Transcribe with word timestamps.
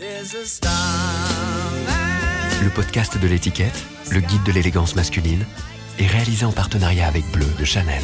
Le 0.00 0.06
podcast 2.72 3.20
de 3.20 3.26
l'étiquette, 3.26 3.84
le 4.12 4.20
guide 4.20 4.44
de 4.46 4.52
l'élégance 4.52 4.94
masculine, 4.94 5.44
est 5.98 6.06
réalisé 6.06 6.44
en 6.44 6.52
partenariat 6.52 7.08
avec 7.08 7.24
Bleu 7.32 7.46
de 7.58 7.64
Chanel. 7.64 8.00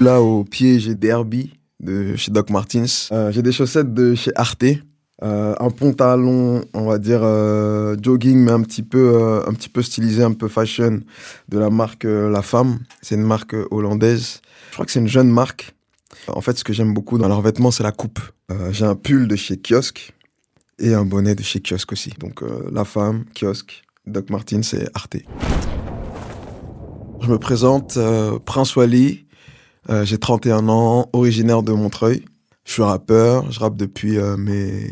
Là, 0.00 0.22
au 0.22 0.44
pied, 0.44 0.78
j'ai 0.78 0.94
des 0.94 1.08
Herbie 1.08 1.54
de 1.80 2.14
chez 2.14 2.30
Doc 2.30 2.50
Martens. 2.50 3.08
Euh, 3.10 3.32
j'ai 3.32 3.42
des 3.42 3.50
chaussettes 3.50 3.92
de 3.92 4.14
chez 4.14 4.30
Arte. 4.36 4.66
Euh, 5.24 5.56
un 5.58 5.70
pantalon, 5.70 6.64
on 6.74 6.86
va 6.86 6.98
dire 6.98 7.22
euh, 7.24 7.96
jogging, 8.00 8.38
mais 8.38 8.52
un 8.52 8.62
petit 8.62 8.84
peu, 8.84 9.42
un 9.48 9.52
petit 9.52 9.70
peu 9.70 9.82
stylisé, 9.82 10.22
un 10.22 10.32
peu 10.32 10.46
fashion, 10.46 11.00
de 11.48 11.58
la 11.58 11.70
marque 11.70 12.04
La 12.04 12.42
Femme. 12.42 12.78
C'est 13.02 13.16
une 13.16 13.24
marque 13.24 13.56
hollandaise. 13.72 14.42
Je 14.68 14.74
crois 14.74 14.86
que 14.86 14.92
c'est 14.92 15.00
une 15.00 15.08
jeune 15.08 15.30
marque. 15.30 15.74
En 16.28 16.40
fait, 16.40 16.56
ce 16.56 16.62
que 16.62 16.72
j'aime 16.72 16.94
beaucoup 16.94 17.18
dans 17.18 17.26
leurs 17.26 17.42
vêtements, 17.42 17.72
c'est 17.72 17.82
la 17.82 17.90
coupe. 17.90 18.20
j'ai 18.70 18.84
un 18.84 18.94
pull 18.94 19.26
de 19.26 19.34
chez 19.34 19.56
Kiosque 19.56 20.14
et 20.78 20.94
un 20.94 21.04
bonnet 21.04 21.34
de 21.34 21.42
chez 21.42 21.60
Kiosque 21.60 21.92
aussi. 21.92 22.12
Donc 22.18 22.42
La 22.70 22.84
Femme, 22.84 23.24
Kiosque, 23.34 23.82
Doc 24.06 24.30
Martens 24.30 24.74
et 24.74 24.88
Arte. 24.94 25.16
Je 27.20 27.30
me 27.30 27.38
présente, 27.38 27.98
Prince 28.44 28.76
Wally, 28.76 29.24
euh, 29.90 30.04
j'ai 30.04 30.18
31 30.18 30.68
ans, 30.68 31.08
originaire 31.12 31.62
de 31.62 31.72
Montreuil. 31.72 32.24
Je 32.64 32.72
suis 32.72 32.82
rappeur, 32.82 33.50
je 33.52 33.60
rappe 33.60 33.76
depuis 33.76 34.16
euh, 34.16 34.36
mes, 34.36 34.90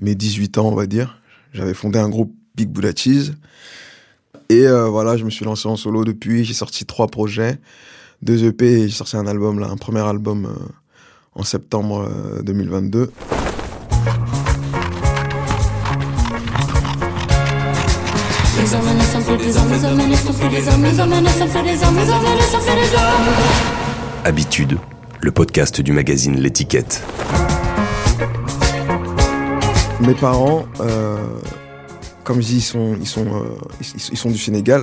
mes 0.00 0.14
18 0.14 0.58
ans, 0.58 0.68
on 0.68 0.74
va 0.74 0.86
dire. 0.86 1.20
J'avais 1.52 1.74
fondé 1.74 1.98
un 1.98 2.08
groupe 2.08 2.34
Big 2.54 2.68
Buddha 2.68 2.92
Cheese. 2.94 3.34
Et 4.48 4.66
euh, 4.66 4.88
voilà, 4.88 5.16
je 5.16 5.24
me 5.24 5.30
suis 5.30 5.44
lancé 5.44 5.68
en 5.68 5.76
solo 5.76 6.04
depuis. 6.04 6.44
J'ai 6.44 6.54
sorti 6.54 6.86
trois 6.86 7.08
projets, 7.08 7.58
deux 8.22 8.44
EP 8.44 8.64
et 8.64 8.88
j'ai 8.88 8.94
sorti 8.94 9.16
un 9.16 9.26
album, 9.26 9.62
un 9.62 9.76
premier 9.76 10.00
album 10.00 10.48
en 11.34 11.42
septembre 11.42 12.08
2022. 12.42 13.10
Habitude, 24.24 24.76
le 25.20 25.30
podcast 25.30 25.80
du 25.80 25.92
magazine 25.92 26.34
L'étiquette. 26.40 27.00
Mes 30.00 30.14
parents, 30.14 30.66
euh, 30.80 31.16
comme 32.24 32.42
je 32.42 32.46
dis, 32.46 32.56
ils 32.56 32.60
sont, 32.60 32.96
ils, 33.00 33.06
sont, 33.06 33.26
euh, 33.26 33.56
ils, 33.80 34.18
sont 34.18 34.30
du 34.30 34.38
Sénégal, 34.38 34.82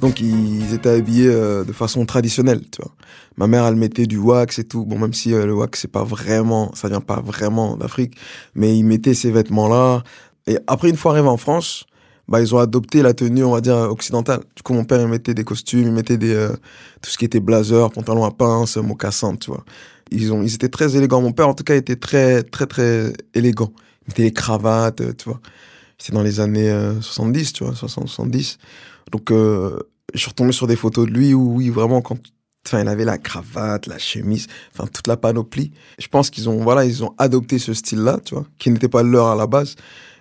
donc 0.00 0.20
ils 0.20 0.74
étaient 0.74 0.88
habillés 0.88 1.28
euh, 1.28 1.62
de 1.62 1.72
façon 1.72 2.04
traditionnelle, 2.06 2.62
tu 2.68 2.82
vois. 2.82 2.90
Ma 3.36 3.46
mère, 3.46 3.64
elle 3.64 3.76
mettait 3.76 4.06
du 4.06 4.18
wax 4.18 4.58
et 4.58 4.64
tout. 4.64 4.84
Bon, 4.84 4.98
même 4.98 5.14
si 5.14 5.28
le 5.30 5.54
wax, 5.54 5.82
c'est 5.82 5.92
pas 5.92 6.02
vraiment, 6.02 6.72
ça 6.74 6.88
vient 6.88 7.00
pas 7.00 7.20
vraiment 7.20 7.76
d'Afrique, 7.76 8.16
mais 8.56 8.76
ils 8.76 8.82
mettaient 8.82 9.14
ces 9.14 9.30
vêtements-là. 9.30 10.02
Et 10.48 10.58
après, 10.66 10.90
une 10.90 10.96
fois 10.96 11.12
arrivé 11.12 11.28
en 11.28 11.36
France, 11.36 11.86
bah, 12.30 12.40
ils 12.40 12.54
ont 12.54 12.58
adopté 12.58 13.02
la 13.02 13.12
tenue, 13.12 13.42
on 13.42 13.50
va 13.50 13.60
dire, 13.60 13.74
occidentale. 13.74 14.40
Du 14.54 14.62
coup, 14.62 14.72
mon 14.72 14.84
père, 14.84 15.00
il 15.00 15.08
mettait 15.08 15.34
des 15.34 15.42
costumes, 15.42 15.88
il 15.88 15.92
mettait 15.92 16.16
des, 16.16 16.32
euh, 16.32 16.52
tout 17.02 17.10
ce 17.10 17.18
qui 17.18 17.24
était 17.24 17.40
blazer, 17.40 17.90
pantalon 17.90 18.24
à 18.24 18.30
pince, 18.30 18.76
mocassin, 18.76 19.34
tu 19.34 19.50
vois. 19.50 19.64
Ils, 20.12 20.32
ont, 20.32 20.40
ils 20.40 20.54
étaient 20.54 20.68
très 20.68 20.96
élégants. 20.96 21.20
Mon 21.20 21.32
père, 21.32 21.48
en 21.48 21.54
tout 21.54 21.64
cas, 21.64 21.74
était 21.74 21.96
très, 21.96 22.44
très, 22.44 22.66
très 22.66 23.12
élégant. 23.34 23.72
Il 24.02 24.10
mettait 24.10 24.22
les 24.22 24.32
cravates, 24.32 25.00
euh, 25.00 25.12
tu 25.12 25.28
vois. 25.28 25.40
C'était 25.98 26.12
dans 26.12 26.22
les 26.22 26.38
années 26.38 26.72
70, 27.00 27.48
euh, 27.48 27.52
tu 27.52 27.64
vois, 27.64 27.74
60, 27.74 28.08
70. 28.08 28.58
Donc, 29.10 29.30
je 29.30 29.82
suis 30.14 30.28
retombé 30.28 30.52
sur 30.52 30.66
des 30.66 30.76
photos 30.76 31.06
de 31.06 31.10
lui 31.10 31.34
où, 31.34 31.56
oui, 31.56 31.68
vraiment, 31.68 32.00
quand, 32.00 32.16
enfin, 32.64 32.80
il 32.80 32.88
avait 32.88 33.04
la 33.04 33.18
cravate, 33.18 33.86
la 33.86 33.98
chemise, 33.98 34.46
enfin, 34.72 34.88
toute 34.90 35.08
la 35.08 35.16
panoplie. 35.16 35.72
Je 35.98 36.06
pense 36.06 36.30
qu'ils 36.30 36.48
ont, 36.48 36.62
voilà, 36.62 36.84
ils 36.84 37.04
ont 37.04 37.12
adopté 37.18 37.58
ce 37.58 37.74
style-là, 37.74 38.20
tu 38.24 38.34
vois, 38.34 38.46
qui 38.56 38.70
n'était 38.70 38.88
pas 38.88 39.02
leur 39.02 39.26
à 39.26 39.34
la 39.34 39.46
base. 39.46 39.74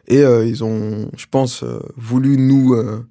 Et 0.09 0.17
euh, 0.17 0.45
ils 0.45 0.63
ont, 0.63 1.09
je 1.15 1.25
pense, 1.29 1.63
euh, 1.63 1.79
voulu 1.95 2.37
nous, 2.37 2.73
euh, 2.73 3.05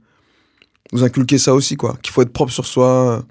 nous 0.92 1.04
inculquer 1.04 1.38
ça 1.38 1.54
aussi, 1.54 1.76
quoi. 1.76 1.96
Qu'il 2.02 2.12
faut 2.12 2.22
être 2.22 2.32
propre 2.32 2.52
sur 2.52 2.66
soi, 2.66 3.24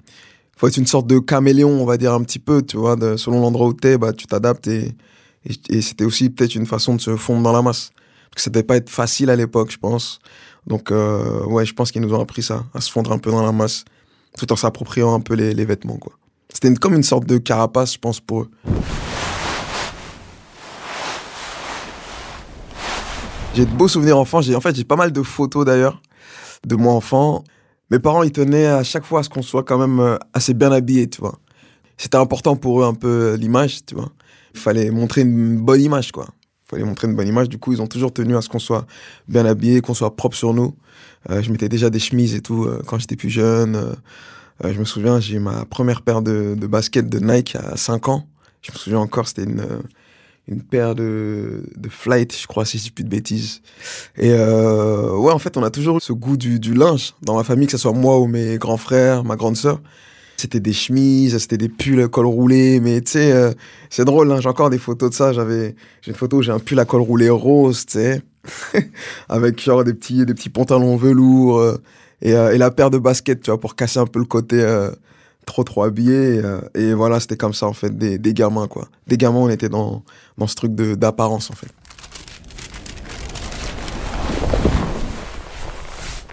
faut 0.56 0.66
être 0.66 0.78
une 0.78 0.86
sorte 0.86 1.06
de 1.06 1.18
caméléon, 1.18 1.70
on 1.70 1.84
va 1.84 1.98
dire 1.98 2.14
un 2.14 2.22
petit 2.22 2.38
peu, 2.38 2.62
tu 2.62 2.78
vois. 2.78 2.96
Selon 3.18 3.40
l'endroit 3.40 3.68
où 3.68 3.74
t'es, 3.74 3.98
bah, 3.98 4.12
tu 4.12 4.26
t'adaptes 4.26 4.66
et, 4.66 4.94
c'était 5.80 6.04
aussi 6.04 6.28
peut-être 6.30 6.56
une 6.56 6.66
façon 6.66 6.94
de 6.96 7.00
se 7.00 7.16
fondre 7.16 7.42
dans 7.42 7.52
la 7.52 7.62
masse. 7.62 7.90
Parce 8.30 8.36
que 8.36 8.40
ça 8.42 8.50
devait 8.50 8.64
pas 8.64 8.76
être 8.76 8.90
facile 8.90 9.30
à 9.30 9.36
l'époque, 9.36 9.70
je 9.70 9.78
pense. 9.78 10.18
Donc, 10.66 10.90
ouais, 10.90 11.64
je 11.64 11.72
pense 11.72 11.90
qu'ils 11.90 12.02
nous 12.02 12.12
ont 12.12 12.20
appris 12.20 12.42
ça, 12.42 12.64
à 12.74 12.80
se 12.80 12.90
fondre 12.90 13.12
un 13.12 13.18
peu 13.18 13.30
dans 13.30 13.42
la 13.42 13.52
masse, 13.52 13.84
tout 14.36 14.52
en 14.52 14.56
s'appropriant 14.56 15.14
un 15.14 15.20
peu 15.20 15.34
les, 15.34 15.54
les 15.54 15.64
vêtements, 15.64 15.96
quoi. 15.96 16.12
C'était 16.52 16.74
comme 16.74 16.94
une 16.94 17.02
sorte 17.02 17.26
de 17.26 17.38
carapace, 17.38 17.94
je 17.94 17.98
pense, 17.98 18.20
pour 18.20 18.42
eux. 18.42 18.50
J'ai 23.58 23.66
de 23.66 23.74
beaux 23.74 23.88
souvenirs 23.88 24.16
enfants. 24.16 24.40
J'ai, 24.40 24.54
en 24.54 24.60
fait, 24.60 24.76
j'ai 24.76 24.84
pas 24.84 24.94
mal 24.94 25.10
de 25.10 25.20
photos 25.20 25.64
d'ailleurs 25.64 26.00
de 26.64 26.76
moi 26.76 26.92
enfant. 26.92 27.42
Mes 27.90 27.98
parents, 27.98 28.22
ils 28.22 28.30
tenaient 28.30 28.66
à 28.66 28.84
chaque 28.84 29.04
fois 29.04 29.18
à 29.18 29.22
ce 29.24 29.28
qu'on 29.28 29.42
soit 29.42 29.64
quand 29.64 29.78
même 29.78 29.98
euh, 29.98 30.16
assez 30.32 30.54
bien 30.54 30.70
habillé, 30.70 31.10
tu 31.10 31.20
vois. 31.20 31.40
C'était 31.96 32.18
important 32.18 32.54
pour 32.54 32.80
eux 32.80 32.84
un 32.84 32.94
peu 32.94 33.32
euh, 33.32 33.36
l'image, 33.36 33.84
tu 33.84 33.96
vois. 33.96 34.12
Il 34.54 34.60
fallait 34.60 34.92
montrer 34.92 35.22
une 35.22 35.56
bonne 35.56 35.80
image, 35.80 36.12
quoi. 36.12 36.28
Il 36.66 36.70
fallait 36.70 36.84
montrer 36.84 37.08
une 37.08 37.16
bonne 37.16 37.26
image. 37.26 37.48
Du 37.48 37.58
coup, 37.58 37.72
ils 37.72 37.82
ont 37.82 37.88
toujours 37.88 38.12
tenu 38.12 38.36
à 38.36 38.42
ce 38.42 38.48
qu'on 38.48 38.60
soit 38.60 38.86
bien 39.26 39.44
habillé, 39.44 39.80
qu'on 39.80 39.92
soit 39.92 40.14
propre 40.14 40.36
sur 40.36 40.54
nous. 40.54 40.76
Euh, 41.28 41.42
je 41.42 41.50
mettais 41.50 41.68
déjà 41.68 41.90
des 41.90 41.98
chemises 41.98 42.36
et 42.36 42.40
tout 42.40 42.64
quand 42.86 43.00
j'étais 43.00 43.16
plus 43.16 43.30
jeune. 43.30 43.96
je 44.62 44.78
me 44.78 44.84
souviens, 44.84 45.18
j'ai 45.18 45.40
ma 45.40 45.64
première 45.64 46.02
paire 46.02 46.22
de, 46.22 46.54
de 46.56 46.66
baskets 46.68 47.08
de 47.08 47.18
Nike 47.18 47.56
à 47.56 47.76
5 47.76 48.08
ans. 48.08 48.28
Je 48.62 48.70
me 48.70 48.76
souviens 48.76 49.00
encore, 49.00 49.26
c'était 49.26 49.50
une, 49.50 49.66
une 50.48 50.62
paire 50.62 50.94
de, 50.94 51.62
de 51.76 51.88
flight, 51.88 52.36
je 52.36 52.46
crois, 52.46 52.64
si 52.64 52.78
je 52.78 52.84
dis 52.84 52.90
plus 52.90 53.04
de 53.04 53.08
bêtises. 53.08 53.60
Et 54.16 54.30
euh, 54.32 55.14
ouais, 55.16 55.32
en 55.32 55.38
fait, 55.38 55.56
on 55.56 55.62
a 55.62 55.70
toujours 55.70 55.98
eu 55.98 56.00
ce 56.00 56.12
goût 56.12 56.36
du, 56.36 56.58
du 56.58 56.74
linge 56.74 57.14
dans 57.22 57.36
ma 57.36 57.44
famille, 57.44 57.66
que 57.66 57.72
ce 57.72 57.78
soit 57.78 57.92
moi 57.92 58.18
ou 58.18 58.26
mes 58.26 58.56
grands 58.56 58.78
frères, 58.78 59.24
ma 59.24 59.36
grande 59.36 59.56
sœur. 59.56 59.80
C'était 60.38 60.60
des 60.60 60.72
chemises, 60.72 61.36
c'était 61.38 61.58
des 61.58 61.68
pulls 61.68 62.08
col 62.08 62.26
roulé, 62.26 62.80
mais 62.80 63.00
tu 63.00 63.12
sais, 63.12 63.32
euh, 63.32 63.52
c'est 63.90 64.04
drôle, 64.04 64.30
hein, 64.32 64.40
j'ai 64.40 64.48
encore 64.48 64.70
des 64.70 64.78
photos 64.78 65.10
de 65.10 65.14
ça. 65.14 65.32
J'avais, 65.32 65.74
j'ai 66.00 66.12
une 66.12 66.16
photo 66.16 66.38
où 66.38 66.42
j'ai 66.42 66.52
un 66.52 66.60
pull 66.60 66.78
à 66.78 66.84
col 66.84 67.02
roulé 67.02 67.28
rose, 67.28 67.84
tu 67.84 67.98
sais, 67.98 68.22
avec 69.28 69.60
genre 69.60 69.84
des 69.84 69.94
petits, 69.94 70.24
des 70.24 70.34
petits 70.34 70.48
pantalons 70.48 70.96
velours 70.96 71.58
euh, 71.58 71.82
et, 72.22 72.30
et, 72.30 72.58
la 72.58 72.70
paire 72.70 72.90
de 72.90 72.98
baskets, 72.98 73.42
tu 73.42 73.50
vois, 73.50 73.60
pour 73.60 73.76
casser 73.76 73.98
un 73.98 74.06
peu 74.06 74.18
le 74.18 74.24
côté 74.24 74.64
trop 75.48 75.64
trop 75.64 75.82
habillé 75.82 76.42
euh, 76.44 76.60
et, 76.74 76.92
voilà 76.92 77.20
c'était 77.20 77.38
comme 77.38 77.54
ça 77.54 77.66
en 77.66 77.72
fait 77.72 77.96
des, 77.96 78.18
des, 78.18 78.34
gamins 78.34 78.68
quoi. 78.68 78.88
Des 79.06 79.16
gamins 79.16 79.38
on 79.38 79.48
était 79.48 79.70
dans, 79.70 80.04
dans 80.36 80.46
ce 80.46 80.54
truc 80.54 80.72
d'apparence 80.74 81.50
en 81.50 81.54
fait. 81.54 81.68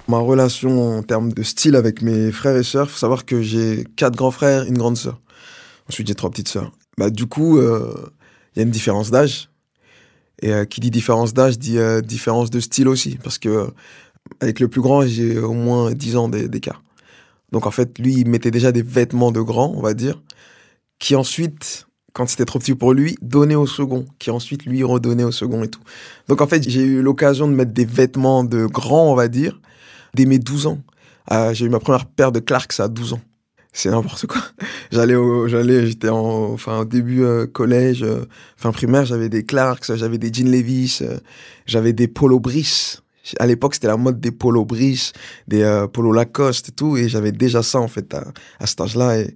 Ma 0.07 0.19
relation 0.19 0.97
en 0.97 1.01
termes 1.01 1.31
de 1.31 1.43
style 1.43 1.75
avec 1.75 2.01
mes 2.01 2.31
frères 2.31 2.57
et 2.57 2.63
sœurs 2.63 2.89
faut 2.91 2.97
savoir 2.97 3.25
que 3.25 3.41
j'ai 3.41 3.85
quatre 3.95 4.15
grands 4.15 4.31
frères 4.31 4.63
une 4.63 4.77
grande 4.77 4.97
sœur. 4.97 5.19
Ensuite 5.89 6.07
j'ai 6.07 6.15
trois 6.15 6.29
petites 6.29 6.49
sœurs. 6.49 6.71
Bah 6.97 7.09
du 7.09 7.25
coup 7.25 7.57
euh, 7.57 8.11
il 8.55 8.59
y 8.59 8.61
a 8.61 8.63
une 8.63 8.71
différence 8.71 9.11
d'âge. 9.11 9.49
Et 10.41 10.51
euh, 10.51 10.65
qui 10.65 10.81
dit 10.81 10.91
différence 10.91 11.33
d'âge 11.33 11.57
dit 11.57 11.77
différence 12.03 12.49
de 12.49 12.59
style 12.59 12.89
aussi. 12.89 13.17
Parce 13.23 13.39
que 13.39 13.69
avec 14.41 14.59
le 14.59 14.67
plus 14.67 14.81
grand 14.81 15.03
j'ai 15.07 15.39
au 15.39 15.53
moins 15.53 15.93
10 15.93 16.17
ans 16.17 16.27
d'écart 16.27 16.81
donc 17.51 17.67
en 17.67 17.72
fait, 17.72 18.00
lui, 18.00 18.13
il 18.13 18.28
mettait 18.28 18.51
déjà 18.51 18.72
des 18.72 18.81
vêtements 18.81 19.31
de 19.31 19.41
grand, 19.41 19.73
on 19.75 19.81
va 19.81 19.94
dire, 19.94 20.22
qui 21.00 21.16
ensuite, 21.16 21.88
quand 22.13 22.28
c'était 22.28 22.45
trop 22.45 22.59
petit 22.59 22.75
pour 22.75 22.94
lui, 22.94 23.17
donnait 23.22 23.56
au 23.56 23.67
second, 23.67 24.06
qui 24.19 24.31
ensuite 24.31 24.66
lui 24.66 24.83
redonnait 24.83 25.23
au 25.23 25.31
second 25.31 25.63
et 25.63 25.69
tout. 25.69 25.81
Donc 26.28 26.41
en 26.41 26.47
fait, 26.47 26.67
j'ai 26.67 26.81
eu 26.81 27.01
l'occasion 27.01 27.47
de 27.47 27.53
mettre 27.53 27.73
des 27.73 27.85
vêtements 27.85 28.44
de 28.44 28.66
grand, 28.66 29.11
on 29.11 29.16
va 29.16 29.28
dire, 29.28 29.59
dès 30.13 30.25
mes 30.25 30.39
12 30.39 30.67
ans. 30.67 30.81
Euh, 31.31 31.53
j'ai 31.53 31.66
eu 31.66 31.69
ma 31.69 31.79
première 31.79 32.05
paire 32.05 32.31
de 32.31 32.39
Clarks 32.39 32.79
à 32.79 32.88
12 32.88 33.13
ans. 33.13 33.22
C'est 33.73 33.89
n'importe 33.89 34.25
quoi. 34.28 34.41
J'allais 34.91 35.16
j'allais, 35.47 35.88
j'étais 35.88 36.07
en, 36.07 36.53
enfin, 36.53 36.79
au 36.79 36.85
début 36.85 37.23
euh, 37.23 37.45
collège, 37.45 38.03
euh, 38.03 38.25
fin 38.55 38.72
primaire, 38.72 39.05
j'avais 39.05 39.28
des 39.28 39.44
Clarks, 39.44 39.94
j'avais 39.95 40.17
des 40.17 40.31
jeans 40.31 40.50
Levis, 40.50 41.01
j'avais 41.66 41.91
des 41.91 42.07
Polo 42.07 42.39
Brice 42.39 43.02
à 43.39 43.45
l'époque, 43.45 43.73
c'était 43.75 43.87
la 43.87 43.97
mode 43.97 44.19
des 44.19 44.31
polos 44.31 44.66
Brice, 44.66 45.13
des 45.47 45.63
euh, 45.63 45.87
polos 45.87 46.16
Lacoste 46.16 46.69
et 46.69 46.72
tout, 46.72 46.97
et 46.97 47.09
j'avais 47.09 47.31
déjà 47.31 47.63
ça 47.63 47.79
en 47.79 47.87
fait 47.87 48.13
à, 48.13 48.67
cet 48.67 48.81
âge-là. 48.81 49.19
Et 49.19 49.35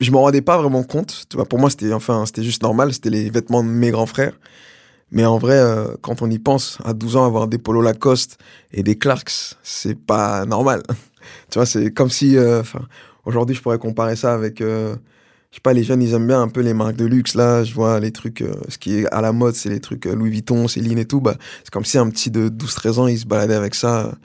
je 0.00 0.10
m'en 0.10 0.22
rendais 0.22 0.42
pas 0.42 0.58
vraiment 0.58 0.82
compte. 0.82 1.24
Tu 1.28 1.36
vois, 1.36 1.46
pour 1.46 1.58
moi, 1.58 1.70
c'était 1.70 1.92
enfin, 1.92 2.26
c'était 2.26 2.42
juste 2.42 2.62
normal. 2.62 2.92
C'était 2.92 3.10
les 3.10 3.30
vêtements 3.30 3.62
de 3.62 3.68
mes 3.68 3.90
grands 3.90 4.06
frères. 4.06 4.38
Mais 5.10 5.24
en 5.24 5.38
vrai, 5.38 5.56
euh, 5.56 5.94
quand 6.02 6.20
on 6.22 6.30
y 6.30 6.38
pense, 6.38 6.78
à 6.84 6.92
12 6.92 7.16
ans, 7.16 7.24
avoir 7.24 7.46
des 7.46 7.58
polos 7.58 7.84
Lacoste 7.84 8.38
et 8.72 8.82
des 8.82 8.98
Clarks, 8.98 9.56
c'est 9.62 9.94
pas 9.94 10.44
normal. 10.44 10.82
tu 11.50 11.58
vois, 11.58 11.66
c'est 11.66 11.92
comme 11.92 12.10
si, 12.10 12.36
euh, 12.36 12.62
aujourd'hui, 13.24 13.54
je 13.54 13.62
pourrais 13.62 13.78
comparer 13.78 14.16
ça 14.16 14.34
avec 14.34 14.60
je 15.50 15.56
sais 15.56 15.60
pas, 15.62 15.72
les 15.72 15.84
jeunes, 15.84 16.02
ils 16.02 16.12
aiment 16.12 16.26
bien 16.26 16.42
un 16.42 16.48
peu 16.48 16.60
les 16.60 16.74
marques 16.74 16.96
de 16.96 17.04
luxe, 17.04 17.34
là. 17.34 17.64
Je 17.64 17.72
vois 17.72 18.00
les 18.00 18.12
trucs, 18.12 18.42
euh, 18.42 18.54
ce 18.68 18.78
qui 18.78 18.98
est 18.98 19.06
à 19.06 19.20
la 19.20 19.32
mode, 19.32 19.54
c'est 19.54 19.70
les 19.70 19.80
trucs 19.80 20.06
euh, 20.06 20.14
Louis 20.14 20.30
Vuitton, 20.30 20.68
Céline 20.68 20.98
et 20.98 21.06
tout. 21.06 21.20
Bah, 21.20 21.36
c'est 21.64 21.70
comme 21.70 21.84
si 21.84 21.98
un 21.98 22.08
petit 22.10 22.30
de 22.30 22.48
12-13 22.48 22.98
ans, 22.98 23.06
il 23.06 23.18
se 23.18 23.26
baladait 23.26 23.54
avec 23.54 23.74
ça. 23.74 24.16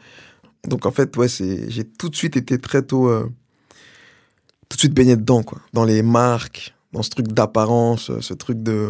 Donc, 0.68 0.86
en 0.86 0.92
fait, 0.92 1.16
ouais, 1.18 1.28
j'ai 1.30 1.86
tout 1.86 2.10
de 2.10 2.16
suite 2.16 2.36
été 2.36 2.58
très 2.58 2.82
tôt, 2.82 3.08
euh, 3.08 3.30
tout 4.68 4.76
de 4.76 4.80
suite 4.80 4.94
baigné 4.94 5.16
dedans, 5.16 5.44
quoi. 5.44 5.60
Dans 5.74 5.86
les 5.86 6.04
marques, 6.04 6.76
dans 6.92 7.02
ce 7.02 7.10
truc 7.10 7.28
d'apparence, 7.28 8.12
ce 8.20 8.34
truc 8.34 8.62
de, 8.62 8.90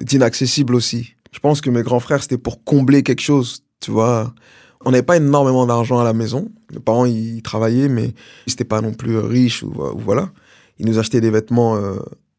d'inaccessible 0.00 0.74
aussi. 0.74 1.14
Je 1.32 1.38
pense 1.38 1.60
que 1.60 1.70
mes 1.70 1.82
grands 1.82 2.00
frères, 2.00 2.22
c'était 2.22 2.38
pour 2.38 2.64
combler 2.64 3.02
quelque 3.02 3.22
chose, 3.22 3.62
tu 3.80 3.90
vois. 3.90 4.34
On 4.84 4.90
n'avait 4.90 5.02
pas 5.02 5.16
énormément 5.16 5.66
d'argent 5.66 5.98
à 5.98 6.04
la 6.04 6.12
maison. 6.12 6.50
Mes 6.72 6.80
parents, 6.80 7.06
ils 7.06 7.42
travaillaient, 7.42 7.88
mais 7.88 8.14
ils 8.46 8.50
n'étaient 8.50 8.64
pas 8.64 8.80
non 8.80 8.92
plus 8.92 9.18
riches 9.18 9.62
ou, 9.62 9.72
voilà. 9.96 10.30
Ils 10.78 10.86
nous 10.86 10.98
achetaient 10.98 11.20
des 11.20 11.30
vêtements, 11.30 11.76
euh, 11.76 11.96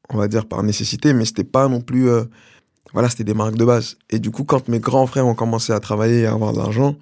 on 0.10 0.18
va 0.18 0.28
dire, 0.28 0.46
par 0.46 0.64
nécessité, 0.64 1.14
mais 1.14 1.26
c'était 1.26 1.44
pas 1.44 1.68
non 1.68 1.82
plus... 1.82 2.10
Euh, 2.10 2.24
voilà, 2.94 3.10
c'était 3.10 3.26
des 3.26 3.34
marques 3.34 3.56
de 3.56 3.66
base. 3.66 3.98
Et 4.10 4.20
du 4.20 4.32
coup, 4.32 4.44
quand 4.44 4.70
mes 4.70 4.80
grands 4.80 5.08
frères 5.08 5.28
ont 5.28 5.36
commencé 5.36 5.74
à 5.74 5.80
travailler 5.80 6.22
et 6.22 6.26
à 6.26 6.32
avoir 6.32 6.54
de 6.54 6.58
l'argent, 6.58 6.96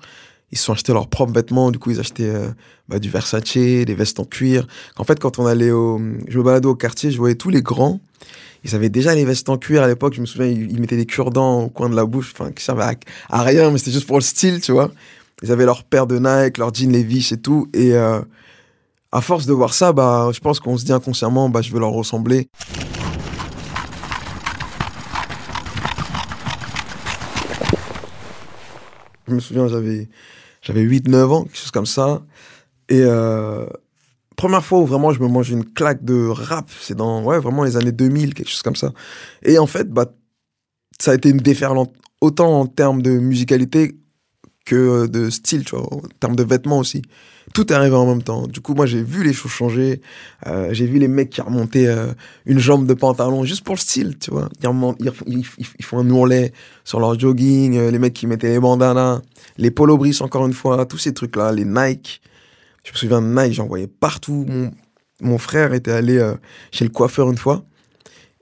ils 0.52 0.58
se 0.58 0.66
sont 0.66 0.74
achetés 0.74 0.94
leurs 0.94 1.08
propres 1.08 1.34
vêtements. 1.34 1.70
Du 1.72 1.78
coup, 1.78 1.92
ils 1.92 2.00
achetaient 2.00 2.30
euh, 2.30 2.50
bah, 2.90 2.98
du 2.98 3.10
Versace, 3.10 3.54
des 3.54 3.96
vestes 3.96 4.20
en 4.20 4.26
cuir. 4.26 4.68
En 4.98 5.04
fait, 5.04 5.20
quand 5.20 5.38
on 5.38 5.46
allait 5.46 5.72
au... 5.72 6.00
Je 6.28 6.40
me 6.40 6.44
baladais 6.44 6.68
au 6.68 6.76
quartier, 6.76 7.12
je 7.12 7.18
voyais 7.18 7.36
tous 7.36 7.50
les 7.50 7.62
grands 7.62 8.00
ils 8.66 8.74
avaient 8.74 8.90
déjà 8.90 9.14
les 9.14 9.26
vestes 9.26 9.48
en 9.48 9.58
cuir 9.58 9.84
à 9.84 9.88
l'époque. 9.88 10.16
Je 10.16 10.22
me 10.22 10.26
souviens, 10.26 10.48
ils, 10.48 10.80
mettaient 10.82 10.98
des 10.98 11.06
cure-dents 11.06 11.66
au 11.66 11.70
coin 11.70 11.88
de 11.88 11.96
la 11.96 12.04
bouche, 12.04 12.34
enfin, 12.36 12.52
qui 12.52 12.64
servaient 12.64 12.98
à, 13.30 13.44
rien, 13.44 13.70
mais 13.70 13.78
c'était 13.78 13.92
juste 13.92 14.08
pour 14.08 14.18
le 14.18 14.24
style, 14.24 14.60
tu 14.60 14.72
vois. 14.72 14.92
Ils 15.44 15.52
avaient 15.52 15.66
leur 15.66 15.84
paire 15.84 16.08
de 16.08 16.18
Nike, 16.18 16.58
leur 16.58 16.74
jean 16.74 16.92
Levi's 16.92 17.32
et 17.32 17.38
tout. 17.38 17.70
Et 17.76 17.94
à 19.16 19.22
force 19.22 19.46
de 19.46 19.54
voir 19.54 19.74
ça, 19.74 19.94
bah, 19.94 20.30
je 20.34 20.42
pense 20.42 20.60
qu'on 20.60 20.78
se 20.78 20.84
dit 20.84 20.92
inconsciemment, 20.92 21.48
bah, 21.48 21.62
je 21.62 21.72
veux 21.72 21.80
leur 21.80 21.92
ressembler. 21.92 22.50
Je 29.26 29.34
me 29.34 29.40
souviens, 29.40 29.70
j'avais, 29.70 30.10
j'avais 30.62 30.84
8-9 30.84 31.24
ans, 31.28 31.44
quelque 31.46 31.58
chose 31.58 31.72
comme 31.72 31.86
ça. 31.86 32.24
Et 32.90 33.04
euh, 33.04 33.66
première 34.36 34.66
fois 34.66 34.80
où 34.80 34.86
vraiment 34.86 35.14
je 35.14 35.22
me 35.22 35.30
mange 35.30 35.50
une 35.50 35.64
claque 35.64 36.04
de 36.04 36.28
rap, 36.28 36.70
c'est 36.82 36.96
dans 36.96 37.24
ouais, 37.24 37.40
vraiment 37.40 37.64
les 37.64 37.78
années 37.78 37.94
2000, 37.94 38.34
quelque 38.34 38.50
chose 38.50 38.64
comme 38.64 38.76
ça. 38.76 38.92
Et 39.44 39.58
en 39.58 39.66
fait, 39.66 39.90
bah, 39.90 40.08
ça 41.00 41.12
a 41.12 41.16
été 41.16 41.30
une 41.30 41.38
déferlante, 41.38 41.94
autant 42.20 42.60
en 42.60 42.66
termes 42.68 43.02
de 43.02 43.12
musicalité 43.12 43.96
que 44.66 45.08
de 45.08 45.30
style, 45.30 45.64
tu 45.64 45.78
vois, 45.78 45.86
en 45.94 46.02
termes 46.20 46.36
de 46.36 46.44
vêtements 46.44 46.80
aussi. 46.80 47.02
Tout 47.56 47.72
est 47.72 47.76
arrivé 47.76 47.96
en 47.96 48.06
même 48.06 48.22
temps. 48.22 48.48
Du 48.48 48.60
coup, 48.60 48.74
moi, 48.74 48.86
j'ai 48.86 49.02
vu 49.02 49.24
les 49.24 49.32
choses 49.32 49.50
changer. 49.50 50.02
Euh, 50.46 50.74
j'ai 50.74 50.86
vu 50.86 51.00
les 51.00 51.08
mecs 51.08 51.30
qui 51.30 51.40
remontaient 51.40 51.88
euh, 51.88 52.08
une 52.46 52.60
jambe 52.60 52.86
de 52.86 52.94
pantalon 52.94 53.46
juste 53.46 53.64
pour 53.64 53.76
le 53.76 53.80
style, 53.80 54.18
tu 54.20 54.30
vois. 54.30 54.50
Ils, 55.26 55.46
font 55.82 56.00
un 56.00 56.10
ourlet 56.10 56.52
sur 56.84 57.00
leur 57.00 57.18
jogging. 57.18 57.78
Euh, 57.78 57.92
les 57.92 57.98
mecs 57.98 58.14
qui 58.14 58.28
mettaient 58.28 58.50
les 58.50 58.60
bandanas, 58.60 59.22
les 59.58 59.72
polo 59.72 59.98
bris, 59.98 60.18
encore 60.20 60.46
une 60.46 60.54
fois, 60.54 60.86
tous 60.86 60.98
ces 60.98 61.14
trucs-là, 61.14 61.54
les 61.54 61.64
Nike. 61.64 62.22
Je 62.84 62.92
me 62.92 62.98
souviens 62.98 63.22
de 63.22 63.28
Nike, 63.28 63.54
j'en 63.54 63.68
voyais 63.68 63.88
partout. 63.88 64.46
Mon, 65.22 65.38
frère 65.38 65.74
était 65.74 65.92
allé 65.92 66.34
chez 66.74 66.84
le 66.84 66.92
coiffeur 66.92 67.30
une 67.32 67.38
fois 67.38 67.64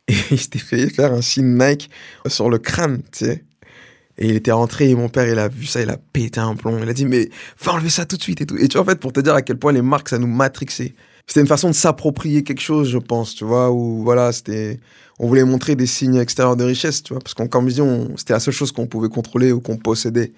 et 0.08 0.14
il 0.32 0.40
s'était 0.40 0.58
fait 0.58 0.90
faire 0.90 1.14
un 1.14 1.22
signe 1.22 1.56
Nike 1.56 1.92
sur 2.26 2.50
le 2.50 2.58
crâne, 2.58 3.04
tu 3.12 3.26
sais. 3.26 3.44
Et 4.18 4.28
il 4.28 4.36
était 4.36 4.52
rentré 4.52 4.90
et 4.90 4.96
mon 4.96 5.10
père, 5.10 5.28
il 5.28 5.40
a 5.40 5.48
vu 5.48 5.66
ça, 5.66 5.82
il 5.82 5.90
a 5.90 5.98
pété 5.98 6.40
un 6.40 6.56
plomb. 6.56 6.78
Il 6.82 6.88
a 6.88 6.94
dit, 6.94 7.06
mais 7.06 7.30
va 7.64 7.74
enlever 7.74 7.90
ça 7.90 8.06
tout 8.06 8.18
de 8.18 8.22
suite 8.22 8.42
et 8.42 8.46
tout. 8.46 8.58
Et 8.58 8.68
tu 8.68 8.78
vois, 8.78 8.84
en 8.84 8.90
fait, 8.90 9.00
pour 9.00 9.12
te 9.12 9.20
dire 9.20 9.34
à 9.34 9.42
quel 9.42 9.58
point 9.58 9.72
les 9.72 9.82
marques, 9.82 10.10
ça 10.10 10.20
nous 10.20 10.28
matrixait. 10.28 10.94
C'était 11.26 11.42
une 11.42 11.48
façon 11.48 11.70
de 11.70 11.74
s'approprier 11.74 12.44
quelque 12.44 12.62
chose, 12.62 12.90
je 12.90 12.98
pense, 12.98 13.34
tu 13.34 13.46
vois, 13.46 13.72
où 13.72 14.04
voilà, 14.04 14.32
c'était. 14.32 14.80
On 15.20 15.28
voulait 15.28 15.44
montrer 15.44 15.76
des 15.76 15.86
signes 15.86 16.18
extérieurs 16.18 16.58
de 16.58 16.64
richesse, 16.64 17.02
tu 17.02 17.14
vois, 17.14 17.22
parce 17.22 17.34
qu'en 17.34 17.64
vision, 17.64 18.12
c'était 18.18 18.34
la 18.34 18.40
seule 18.40 18.54
chose 18.54 18.72
qu'on 18.72 18.88
pouvait 18.88 19.10
contrôler 19.10 19.52
ou 19.52 19.62
qu'on 19.62 19.78
possédait. 19.78 20.34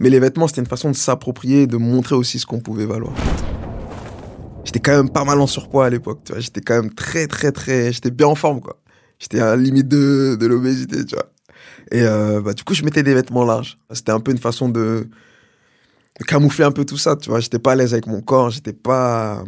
Mais 0.00 0.10
les 0.10 0.18
vêtements, 0.18 0.48
c'était 0.48 0.62
une 0.62 0.66
façon 0.66 0.90
de 0.90 0.96
s'approprier, 0.96 1.66
de 1.66 1.76
montrer 1.76 2.16
aussi 2.16 2.38
ce 2.38 2.46
qu'on 2.46 2.58
pouvait 2.58 2.86
valoir. 2.86 3.14
J'étais 4.64 4.80
quand 4.80 4.96
même 4.96 5.10
pas 5.10 5.24
mal 5.24 5.40
en 5.40 5.46
surpoids 5.46 5.86
à 5.86 5.90
l'époque, 5.90 6.20
tu 6.24 6.32
vois. 6.32 6.40
J'étais 6.40 6.62
quand 6.62 6.74
même 6.74 6.92
très, 6.92 7.26
très, 7.26 7.52
très. 7.52 7.92
J'étais 7.92 8.10
bien 8.10 8.26
en 8.26 8.34
forme, 8.34 8.60
quoi. 8.60 8.80
J'étais 9.18 9.38
à 9.38 9.46
la 9.46 9.56
limite 9.56 9.88
de, 9.88 10.36
de 10.40 10.46
l'obésité, 10.46 11.04
tu 11.04 11.14
vois. 11.14 11.30
Et 11.90 12.02
euh, 12.02 12.40
bah, 12.40 12.54
du 12.54 12.64
coup, 12.64 12.74
je 12.74 12.84
mettais 12.84 13.02
des 13.02 13.14
vêtements 13.14 13.44
larges. 13.44 13.78
C'était 13.92 14.12
un 14.12 14.20
peu 14.20 14.32
une 14.32 14.38
façon 14.38 14.68
de, 14.68 15.08
camoufler 16.26 16.64
un 16.64 16.72
peu 16.72 16.84
tout 16.84 16.98
ça, 16.98 17.16
tu 17.16 17.30
vois. 17.30 17.40
J'étais 17.40 17.58
pas 17.58 17.72
à 17.72 17.74
l'aise 17.76 17.92
avec 17.92 18.06
mon 18.06 18.20
corps, 18.20 18.50
j'étais 18.50 18.72
pas 18.72 19.44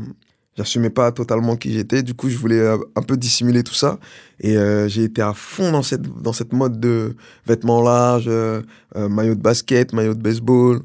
j'assumais 0.56 0.90
pas 0.90 1.12
totalement 1.12 1.56
qui 1.56 1.72
j'étais. 1.72 2.02
Du 2.02 2.14
coup, 2.14 2.28
je 2.28 2.36
voulais 2.36 2.58
euh, 2.58 2.78
un 2.96 3.02
peu 3.02 3.16
dissimuler 3.16 3.62
tout 3.62 3.74
ça. 3.74 3.98
Et 4.40 4.56
euh, 4.56 4.88
j'ai 4.88 5.04
été 5.04 5.22
à 5.22 5.34
fond 5.34 5.70
dans 5.72 5.82
cette, 5.82 6.02
dans 6.02 6.32
cette 6.32 6.52
mode 6.52 6.80
de 6.80 7.14
vêtements 7.46 7.82
larges, 7.82 8.28
euh, 8.28 8.62
maillot 8.94 9.34
de 9.34 9.40
basket, 9.40 9.92
maillot 9.92 10.14
de 10.14 10.22
baseball, 10.22 10.80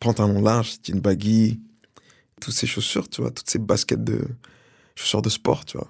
pantalon 0.00 0.40
large, 0.42 0.78
jean 0.82 1.00
baggy, 1.00 1.60
toutes 2.40 2.54
ces 2.54 2.66
chaussures, 2.66 3.08
tu 3.08 3.20
vois, 3.20 3.30
toutes 3.30 3.48
ces 3.48 3.58
baskets 3.58 4.02
de 4.02 4.26
chaussures 4.94 5.22
de 5.22 5.30
sport, 5.30 5.64
tu 5.64 5.76
vois. 5.76 5.88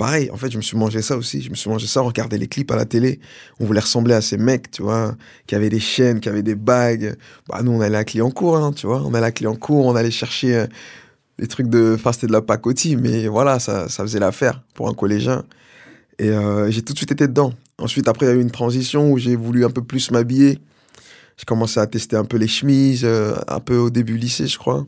Pareil, 0.00 0.30
en 0.30 0.38
fait, 0.38 0.50
je 0.50 0.56
me 0.56 0.62
suis 0.62 0.78
mangé 0.78 1.02
ça 1.02 1.14
aussi. 1.14 1.42
Je 1.42 1.50
me 1.50 1.54
suis 1.54 1.68
mangé 1.68 1.86
ça, 1.86 2.00
regarder 2.00 2.38
les 2.38 2.48
clips 2.48 2.70
à 2.70 2.76
la 2.76 2.86
télé. 2.86 3.20
On 3.60 3.66
voulait 3.66 3.80
ressembler 3.80 4.14
à 4.14 4.22
ces 4.22 4.38
mecs, 4.38 4.70
tu 4.70 4.80
vois, 4.80 5.14
qui 5.46 5.54
avaient 5.54 5.68
des 5.68 5.78
chaînes, 5.78 6.20
qui 6.20 6.30
avaient 6.30 6.42
des 6.42 6.54
bagues. 6.54 7.16
Bah, 7.46 7.60
nous, 7.62 7.72
on 7.72 7.82
allait 7.82 7.98
à 7.98 8.04
Clignancourt, 8.04 8.56
hein, 8.56 8.72
tu 8.72 8.86
vois. 8.86 9.02
On 9.04 9.12
allait 9.12 9.26
à 9.26 9.30
Clignancourt, 9.30 9.84
on 9.84 9.94
allait 9.94 10.10
chercher 10.10 10.64
les 11.38 11.46
trucs 11.46 11.68
de. 11.68 11.96
Enfin, 11.96 12.12
c'était 12.12 12.28
de 12.28 12.32
la 12.32 12.40
pacotille, 12.40 12.96
mais 12.96 13.28
voilà, 13.28 13.58
ça, 13.58 13.90
ça 13.90 14.02
faisait 14.02 14.20
l'affaire 14.20 14.62
pour 14.72 14.88
un 14.88 14.94
collégien. 14.94 15.44
Et 16.18 16.30
euh, 16.30 16.70
j'ai 16.70 16.80
tout 16.80 16.94
de 16.94 16.98
suite 16.98 17.12
été 17.12 17.28
dedans. 17.28 17.52
Ensuite, 17.76 18.08
après, 18.08 18.24
il 18.24 18.28
y 18.30 18.32
a 18.32 18.36
eu 18.36 18.40
une 18.40 18.50
transition 18.50 19.12
où 19.12 19.18
j'ai 19.18 19.36
voulu 19.36 19.66
un 19.66 19.70
peu 19.70 19.84
plus 19.84 20.10
m'habiller. 20.12 20.60
J'ai 21.36 21.44
commencé 21.44 21.78
à 21.78 21.86
tester 21.86 22.16
un 22.16 22.24
peu 22.24 22.38
les 22.38 22.48
chemises, 22.48 23.02
euh, 23.04 23.34
un 23.48 23.60
peu 23.60 23.76
au 23.76 23.90
début 23.90 24.16
lycée, 24.16 24.46
je 24.46 24.56
crois. 24.56 24.86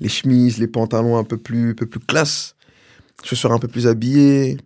Les 0.00 0.10
chemises, 0.10 0.58
les 0.58 0.66
pantalons 0.66 1.16
un 1.16 1.24
peu 1.24 1.38
plus, 1.38 1.70
un 1.70 1.74
peu 1.74 1.86
plus 1.86 2.00
classe. 2.00 2.53
Chaussures 3.22 3.52
un 3.52 3.58
peu 3.58 3.68
plus 3.68 3.86
habillées. 3.86 4.58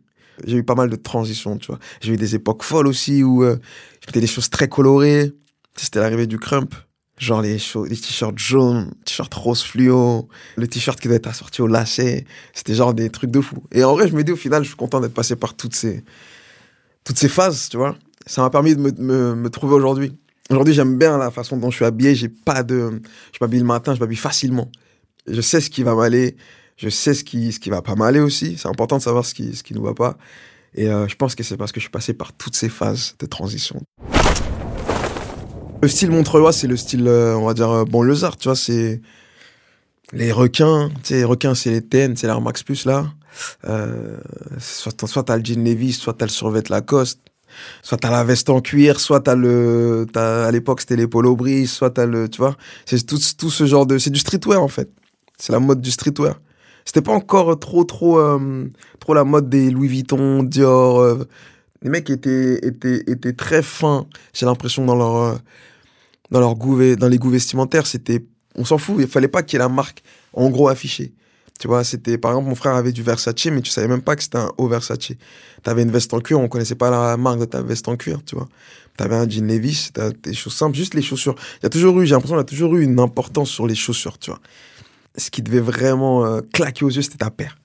J'ai 0.46 0.56
eu 0.56 0.64
pas 0.64 0.74
mal 0.74 0.88
de 0.88 0.96
transitions, 0.96 1.58
tu 1.58 1.66
vois. 1.66 1.78
J'ai 2.00 2.12
eu 2.12 2.16
des 2.16 2.34
époques 2.34 2.62
folles 2.62 2.86
aussi 2.86 3.22
où 3.22 3.42
euh, 3.42 3.56
je 4.00 4.06
mettais 4.06 4.20
des 4.20 4.26
choses 4.26 4.50
très 4.50 4.68
colorées. 4.68 5.32
C'était 5.76 6.00
l'arrivée 6.00 6.26
du 6.26 6.38
crump. 6.38 6.74
Genre 7.18 7.42
les, 7.42 7.56
les 7.56 7.96
t-shirts 7.96 8.38
jaunes, 8.38 8.92
t-shirts 9.04 9.34
rose 9.34 9.62
fluo, 9.62 10.28
le 10.56 10.68
t-shirt 10.68 11.00
qui 11.00 11.08
doit 11.08 11.16
être 11.16 11.26
assorti 11.26 11.62
au 11.62 11.66
lacet. 11.66 12.24
C'était 12.54 12.74
genre 12.74 12.94
des 12.94 13.10
trucs 13.10 13.32
de 13.32 13.40
fou. 13.40 13.64
Et 13.72 13.82
en 13.82 13.94
vrai, 13.94 14.06
je 14.06 14.14
me 14.14 14.22
dis 14.22 14.30
au 14.30 14.36
final, 14.36 14.62
je 14.62 14.68
suis 14.68 14.76
content 14.76 15.00
d'être 15.00 15.14
passé 15.14 15.34
par 15.34 15.54
toutes 15.54 15.74
ces, 15.74 16.04
toutes 17.02 17.18
ces 17.18 17.28
phases, 17.28 17.68
tu 17.68 17.76
vois. 17.76 17.96
Ça 18.26 18.42
m'a 18.42 18.50
permis 18.50 18.76
de 18.76 18.80
me, 18.80 18.92
me, 18.92 19.34
me 19.34 19.50
trouver 19.50 19.74
aujourd'hui. 19.74 20.12
Aujourd'hui, 20.50 20.74
j'aime 20.74 20.96
bien 20.96 21.18
la 21.18 21.32
façon 21.32 21.56
dont 21.56 21.70
je 21.70 21.76
suis 21.76 21.84
habillé. 21.84 22.14
J'ai 22.14 22.28
pas 22.28 22.62
de, 22.62 23.02
je 23.32 23.38
m'habille 23.40 23.60
le 23.60 23.66
matin, 23.66 23.94
je 23.94 24.00
m'habille 24.00 24.16
facilement. 24.16 24.70
Je 25.26 25.40
sais 25.40 25.60
ce 25.60 25.70
qui 25.70 25.82
va 25.82 25.94
m'aller. 25.96 26.36
Je 26.78 26.88
sais 26.88 27.12
ce 27.12 27.24
qui, 27.24 27.52
ce 27.52 27.58
qui 27.58 27.70
va 27.70 27.82
pas 27.82 27.96
m'aller 27.96 28.20
aussi. 28.20 28.56
C'est 28.56 28.68
important 28.68 28.96
de 28.96 29.02
savoir 29.02 29.26
ce 29.26 29.34
qui, 29.34 29.54
ce 29.54 29.62
qui 29.62 29.74
nous 29.74 29.82
va 29.82 29.94
pas. 29.94 30.16
Et 30.74 30.88
euh, 30.88 31.08
je 31.08 31.16
pense 31.16 31.34
que 31.34 31.42
c'est 31.42 31.56
parce 31.56 31.72
que 31.72 31.80
je 31.80 31.84
suis 31.84 31.90
passé 31.90 32.14
par 32.14 32.32
toutes 32.32 32.54
ces 32.54 32.68
phases 32.68 33.16
de 33.18 33.26
transition. 33.26 33.82
Le 35.82 35.88
style 35.88 36.10
montreuillois, 36.10 36.52
c'est 36.52 36.68
le 36.68 36.76
style, 36.76 37.06
euh, 37.08 37.36
on 37.36 37.46
va 37.46 37.54
dire, 37.54 37.70
euh, 37.70 37.84
banlieusard, 37.84 38.36
tu 38.36 38.48
vois, 38.48 38.56
c'est 38.56 39.00
les 40.12 40.32
requins, 40.32 40.88
tu 41.02 41.08
sais, 41.08 41.14
les 41.16 41.24
requins, 41.24 41.54
c'est 41.54 41.70
les 41.70 41.82
TN, 41.82 42.16
c'est 42.16 42.26
l'Air 42.26 42.40
Max 42.40 42.62
Plus, 42.62 42.84
là. 42.84 43.06
Euh, 43.68 44.16
soit 44.58 45.06
soit 45.06 45.22
t'as 45.22 45.36
le 45.36 45.44
jean 45.44 45.62
Levis, 45.64 45.92
soit 45.92 46.14
t'as 46.14 46.26
le 46.26 46.30
survêt 46.30 46.62
Lacoste, 46.68 47.20
soit 47.82 47.98
t'as 47.98 48.10
la 48.10 48.24
veste 48.24 48.50
en 48.50 48.60
cuir, 48.60 48.98
soit 48.98 49.20
t'as 49.20 49.36
le, 49.36 50.06
as, 50.14 50.46
à 50.46 50.50
l'époque 50.50 50.80
c'était 50.80 50.96
les 50.96 51.06
polo 51.06 51.36
bris, 51.36 51.66
soit 51.66 51.90
t'as 51.90 52.06
le, 52.06 52.28
tu 52.28 52.38
vois, 52.38 52.56
c'est 52.84 53.04
tout, 53.06 53.18
tout 53.38 53.50
ce 53.50 53.66
genre 53.66 53.86
de, 53.86 53.98
c'est 53.98 54.10
du 54.10 54.18
streetwear 54.18 54.60
en 54.60 54.68
fait. 54.68 54.90
C'est 55.38 55.52
la 55.52 55.60
mode 55.60 55.80
du 55.80 55.90
streetwear. 55.90 56.40
C'était 56.88 57.02
pas 57.02 57.12
encore 57.12 57.58
trop, 57.58 57.84
trop, 57.84 58.18
euh, 58.18 58.64
trop 58.98 59.12
la 59.12 59.22
mode 59.22 59.50
des 59.50 59.70
Louis 59.70 59.88
Vuitton, 59.88 60.42
Dior. 60.42 61.18
les 61.82 61.90
mecs 61.90 62.08
étaient, 62.08 62.66
étaient, 62.66 63.02
étaient 63.06 63.34
très 63.34 63.60
fins, 63.60 64.06
j'ai 64.32 64.46
l'impression, 64.46 64.86
dans 64.86 64.96
leur, 64.96 65.38
dans, 66.30 66.40
leur 66.40 66.54
goût, 66.54 66.96
dans 66.96 67.08
les 67.08 67.18
goûts 67.18 67.28
vestimentaires, 67.28 67.86
c'était, 67.86 68.24
on 68.54 68.64
s'en 68.64 68.78
fout, 68.78 68.96
il 69.00 69.06
fallait 69.06 69.28
pas 69.28 69.42
qu'il 69.42 69.58
y 69.58 69.60
ait 69.60 69.66
la 69.66 69.68
marque 69.68 70.02
en 70.32 70.48
gros 70.48 70.68
affichée. 70.68 71.12
Tu 71.60 71.68
vois, 71.68 71.84
c'était, 71.84 72.16
par 72.16 72.30
exemple, 72.30 72.48
mon 72.48 72.54
frère 72.54 72.74
avait 72.74 72.92
du 72.92 73.02
Versace, 73.02 73.34
mais 73.52 73.60
tu 73.60 73.70
savais 73.70 73.88
même 73.88 74.00
pas 74.00 74.16
que 74.16 74.22
c'était 74.22 74.38
un 74.38 74.50
haut 74.56 74.68
Versace. 74.68 74.98
Tu 74.98 75.18
avais 75.66 75.82
une 75.82 75.90
veste 75.90 76.14
en 76.14 76.20
cuir, 76.20 76.40
on 76.40 76.48
connaissait 76.48 76.74
pas 76.74 76.88
la 76.88 77.18
marque 77.18 77.40
de 77.40 77.44
ta 77.44 77.60
veste 77.60 77.86
en 77.88 77.96
cuir, 77.96 78.20
tu 78.24 78.34
vois. 78.34 78.48
Tu 78.96 79.04
avais 79.04 79.16
un 79.16 79.28
jean 79.28 79.46
Levi's, 79.46 79.92
des 80.22 80.32
choses 80.32 80.54
simples, 80.54 80.74
juste 80.74 80.94
les 80.94 81.02
chaussures. 81.02 81.34
Il 81.60 81.64
y 81.64 81.66
a 81.66 81.68
toujours 81.68 82.00
eu, 82.00 82.06
j'ai 82.06 82.14
l'impression, 82.14 82.36
il 82.36 82.38
y 82.38 82.40
a 82.40 82.44
toujours 82.44 82.76
eu 82.76 82.82
une 82.82 82.98
importance 82.98 83.50
sur 83.50 83.66
les 83.66 83.74
chaussures, 83.74 84.18
tu 84.18 84.30
vois. 84.30 84.40
Ce 85.18 85.30
qui 85.30 85.42
devait 85.42 85.60
vraiment 85.60 86.24
euh, 86.24 86.40
claquer 86.52 86.84
aux 86.84 86.90
yeux, 86.90 87.02
c'était 87.02 87.18
ta 87.18 87.30
paire. 87.30 87.58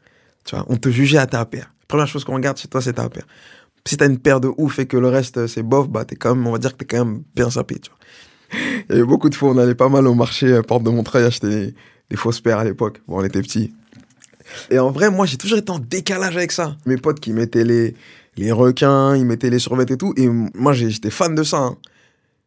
Tu 0.43 0.55
vois, 0.55 0.65
on 0.67 0.75
te 0.75 0.89
jugeait 0.89 1.17
à 1.17 1.27
ta 1.27 1.45
paire. 1.45 1.71
Première 1.87 2.07
chose 2.07 2.23
qu'on 2.23 2.35
regarde 2.35 2.57
chez 2.57 2.67
toi, 2.67 2.81
c'est 2.81 2.93
ta 2.93 3.07
paire. 3.09 3.25
Si 3.85 3.97
t'as 3.97 4.07
une 4.07 4.17
paire 4.19 4.39
de 4.39 4.51
ouf 4.57 4.79
et 4.79 4.85
que 4.85 4.97
le 4.97 5.09
reste, 5.09 5.47
c'est 5.47 5.63
bof, 5.63 5.89
bah, 5.89 6.05
t'es 6.05 6.15
quand 6.15 6.35
même, 6.35 6.47
on 6.47 6.51
va 6.51 6.57
dire 6.57 6.71
que 6.73 6.77
t'es 6.77 6.85
quand 6.85 7.05
même 7.05 7.23
bien 7.35 7.49
sapé, 7.49 7.79
tu 7.79 7.89
vois. 7.89 7.99
Il 8.89 8.95
y 8.95 8.99
avait 8.99 9.07
beaucoup 9.07 9.29
de 9.29 9.35
fois, 9.35 9.49
on 9.49 9.57
allait 9.57 9.75
pas 9.75 9.89
mal 9.89 10.07
au 10.07 10.13
marché, 10.13 10.53
à 10.55 10.63
Porte 10.63 10.83
de 10.83 10.89
Montreuil, 10.89 11.25
acheter 11.25 11.73
des, 12.09 12.15
fausses 12.15 12.41
paires 12.41 12.59
à 12.59 12.63
l'époque. 12.63 13.01
Bon, 13.07 13.19
on 13.19 13.23
était 13.23 13.41
petits. 13.41 13.73
Et 14.69 14.77
en 14.77 14.91
vrai, 14.91 15.09
moi, 15.09 15.25
j'ai 15.25 15.37
toujours 15.37 15.57
été 15.57 15.71
en 15.71 15.79
décalage 15.79 16.37
avec 16.37 16.51
ça. 16.51 16.77
Mes 16.85 16.97
potes 16.97 17.19
qui 17.19 17.33
mettaient 17.33 17.63
les, 17.63 17.95
les 18.37 18.51
requins, 18.51 19.15
ils 19.15 19.25
mettaient 19.25 19.49
les 19.49 19.59
survêtements 19.59 19.95
et 19.95 19.97
tout. 19.97 20.13
Et 20.17 20.27
moi, 20.27 20.73
j'étais 20.73 21.09
fan 21.09 21.33
de 21.33 21.43
ça. 21.43 21.57
Hein. 21.57 21.77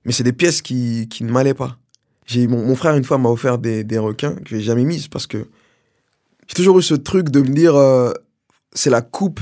Mais 0.04 0.12
c'est 0.12 0.22
des 0.22 0.32
pièces 0.32 0.62
qui, 0.62 1.08
qui 1.08 1.24
ne 1.24 1.32
m'allaient 1.32 1.54
pas. 1.54 1.76
J'ai, 2.26 2.46
mon, 2.48 2.64
mon, 2.64 2.74
frère, 2.74 2.96
une 2.96 3.04
fois, 3.04 3.18
m'a 3.18 3.28
offert 3.28 3.58
des, 3.58 3.84
des 3.84 3.98
requins 3.98 4.34
que 4.34 4.50
j'ai 4.50 4.60
jamais 4.60 4.84
mises 4.84 5.08
parce 5.08 5.26
que 5.26 5.46
j'ai 6.48 6.54
toujours 6.54 6.78
eu 6.78 6.82
ce 6.82 6.94
truc 6.94 7.30
de 7.30 7.40
me 7.40 7.48
dire 7.48 7.74
euh, 7.76 8.12
c'est 8.72 8.90
la 8.90 9.02
coupe 9.02 9.40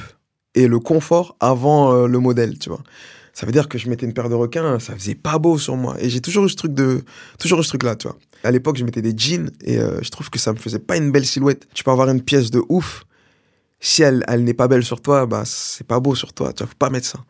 et 0.54 0.66
le 0.66 0.78
confort 0.78 1.36
avant 1.40 1.92
euh, 1.92 2.06
le 2.06 2.18
modèle, 2.18 2.58
tu 2.58 2.68
vois. 2.68 2.82
ça 3.32 3.46
veut 3.46 3.52
dire 3.52 3.68
que 3.68 3.78
je 3.78 3.88
mettais 3.88 4.06
une 4.06 4.14
paire 4.14 4.28
de 4.28 4.34
requins, 4.34 4.78
ça 4.78 4.94
faisait 4.94 5.14
pas 5.14 5.38
beau 5.38 5.58
sur 5.58 5.76
moi. 5.76 5.96
Et 5.98 6.08
j'ai 6.08 6.20
toujours 6.20 6.46
eu 6.46 6.48
ce 6.48 6.56
truc 6.56 6.72
de, 6.72 7.02
toujours 7.38 7.60
eu 7.60 7.64
ce 7.64 7.68
truc 7.68 7.82
là, 7.82 7.96
tu 7.96 8.08
vois. 8.08 8.16
À 8.42 8.50
l'époque, 8.50 8.76
je 8.76 8.84
mettais 8.84 9.02
des 9.02 9.14
jeans 9.16 9.50
et 9.62 9.78
euh, 9.78 10.00
je 10.02 10.10
trouve 10.10 10.30
que 10.30 10.38
ça 10.38 10.52
me 10.52 10.58
faisait 10.58 10.78
pas 10.78 10.96
une 10.96 11.10
belle 11.10 11.26
silhouette. 11.26 11.66
Tu 11.74 11.82
peux 11.82 11.90
avoir 11.90 12.08
une 12.08 12.22
pièce 12.22 12.50
de 12.50 12.62
ouf, 12.68 13.04
si 13.80 14.02
elle, 14.02 14.24
elle 14.28 14.44
n'est 14.44 14.54
pas 14.54 14.68
belle 14.68 14.84
sur 14.84 15.00
toi, 15.00 15.26
bah 15.26 15.42
c'est 15.44 15.86
pas 15.86 16.00
beau 16.00 16.14
sur 16.14 16.32
toi. 16.32 16.52
Tu 16.52 16.62
vois, 16.62 16.68
faut 16.68 16.78
pas 16.78 16.90
mettre 16.90 17.06
ça. 17.06 17.20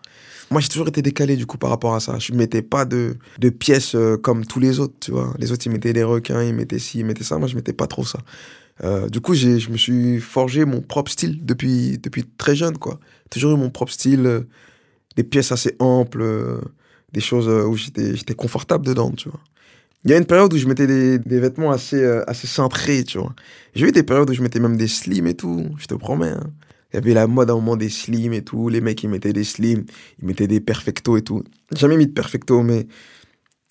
Moi, 0.51 0.61
j'ai 0.61 0.69
toujours 0.69 0.89
été 0.89 1.03
décalé 1.03 1.37
du 1.37 1.47
coup 1.47 1.59
par 1.59 1.71
rapport 1.71 1.95
à 1.95 2.01
ça. 2.01 2.19
Je 2.19 2.33
mettais 2.33 2.63
pas 2.63 2.85
de, 2.85 3.17
de 3.39 3.49
pièces 3.51 3.95
euh, 3.95 4.17
comme 4.17 4.45
tous 4.45 4.61
les 4.61 4.79
autres, 4.79 4.95
tu 5.01 5.11
vois. 5.11 5.35
Les 5.39 5.53
autres, 5.53 5.67
ils 5.67 5.71
mettaient 5.73 5.93
des 5.93 6.05
requins, 6.05 6.43
ils 6.43 6.55
mettaient 6.55 6.79
ci, 6.79 7.01
ils 7.01 7.05
mettaient 7.05 7.25
ça. 7.25 7.39
Moi, 7.39 7.49
je 7.49 7.57
mettais 7.57 7.73
pas 7.73 7.87
trop 7.87 8.05
ça. 8.05 8.21
Euh, 8.83 9.09
du 9.09 9.21
coup, 9.21 9.35
je 9.35 9.71
me 9.71 9.77
suis 9.77 10.21
forgé 10.21 10.65
mon 10.65 10.81
propre 10.81 11.11
style 11.11 11.45
depuis, 11.45 11.99
depuis 11.99 12.25
très 12.39 12.55
jeune, 12.55 12.77
quoi. 12.79 13.01
Toujours 13.31 13.53
eu 13.53 13.57
mon 13.57 13.71
propre 13.71 13.93
style, 13.93 14.27
euh, 14.27 14.41
des 15.17 15.25
pièces 15.25 15.53
assez 15.53 15.77
amples, 15.79 16.25
des 17.13 17.21
choses 17.21 17.49
où 17.49 17.77
j'étais, 17.77 18.35
confortable 18.35 18.85
dedans, 18.85 19.13
tu 19.13 19.29
vois. 19.29 19.41
Il 20.05 20.11
y 20.11 20.15
a 20.15 20.19
une 20.19 20.27
période 20.27 20.53
où 20.53 20.59
je 20.59 20.67
mettais 20.67 20.87
des, 20.87 21.19
des 21.19 21.41
vêtements 21.41 21.71
assez, 21.71 22.05
assez 22.27 22.47
cintrés, 22.49 23.05
tu 23.05 23.19
vois. 23.19 23.33
J'ai 23.75 23.89
eu 23.89 23.93
des 23.93 24.03
périodes 24.03 24.29
où 24.29 24.35
je 24.35 24.43
mettais 24.43 24.61
même 24.61 24.77
des 24.77 24.89
slims 24.89 25.29
et 25.29 25.35
tout, 25.35 25.67
je 25.79 25.87
te 25.87 25.95
promets. 25.95 26.29
hein. 26.29 26.51
Il 26.95 26.99
y 26.99 26.99
avait 26.99 27.15
la 27.15 27.27
mode 27.27 27.51
à 27.51 27.55
un 27.55 27.57
moment 27.57 27.77
des 27.77 27.89
slims 27.89 28.33
et 28.35 28.43
tout. 28.43 28.69
Les 28.69 28.81
mecs, 28.81 29.03
ils 29.03 29.09
mettaient 29.09 29.33
des 29.33 29.43
slims, 29.43 29.85
ils 30.21 30.27
mettaient 30.29 30.47
des 30.47 30.61
perfectos 30.61 31.17
et 31.17 31.23
tout. 31.23 31.43
Jamais 31.75 31.97
mis 31.97 32.07
de 32.07 32.13
perfecto, 32.13 32.63
mais 32.63 32.87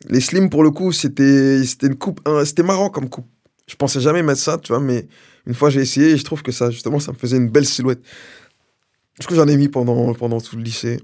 les 0.09 0.19
slims, 0.19 0.49
pour 0.49 0.61
le 0.61 0.71
coup, 0.71 0.91
c'était, 0.91 1.63
c'était 1.63 1.87
une 1.87 1.95
coupe, 1.95 2.19
c'était 2.43 2.63
marrant 2.63 2.89
comme 2.89 3.07
coupe. 3.07 3.27
Je 3.65 3.77
pensais 3.77 4.01
jamais 4.01 4.23
mettre 4.23 4.41
ça, 4.41 4.57
tu 4.57 4.73
vois, 4.73 4.81
mais 4.81 5.07
une 5.47 5.53
fois 5.53 5.69
j'ai 5.69 5.79
essayé 5.79 6.09
et 6.09 6.17
je 6.17 6.23
trouve 6.25 6.43
que 6.43 6.51
ça, 6.51 6.69
justement, 6.69 6.99
ça 6.99 7.13
me 7.13 7.17
faisait 7.17 7.37
une 7.37 7.47
belle 7.47 7.65
silhouette. 7.65 8.01
Du 9.21 9.25
coup, 9.25 9.35
j'en 9.35 9.47
ai 9.47 9.55
mis 9.55 9.69
pendant, 9.69 10.13
pendant 10.15 10.41
tout 10.41 10.57
le 10.57 10.63
lycée. 10.63 10.99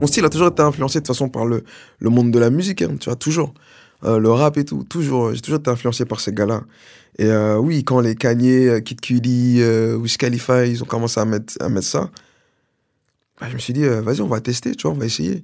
Mon 0.00 0.08
style 0.08 0.24
a 0.24 0.30
toujours 0.30 0.48
été 0.48 0.62
influencé 0.62 0.98
de 0.98 1.04
toute 1.04 1.14
façon 1.14 1.28
par 1.28 1.46
le, 1.46 1.62
le 2.00 2.10
monde 2.10 2.32
de 2.32 2.40
la 2.40 2.50
musique, 2.50 2.82
hein, 2.82 2.96
tu 2.98 3.08
vois, 3.08 3.14
toujours. 3.14 3.54
Euh, 4.04 4.18
le 4.18 4.30
rap 4.30 4.56
et 4.56 4.64
tout, 4.64 4.84
toujours. 4.84 5.32
J'ai 5.34 5.40
toujours 5.40 5.60
été 5.60 5.70
influencé 5.70 6.04
par 6.04 6.20
ces 6.20 6.32
gars-là. 6.32 6.62
Et 7.18 7.26
euh, 7.26 7.56
oui, 7.56 7.84
quand 7.84 8.00
les 8.00 8.14
Kanye, 8.14 8.68
euh, 8.68 8.80
Kid 8.80 9.00
Cudi, 9.00 9.62
Wiz 9.62 10.16
Khalifa, 10.16 10.66
ils 10.66 10.82
ont 10.82 10.86
commencé 10.86 11.20
à 11.20 11.24
mettre, 11.24 11.54
à 11.60 11.68
mettre 11.68 11.86
ça, 11.86 12.10
bah, 13.40 13.48
je 13.48 13.54
me 13.54 13.58
suis 13.58 13.72
dit, 13.72 13.84
vas-y, 13.84 14.20
on 14.20 14.28
va 14.28 14.40
tester, 14.40 14.74
tu 14.74 14.82
vois, 14.82 14.92
on 14.92 14.98
va 14.98 15.06
essayer. 15.06 15.42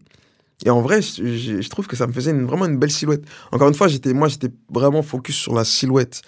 Et 0.65 0.71
en 0.71 0.81
vrai, 0.81 1.03
je, 1.03 1.69
trouve 1.69 1.87
que 1.87 1.97
ça 1.97 2.07
me 2.07 2.13
faisait 2.13 2.33
vraiment 2.33 2.67
une 2.67 2.79
belle 2.79 2.91
silhouette. 2.91 3.25
Encore 3.53 3.69
une 3.69 3.75
fois, 3.75 3.89
j'étais, 3.89 4.13
moi, 4.13 4.29
j'étais 4.29 4.51
vraiment 4.73 5.03
focus 5.03 5.37
sur 5.37 5.55
la 5.55 5.65
silhouette. 5.65 6.23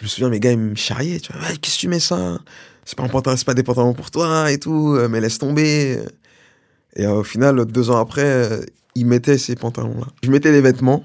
Je 0.00 0.04
me 0.04 0.08
souviens, 0.08 0.28
mes 0.28 0.40
gars, 0.40 0.52
ils 0.52 0.58
me 0.58 0.74
charriaient, 0.74 1.20
tu 1.20 1.32
vois, 1.32 1.42
qu'est-ce 1.60 1.76
que 1.76 1.80
tu 1.80 1.88
mets 1.88 2.00
ça? 2.00 2.38
C'est 2.84 2.96
pas 2.96 3.04
un 3.04 3.08
pantalon, 3.08 3.36
pas 3.44 3.54
des 3.54 3.62
pantalons 3.62 3.94
pour 3.94 4.10
toi 4.10 4.50
et 4.52 4.58
tout, 4.58 4.96
mais 5.10 5.20
laisse 5.20 5.38
tomber. 5.38 6.00
Et 6.96 7.06
au 7.06 7.22
final, 7.22 7.64
deux 7.66 7.90
ans 7.90 7.98
après, 7.98 8.24
euh, 8.24 8.60
ils 8.94 9.06
mettaient 9.06 9.38
ces 9.38 9.54
pantalons-là. 9.54 10.06
Je 10.22 10.30
mettais 10.30 10.50
les 10.50 10.62
vêtements. 10.62 11.04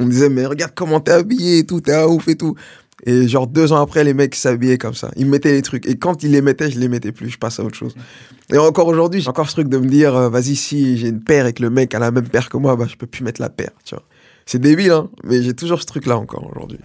On 0.00 0.04
me 0.04 0.10
disait, 0.10 0.28
mais 0.28 0.44
regarde 0.44 0.72
comment 0.74 1.00
t'es 1.00 1.12
habillé 1.12 1.58
et 1.58 1.66
tout, 1.66 1.80
t'es 1.80 1.96
ouf 2.04 2.28
et 2.28 2.36
tout. 2.36 2.54
Et 3.04 3.28
genre 3.28 3.46
deux 3.46 3.72
ans 3.72 3.80
après, 3.80 4.04
les 4.04 4.12
mecs 4.14 4.34
s'habillaient 4.34 4.76
comme 4.76 4.94
ça. 4.94 5.10
Ils 5.16 5.26
mettaient 5.26 5.52
les 5.52 5.62
trucs. 5.62 5.86
Et 5.86 5.96
quand 5.96 6.22
ils 6.22 6.32
les 6.32 6.42
mettaient, 6.42 6.70
je 6.70 6.78
les 6.78 6.88
mettais 6.88 7.12
plus. 7.12 7.30
Je 7.30 7.38
passe 7.38 7.60
à 7.60 7.64
autre 7.64 7.74
chose. 7.76 7.94
Et 8.52 8.58
encore 8.58 8.88
aujourd'hui, 8.88 9.20
j'ai 9.20 9.28
encore 9.28 9.48
ce 9.48 9.54
truc 9.54 9.68
de 9.68 9.78
me 9.78 9.86
dire, 9.86 10.14
euh, 10.14 10.28
vas-y, 10.28 10.54
si 10.54 10.98
j'ai 10.98 11.08
une 11.08 11.22
paire 11.22 11.46
et 11.46 11.52
que 11.52 11.62
le 11.62 11.70
mec 11.70 11.94
a 11.94 11.98
la 11.98 12.10
même 12.10 12.28
paire 12.28 12.48
que 12.48 12.56
moi, 12.58 12.76
bah, 12.76 12.86
je 12.88 12.96
peux 12.96 13.06
plus 13.06 13.24
mettre 13.24 13.40
la 13.40 13.48
paire, 13.48 13.72
tu 13.84 13.94
vois. 13.94 14.04
C'est 14.44 14.60
débile, 14.60 14.92
hein, 14.92 15.10
mais 15.24 15.42
j'ai 15.42 15.54
toujours 15.54 15.80
ce 15.80 15.86
truc-là 15.86 16.16
encore 16.18 16.48
aujourd'hui. 16.54 16.78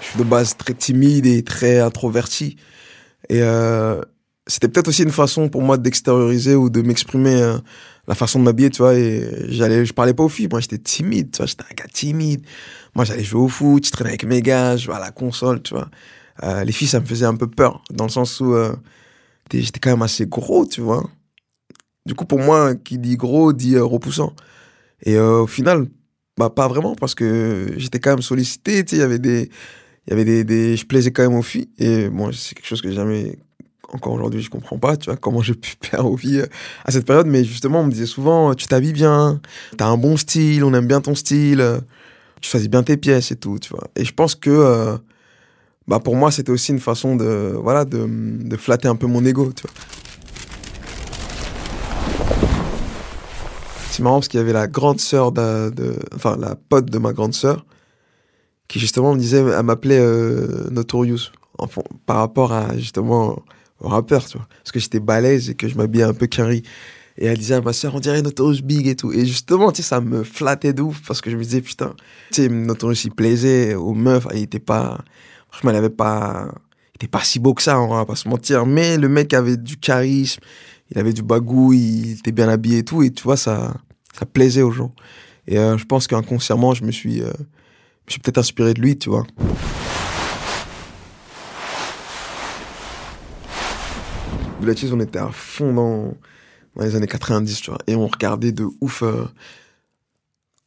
Je 0.00 0.06
suis 0.06 0.18
de 0.18 0.24
base 0.24 0.56
très 0.56 0.74
timide 0.74 1.26
et 1.26 1.42
très 1.42 1.80
introverti. 1.80 2.56
Et 3.28 3.42
euh, 3.42 4.00
c'était 4.46 4.68
peut-être 4.68 4.88
aussi 4.88 5.02
une 5.02 5.10
façon 5.10 5.48
pour 5.48 5.62
moi 5.62 5.76
d'extérioriser 5.78 6.54
ou 6.54 6.70
de 6.70 6.80
m'exprimer 6.82 7.34
euh, 7.34 7.58
la 8.08 8.14
façon 8.14 8.38
de 8.38 8.44
m'habiller, 8.44 8.70
tu 8.70 8.82
vois. 8.82 8.94
Et 8.94 9.46
j'allais, 9.48 9.84
je 9.84 9.92
parlais 9.92 10.14
pas 10.14 10.22
aux 10.24 10.28
filles, 10.28 10.48
moi 10.50 10.60
j'étais 10.60 10.78
timide, 10.78 11.30
tu 11.32 11.38
vois, 11.38 11.46
j'étais 11.46 11.64
un 11.64 11.74
gars 11.74 11.88
timide. 11.92 12.44
Moi 12.94 13.04
j'allais 13.04 13.24
jouer 13.24 13.40
au 13.40 13.48
foot, 13.48 13.86
je 13.86 13.90
traînais 13.90 14.10
avec 14.10 14.24
mes 14.24 14.42
gars, 14.42 14.76
je 14.76 14.84
jouais 14.86 14.94
à 14.94 15.00
la 15.00 15.10
console, 15.10 15.62
tu 15.62 15.74
vois. 15.74 15.88
Euh, 16.42 16.64
les 16.64 16.72
filles, 16.72 16.88
ça 16.88 17.00
me 17.00 17.06
faisait 17.06 17.26
un 17.26 17.36
peu 17.36 17.46
peur, 17.46 17.82
dans 17.90 18.04
le 18.04 18.10
sens 18.10 18.40
où 18.40 18.54
euh, 18.54 18.74
j'étais 19.52 19.80
quand 19.80 19.90
même 19.90 20.02
assez 20.02 20.26
gros, 20.26 20.66
tu 20.66 20.80
vois. 20.80 21.08
Du 22.04 22.14
coup, 22.14 22.24
pour 22.24 22.38
moi, 22.38 22.74
qui 22.76 22.98
dit 22.98 23.16
gros 23.16 23.52
dit 23.52 23.76
euh, 23.76 23.84
repoussant. 23.84 24.34
Et 25.04 25.18
au 25.18 25.46
final, 25.46 25.88
bah 26.38 26.50
pas 26.50 26.68
vraiment, 26.68 26.94
parce 26.94 27.14
que 27.14 27.74
j'étais 27.76 27.98
quand 28.00 28.10
même 28.10 28.22
sollicité, 28.22 28.84
tu 28.84 28.90
sais, 28.90 28.96
il 28.96 29.00
y 29.00 29.02
avait 29.02 29.18
des. 29.18 29.50
Il 30.06 30.10
y 30.10 30.12
avait 30.12 30.44
des. 30.44 30.76
Je 30.76 30.86
plaisais 30.86 31.10
quand 31.12 31.22
même 31.22 31.34
aux 31.38 31.42
filles. 31.42 31.68
Et 31.78 32.08
bon, 32.08 32.32
c'est 32.32 32.54
quelque 32.54 32.66
chose 32.66 32.80
que 32.82 32.88
j'ai 32.88 32.94
jamais. 32.94 33.38
Encore 33.92 34.14
aujourd'hui, 34.14 34.42
je 34.42 34.50
comprends 34.50 34.78
pas, 34.78 34.96
tu 34.96 35.06
vois, 35.06 35.16
comment 35.16 35.42
j'ai 35.42 35.54
pu 35.54 35.76
plaire 35.80 36.06
aux 36.06 36.16
filles 36.16 36.40
euh, 36.40 36.46
à 36.84 36.90
cette 36.90 37.06
période. 37.06 37.26
Mais 37.26 37.44
justement, 37.44 37.80
on 37.80 37.84
me 37.84 37.92
disait 37.92 38.06
souvent, 38.06 38.54
tu 38.54 38.66
t'habilles 38.66 38.92
bien, 38.92 39.40
t'as 39.76 39.86
un 39.86 39.96
bon 39.96 40.16
style, 40.16 40.64
on 40.64 40.74
aime 40.74 40.86
bien 40.86 41.00
ton 41.00 41.14
style, 41.14 41.60
euh, 41.60 41.78
tu 42.40 42.50
choisis 42.50 42.68
bien 42.68 42.82
tes 42.82 42.96
pièces 42.96 43.30
et 43.30 43.36
tout, 43.36 43.58
tu 43.58 43.70
vois. 43.70 43.88
Et 43.96 44.04
je 44.04 44.12
pense 44.12 44.34
que. 44.34 44.50
euh, 44.50 44.96
bah 45.88 46.00
pour 46.00 46.16
moi, 46.16 46.32
c'était 46.32 46.50
aussi 46.50 46.72
une 46.72 46.80
façon 46.80 47.14
de. 47.16 47.54
Voilà, 47.62 47.84
de, 47.84 48.56
flatter 48.56 48.88
un 48.88 48.96
peu 48.96 49.06
mon 49.06 49.24
ego, 49.24 49.52
tu 49.54 49.62
vois. 49.62 49.70
C'est 53.90 54.02
marrant 54.02 54.16
parce 54.16 54.28
qu'il 54.28 54.38
y 54.38 54.42
avait 54.42 54.52
la 54.52 54.66
grande 54.66 55.00
sœur 55.00 55.32
de, 55.32 55.72
enfin 56.14 56.36
la 56.36 56.54
pote 56.54 56.90
de 56.90 56.98
ma 56.98 57.12
grande 57.14 57.32
sœur 57.32 57.64
qui 58.68 58.78
justement 58.78 59.14
me 59.14 59.18
disait, 59.18 59.38
elle 59.38 59.62
m'appelait 59.62 60.00
euh, 60.00 60.68
Notorious 60.70 61.30
en 61.58 61.66
fond- 61.66 61.84
par 62.04 62.16
rapport 62.16 62.52
à 62.52 62.76
justement 62.76 63.42
au 63.80 63.88
rappeur, 63.88 64.26
tu 64.26 64.38
vois, 64.38 64.46
parce 64.62 64.72
que 64.72 64.80
j'étais 64.80 65.00
balèze 65.00 65.50
et 65.50 65.54
que 65.54 65.68
je 65.68 65.76
m'habillais 65.76 66.04
un 66.04 66.14
peu 66.14 66.26
carry. 66.26 66.62
Et 67.18 67.26
elle 67.26 67.38
disait 67.38 67.54
à 67.54 67.60
ma 67.62 67.72
sœur, 67.72 67.94
on 67.94 68.00
dirait 68.00 68.20
Notorious 68.20 68.62
Big 68.62 68.86
et 68.86 68.94
tout. 68.94 69.10
Et 69.12 69.24
justement, 69.24 69.72
tu 69.72 69.82
sais, 69.82 69.88
ça 69.88 70.00
me 70.00 70.22
flattait 70.22 70.74
de 70.74 70.82
ouf 70.82 71.00
parce 71.06 71.22
que 71.22 71.30
je 71.30 71.36
me 71.36 71.42
disais, 71.42 71.62
putain, 71.62 71.94
tu 72.30 72.42
sais, 72.42 72.48
Notorious, 72.48 73.00
il 73.04 73.12
plaisait 73.12 73.74
aux 73.74 73.94
meufs, 73.94 74.26
il 74.34 74.42
était 74.42 74.58
pas, 74.58 74.98
franchement, 75.50 75.70
il 75.70 75.76
avait 75.76 75.88
pas, 75.88 76.48
il 76.92 76.96
était 76.96 77.08
pas 77.08 77.24
si 77.24 77.38
beau 77.38 77.54
que 77.54 77.62
ça, 77.62 77.80
on 77.80 77.88
va 77.88 78.04
pas 78.04 78.16
se 78.16 78.28
mentir. 78.28 78.66
Mais 78.66 78.98
le 78.98 79.08
mec 79.08 79.32
avait 79.32 79.56
du 79.56 79.78
charisme, 79.78 80.40
il 80.90 80.98
avait 80.98 81.14
du 81.14 81.22
bagou, 81.22 81.72
il 81.72 82.18
était 82.18 82.32
bien 82.32 82.48
habillé 82.48 82.78
et 82.78 82.84
tout. 82.84 83.02
Et 83.02 83.10
tu 83.10 83.22
vois, 83.22 83.38
ça, 83.38 83.74
ça 84.12 84.26
plaisait 84.26 84.62
aux 84.62 84.72
gens. 84.72 84.92
Et 85.46 85.58
euh, 85.58 85.78
je 85.78 85.84
pense 85.84 86.06
qu'inconsciemment, 86.06 86.74
je 86.74 86.84
me 86.84 86.90
suis, 86.90 87.22
euh, 87.22 87.32
suis 88.08 88.20
peut-être 88.20 88.38
inspiré 88.38 88.74
de 88.74 88.80
lui, 88.80 88.98
tu 88.98 89.08
vois. 89.08 89.26
On 94.92 95.00
était 95.00 95.18
à 95.18 95.30
fond 95.30 95.72
dans, 95.72 96.14
les 96.80 96.94
années 96.96 97.06
90, 97.06 97.60
tu 97.60 97.70
vois. 97.70 97.78
Et 97.86 97.94
on 97.94 98.06
regardait 98.06 98.52
de 98.52 98.66
ouf. 98.80 99.02
euh, 99.02 99.24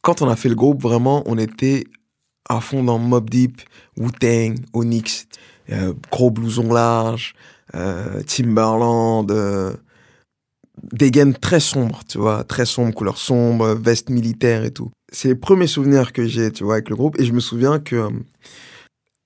Quand 0.02 0.22
on 0.22 0.28
a 0.28 0.36
fait 0.36 0.48
le 0.48 0.54
groupe, 0.54 0.82
vraiment, 0.82 1.22
on 1.26 1.38
était 1.38 1.84
à 2.48 2.60
fond 2.60 2.82
dans 2.82 2.98
Mob 2.98 3.30
Deep, 3.30 3.60
Wu-Tang, 3.96 4.56
Onyx, 4.72 5.26
euh, 5.70 5.92
gros 6.10 6.30
blouson 6.30 6.72
large, 6.72 7.34
euh, 7.74 8.22
Timberland, 8.22 9.30
des 10.92 11.10
gaines 11.10 11.34
très 11.34 11.60
sombres, 11.60 12.00
tu 12.08 12.18
vois, 12.18 12.42
très 12.42 12.66
sombres, 12.66 12.92
couleur 12.92 13.18
sombre, 13.18 13.74
veste 13.74 14.10
militaire 14.10 14.64
et 14.64 14.70
tout. 14.72 14.90
C'est 15.12 15.28
les 15.28 15.34
premiers 15.34 15.66
souvenirs 15.66 16.12
que 16.12 16.26
j'ai, 16.26 16.50
tu 16.50 16.64
vois, 16.64 16.74
avec 16.74 16.88
le 16.88 16.96
groupe. 16.96 17.20
Et 17.20 17.24
je 17.24 17.32
me 17.32 17.40
souviens 17.40 17.78
que 17.78 18.08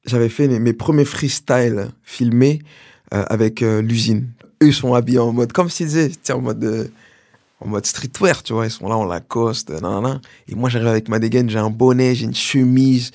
j'avais 0.05 0.29
fait 0.29 0.49
mes, 0.49 0.73
premiers 0.73 1.05
freestyles 1.05 1.89
filmés 2.03 2.61
avec 3.11 3.61
l'usine. 3.61 4.35
Eux, 4.63 4.69
ils 4.69 4.75
sont 4.75 4.95
habillés 4.95 5.19
en 5.19 5.33
mode, 5.33 5.53
comme 5.53 5.69
s'ils 5.71 5.87
disaient, 5.89 6.09
tu 6.11 6.17
sais, 6.23 6.33
en 6.33 6.41
mode, 6.41 6.63
euh, 6.65 6.87
en 7.61 7.69
mode 7.69 7.87
streetwear, 7.87 8.43
tu 8.43 8.53
vois. 8.53 8.67
Ils 8.67 8.71
sont 8.71 8.89
là 8.89 8.97
en 8.97 9.05
Lacoste, 9.05 9.71
nanana. 9.71 10.21
Et 10.49 10.55
moi, 10.55 10.69
j'arrive 10.69 10.89
avec 10.89 11.09
ma 11.09 11.19
dégaine, 11.19 11.49
j'ai 11.51 11.59
un 11.59 11.71
bonnet, 11.71 12.15
j'ai 12.15 12.25
une 12.27 12.35
chemise. 12.35 13.11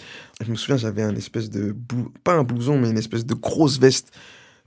Je 0.45 0.49
me 0.51 0.55
souviens, 0.55 0.77
j'avais 0.77 1.01
un 1.03 1.15
espèce 1.15 1.49
de, 1.49 1.71
blou- 1.71 2.11
pas 2.23 2.33
un 2.33 2.43
blouson, 2.43 2.77
mais 2.79 2.89
une 2.89 2.97
espèce 2.97 3.25
de 3.25 3.33
grosse 3.33 3.79
veste 3.79 4.11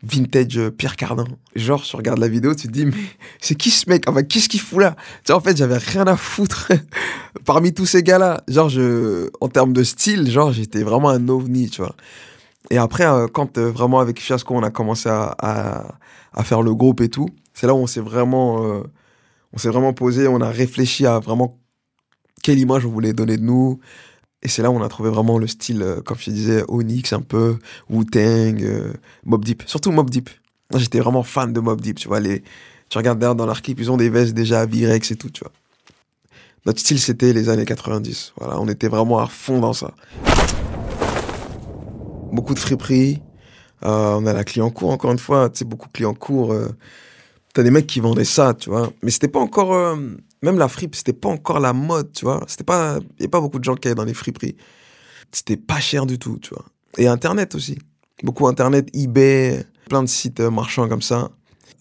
vintage 0.05 0.59
euh, 0.59 0.71
Pierre 0.71 0.97
Cardin. 0.97 1.25
Genre, 1.55 1.81
tu 1.83 1.95
regardes 1.95 2.19
la 2.19 2.27
vidéo, 2.29 2.55
tu 2.57 2.67
te 2.67 2.73
dis, 2.73 2.85
mais 2.87 2.93
c'est 3.41 3.55
qui 3.55 3.71
ce 3.71 3.89
mec? 3.89 4.03
Enfin, 4.09 4.25
qu'est-ce 4.25 4.49
qu'il 4.49 4.61
fout 4.61 4.81
là? 4.81 4.97
Tu 4.99 5.29
sais, 5.29 5.33
en 5.33 5.41
fait, 5.41 5.57
j'avais 5.57 5.79
rien 5.79 6.07
à 6.09 6.17
foutre 6.17 6.73
parmi 7.45 7.73
tous 7.73 7.87
ces 7.87 8.03
gars-là. 8.03 8.43
Genre, 8.49 8.69
je, 8.69 9.31
en 9.41 9.49
termes 9.49 9.73
de 9.73 9.85
style, 9.85 10.29
genre, 10.31 10.53
j'étais 10.53 10.83
vraiment 10.83 11.11
un 11.11 11.29
ovni, 11.29 11.71
tu 11.71 11.83
vois. 11.83 11.95
Et 12.73 12.79
après, 12.79 13.05
euh, 13.05 13.27
quand 13.29 13.59
euh, 13.59 13.71
vraiment 13.71 14.01
avec 14.01 14.19
Fiasco, 14.19 14.55
on 14.55 14.63
a 14.63 14.71
commencé 14.71 15.07
à, 15.11 15.37
à, 16.33 16.43
faire 16.43 16.63
le 16.63 16.75
groupe 16.75 17.03
et 17.03 17.11
tout, 17.11 17.29
c'est 17.53 17.67
là 17.67 17.75
où 17.75 17.77
on 17.77 17.87
s'est 17.87 18.01
vraiment, 18.01 18.65
euh, 18.65 18.83
on 19.53 19.59
s'est 19.59 19.69
vraiment 19.69 19.93
posé, 19.93 20.27
on 20.27 20.41
a 20.41 20.49
réfléchi 20.49 21.05
à 21.05 21.19
vraiment 21.19 21.59
quelle 22.43 22.59
image 22.59 22.87
on 22.87 22.89
voulait 22.89 23.13
donner 23.13 23.37
de 23.37 23.43
nous. 23.43 23.79
Et 24.41 24.49
c'est 24.49 24.63
là 24.63 24.71
où 24.71 24.75
on 24.75 24.83
a 24.83 24.89
trouvé 24.89 25.11
vraiment 25.11 25.37
le 25.37 25.47
style, 25.47 25.85
comme 26.07 26.17
je 26.19 26.31
disais, 26.31 26.65
Onyx 26.67 27.13
un 27.13 27.21
peu, 27.21 27.59
Wu-Tang, 27.91 28.65
Mob 29.27 29.45
Deep. 29.45 29.65
Surtout 29.67 29.93
Mob 29.93 30.09
Deep. 30.09 30.31
J'étais 30.75 31.01
vraiment 31.01 31.23
fan 31.23 31.53
de 31.53 31.61
Mob 31.61 31.79
Deep, 31.79 31.99
tu 31.99 32.09
vois. 32.09 32.21
Les... 32.21 32.43
Tu 32.89 32.97
regardes 32.97 33.19
derrière 33.19 33.35
dans 33.37 33.53
clip, 33.53 33.81
ils 33.81 33.91
ont 33.91 33.99
des 33.99 34.09
vestes 34.09 34.33
déjà 34.33 34.63
à 34.63 34.67
Virex 34.67 35.11
et 35.11 35.17
tout, 35.17 35.29
tu 35.29 35.45
vois. 35.45 35.53
Notre 36.65 36.81
style, 36.81 36.99
c'était 36.99 37.35
les 37.35 37.51
années 37.51 37.67
90. 37.67 38.33
Voilà, 38.39 38.59
on 38.59 38.67
était 38.67 38.89
vraiment 38.89 39.19
à 39.19 39.27
fond 39.27 39.61
dans 39.61 39.75
ça. 39.75 39.93
Beaucoup 42.33 42.55
de 42.55 42.59
friperies. 42.59 43.21
Euh, 43.85 44.15
on 44.19 44.27
a 44.27 44.33
la 44.33 44.45
Clientcourt, 44.45 44.91
encore 44.91 45.13
une 45.13 45.19
fois. 45.19 45.51
Tu 45.51 45.59
sais, 45.59 45.65
beaucoup 45.65 45.87
de 45.89 45.93
Clientcourt. 45.93 46.53
Euh, 46.53 46.69
T'as 47.55 47.63
des 47.63 47.71
mecs 47.71 47.87
qui 47.87 48.01
vendaient 48.01 48.25
ça, 48.25 48.55
tu 48.55 48.71
vois. 48.71 48.91
Mais 49.03 49.11
c'était 49.11 49.29
pas 49.29 49.39
encore. 49.41 49.75
euh, 49.75 49.97
même 50.43 50.59
la 50.59 50.69
fripe, 50.69 50.95
c'était 50.95 51.13
pas 51.13 51.29
encore 51.29 51.61
la 51.61 51.75
mode, 51.75 52.11
tu 52.13 52.25
vois. 52.25 52.43
C'était 52.49 52.65
pas. 52.65 52.99
Il 53.19 53.23
y 53.23 53.27
a 53.27 53.29
pas 53.29 53.41
beaucoup 53.41 53.59
de 53.59 53.65
gens 53.65 53.75
qui 53.75 53.89
allaient 53.89 53.95
dans 53.95 54.05
les 54.05 54.15
friperies. 54.15 54.57
C'était 55.31 55.59
pas 55.59 55.79
cher 55.79 56.07
du 56.07 56.19
tout, 56.19 56.39
tu 56.41 56.55
vois. 56.55 56.65
Et 56.97 57.07
Internet 57.07 57.55
aussi. 57.55 57.79
Beaucoup 58.23 58.47
Internet, 58.47 58.89
eBay, 58.95 59.67
plein 59.89 60.03
de 60.03 60.09
sites 60.09 60.41
euh, 60.41 60.51
marchands 60.51 60.89
comme 60.89 61.03
ça. 61.03 61.31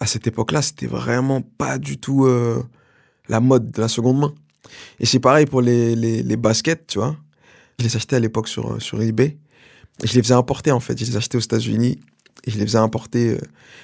À 0.01 0.05
cette 0.08 0.27
époque-là, 0.27 0.62
c'était 0.62 0.88
vraiment 0.88 1.41
pas 1.41 1.77
du 1.77 1.98
tout 1.98 2.27
la 3.29 3.39
mode 3.39 3.72
de 3.72 3.79
la 3.81 3.88
seconde 3.88 4.17
main. 4.20 4.34
Et 5.00 5.05
c'est 5.05 5.20
pareil 5.20 5.46
pour 5.46 5.62
les, 5.62 5.96
les, 5.96 6.24
les 6.24 6.38
baskets, 6.38 6.88
tu 6.88 6.98
vois. 6.98 7.15
Je 7.77 7.86
les 7.86 7.96
achetais 7.96 8.15
à 8.15 8.20
l'époque 8.20 8.48
sur, 8.48 8.81
sur 8.81 9.00
eBay. 9.00 9.38
Je 10.03 10.13
les 10.13 10.22
faisais 10.22 10.34
importer, 10.34 10.72
en 10.72 10.79
fait. 10.79 10.98
Je 10.98 11.05
les 11.05 11.17
achetais 11.17 11.38
aux 11.38 11.41
États-Unis 11.41 12.00
et 12.46 12.51
je 12.51 12.58
les 12.58 12.65
faisais 12.65 12.77
importer. 12.77 13.29
euh, 13.29 13.38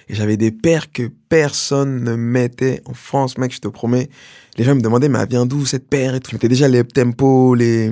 et 0.10 0.16
j'avais 0.16 0.38
des 0.38 0.52
paires 0.52 0.92
que 0.92 1.12
personne 1.30 2.04
ne 2.04 2.16
mettait 2.16 2.82
en 2.86 2.94
France, 2.94 3.38
mec, 3.38 3.54
je 3.54 3.60
te 3.60 3.68
promets. 3.68 4.10
Les 4.58 4.64
gens 4.64 4.74
me 4.74 4.82
demandaient, 4.82 5.10
mais 5.10 5.20
elle 5.20 5.28
vient 5.28 5.46
d'où 5.46 5.66
cette 5.66 5.90
paire 5.90 6.16
et 6.16 6.20
tout. 6.20 6.32
Je 6.32 6.36
mettais 6.36 6.48
déjà 6.48 6.68
les 6.68 6.84
tempos, 6.84 7.56
les, 7.56 7.92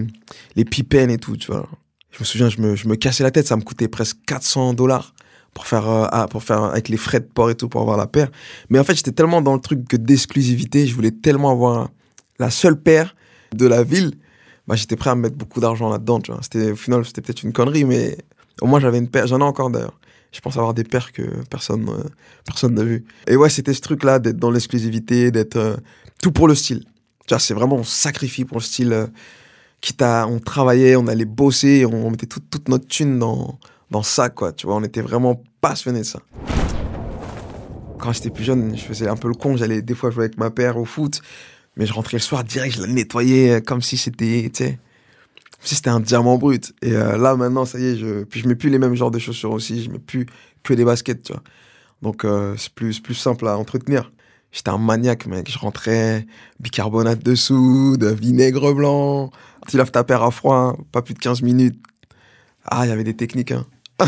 les 0.56 0.66
pipen 0.66 1.10
et 1.10 1.18
tout, 1.18 1.36
tu 1.36 1.52
vois. 1.52 1.68
Je 2.12 2.20
me 2.20 2.26
souviens, 2.26 2.50
je 2.50 2.62
me, 2.62 2.76
je 2.76 2.88
me 2.88 2.96
cassais 2.96 3.24
la 3.24 3.32
tête, 3.32 3.48
ça 3.48 3.58
me 3.58 3.62
coûtait 3.62 3.90
presque 3.90 4.18
400 4.26 4.74
dollars 4.74 5.14
pour 5.54 5.68
faire, 5.68 5.90
euh, 5.90 6.28
pour 6.28 6.44
faire 6.44 6.64
avec 6.64 6.88
les 6.88 6.98
frais 6.98 7.20
de 7.20 7.26
port 7.26 7.50
et 7.50 7.56
tout, 7.56 7.68
pour 7.68 7.82
avoir 7.82 7.98
la 7.98 8.08
paire. 8.08 8.30
Mais 8.70 8.80
en 8.80 8.86
fait, 8.86 8.96
j'étais 8.96 9.12
tellement 9.12 9.42
dans 9.42 9.54
le 9.54 9.60
truc 9.60 9.86
que 9.88 9.98
d'exclusivité, 9.98 10.88
je 10.88 10.96
voulais 10.96 11.12
tellement 11.12 11.52
avoir 11.52 11.90
la 12.40 12.50
seule 12.50 12.80
paire 12.82 13.16
de 13.54 13.66
la 13.66 13.84
ville. 13.84 14.14
Bah, 14.68 14.76
j'étais 14.76 14.96
prêt 14.96 15.12
à 15.12 15.16
mettre 15.16 15.36
beaucoup 15.36 15.60
d'argent 15.60 15.90
là-dedans. 15.90 16.22
C'était, 16.42 16.72
au 16.72 16.76
final, 16.76 17.06
c'était 17.06 17.22
peut-être 17.22 17.44
une 17.44 17.54
connerie, 17.54 17.86
mais 17.86 18.18
au 18.62 18.68
moins 18.68 18.80
j'avais 18.80 18.98
une 18.98 19.10
paire. 19.10 19.28
J'en 19.28 19.40
ai 19.40 19.44
encore 19.44 19.70
d'ailleurs. 19.70 20.00
Je 20.32 20.42
pense 20.42 20.58
avoir 20.58 20.74
des 20.74 20.84
paires 20.84 21.14
que 21.14 21.22
personne 21.50 21.88
euh, 21.88 22.04
personne 22.44 22.74
n'a 22.74 22.84
vu. 22.84 23.06
Et 23.28 23.38
ouais, 23.38 23.50
c'était 23.50 23.74
ce 23.74 23.82
truc-là 23.82 24.20
d'être 24.20 24.38
dans 24.38 24.52
l'exclusivité, 24.52 25.32
d'être 25.32 25.56
euh, 25.56 25.78
tout 26.22 26.32
pour 26.32 26.48
le 26.48 26.56
style. 26.56 26.84
C'est 27.40 27.54
vraiment 27.54 27.78
on 27.78 27.84
sacrifie 27.84 28.44
pour 28.44 28.58
le 28.58 28.64
style. 28.64 28.92
euh, 28.92 29.08
quitte 29.82 30.02
on 30.02 30.40
travaillait, 30.40 30.96
on 30.96 31.08
allait 31.08 31.26
bosser, 31.26 31.86
on, 31.86 32.10
mettait 32.10 32.26
toute, 32.26 32.50
toute 32.50 32.70
notre 32.70 32.88
thune 32.88 33.20
dans 33.20 33.60
dans 33.92 34.04
ça, 34.04 34.30
quoi. 34.30 34.52
Tu 34.52 34.66
vois, 34.66 34.76
on 34.76 34.84
était 34.84 35.02
vraiment 35.02 35.42
passionnés 35.62 36.00
de 36.00 36.06
ça. 36.06 36.20
Quand 38.00 38.12
j'étais 38.12 38.30
plus 38.30 38.44
jeune, 38.44 38.76
je 38.76 38.84
faisais 38.84 39.08
un 39.08 39.16
peu 39.16 39.28
le 39.28 39.36
con. 39.36 39.56
J'allais 39.58 39.82
des 39.82 39.96
fois 39.96 40.12
jouer 40.12 40.26
avec 40.26 40.38
ma 40.38 40.50
paire 40.50 40.78
au 40.78 40.86
foot, 40.86 41.22
mais 41.78 41.86
je 41.86 41.94
rentrais 41.94 42.18
le 42.18 42.22
soir 42.22 42.44
direct, 42.44 42.76
je 42.76 42.82
la 42.82 42.88
nettoyais 42.88 43.56
euh, 43.56 43.62
comme 43.62 43.82
si 43.82 43.98
c'était, 43.98 44.52
si 45.62 45.76
c'était 45.76 45.90
un 45.90 46.00
diamant 46.00 46.38
brut. 46.38 46.74
Et 46.82 46.94
euh, 46.94 47.18
là, 47.18 47.36
maintenant, 47.36 47.66
ça 47.66 47.80
y 47.80 47.86
est, 47.86 47.98
je, 47.98 48.24
puis 48.24 48.42
je 48.42 48.48
mets 48.48 48.56
plus 48.56 48.70
les 48.70 48.80
mêmes 48.80 48.96
genres 48.96 49.12
de 49.12 49.20
chaussures 49.20 49.52
aussi. 49.52 49.84
Je 49.84 49.90
mets 49.90 50.00
plus 50.00 50.26
que 50.64 50.74
des 50.74 50.86
baskets, 50.86 51.24
tu 51.24 51.34
vois. 51.34 51.44
Donc 52.02 52.26
euh, 52.26 52.56
c'est 52.58 52.74
plus, 52.74 53.00
plus 53.00 53.16
simple 53.16 53.48
à 53.48 53.58
entretenir. 53.58 54.12
J'étais 54.52 54.70
un 54.70 54.78
maniaque, 54.78 55.26
mec. 55.26 55.52
Je 55.52 55.60
rentrais, 55.60 56.26
bicarbonate 56.60 57.24
de 57.24 57.36
soude, 57.36 58.06
vinaigre 58.06 58.74
blanc. 58.74 59.32
Tu 59.68 59.78
laves 59.78 59.92
ta 59.92 60.04
paire 60.04 60.24
à 60.24 60.32
froid, 60.32 60.56
hein, 60.56 60.78
pas 60.92 61.02
plus 61.02 61.14
de 61.14 61.20
15 61.20 61.42
minutes. 61.42 61.82
Ah, 62.64 62.86
il 62.86 62.90
y 62.90 62.92
avait 62.92 63.04
des 63.04 63.16
techniques, 63.16 63.52
hein. 63.52 63.66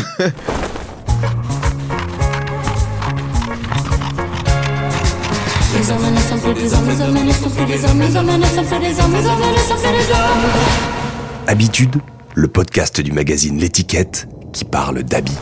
Habitude, 11.46 11.96
le 12.34 12.48
podcast 12.48 13.00
du 13.00 13.12
magazine 13.12 13.58
L'étiquette 13.58 14.28
qui 14.52 14.64
parle 14.64 15.04
d'habits. 15.04 15.38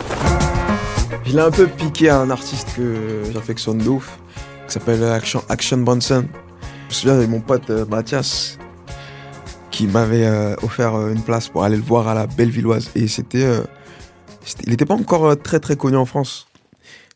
Je 1.25 1.33
l'ai 1.33 1.41
un 1.41 1.51
peu 1.51 1.67
piqué 1.69 2.11
à 2.11 2.21
un 2.21 2.29
artiste 2.31 2.69
que 2.77 3.23
j'affectionne 3.33 3.79
de 3.79 3.89
ouf, 3.89 4.19
qui 4.67 4.75
s'appelle 4.75 5.03
Action, 5.05 5.43
Action 5.49 5.79
Bronson. 5.79 6.27
Je 6.63 6.87
me 6.89 6.93
souviens 6.93 7.15
avec 7.17 7.31
mon 7.31 7.41
pote 7.41 7.71
euh, 7.71 7.87
Mathias, 7.87 8.59
qui 9.71 9.87
m'avait 9.87 10.27
euh, 10.27 10.55
offert 10.63 10.95
euh, 10.95 11.13
une 11.13 11.23
place 11.23 11.49
pour 11.49 11.65
aller 11.65 11.77
le 11.77 11.83
voir 11.83 12.09
à 12.09 12.15
la 12.15 12.27
Bellevilloise. 12.27 12.91
Et 12.95 13.09
c'était. 13.09 13.43
euh, 13.45 13.63
il 14.65 14.71
n'était 14.71 14.85
pas 14.87 14.95
encore 14.95 15.27
euh, 15.27 15.35
très 15.35 15.61
très 15.61 15.77
connu 15.77 15.97
en 15.97 16.05
France, 16.05 16.47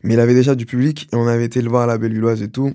mais 0.02 0.14
il 0.14 0.20
avait 0.20 0.34
déjà 0.34 0.54
du 0.54 0.64
public 0.66 1.06
et 1.12 1.16
on 1.16 1.26
avait 1.28 1.44
été 1.44 1.60
le 1.60 1.68
voir 1.68 1.82
à 1.82 1.86
la 1.86 1.98
Bellevilloise 1.98 2.42
et 2.42 2.48
tout. 2.48 2.72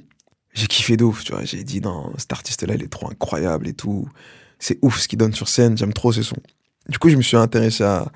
J'ai 0.56 0.68
kiffé 0.68 0.98
de 0.98 1.04
ouf, 1.04 1.24
tu 1.24 1.34
vois. 1.34 1.44
J'ai 1.44 1.64
dit, 1.64 1.82
non, 1.82 2.12
cet 2.18 2.32
artiste-là, 2.34 2.76
il 2.76 2.84
est 2.84 2.88
trop 2.88 3.10
incroyable 3.10 3.68
et 3.68 3.74
tout. 3.74 4.08
C'est 4.58 4.80
ouf 4.82 5.00
ce 5.00 5.08
qu'il 5.08 5.20
donne 5.20 5.34
sur 5.34 5.50
scène, 5.50 5.78
j'aime 5.78 5.94
trop 5.94 6.12
ses 6.12 6.24
sons. 6.24 6.42
Du 6.90 6.98
coup, 6.98 7.10
je 7.10 7.18
me 7.18 7.22
suis 7.22 7.38
intéressé 7.38 7.84
à, 7.84 8.12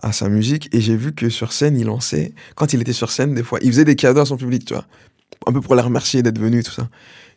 à 0.00 0.12
sa 0.12 0.28
musique 0.28 0.68
et 0.72 0.80
j'ai 0.80 0.96
vu 0.96 1.12
que 1.12 1.28
sur 1.28 1.52
scène, 1.52 1.76
il 1.76 1.86
lançait, 1.86 2.34
quand 2.54 2.72
il 2.72 2.80
était 2.80 2.92
sur 2.92 3.10
scène, 3.10 3.34
des 3.34 3.42
fois, 3.42 3.58
il 3.62 3.68
faisait 3.68 3.84
des 3.84 3.96
cadeaux 3.96 4.20
à 4.20 4.26
son 4.26 4.36
public, 4.36 4.64
tu 4.64 4.74
vois. 4.74 4.86
Un 5.46 5.52
peu 5.52 5.60
pour 5.60 5.74
les 5.74 5.82
remercier 5.82 6.22
d'être 6.22 6.38
venu, 6.38 6.62
tout 6.62 6.72
ça. 6.72 6.88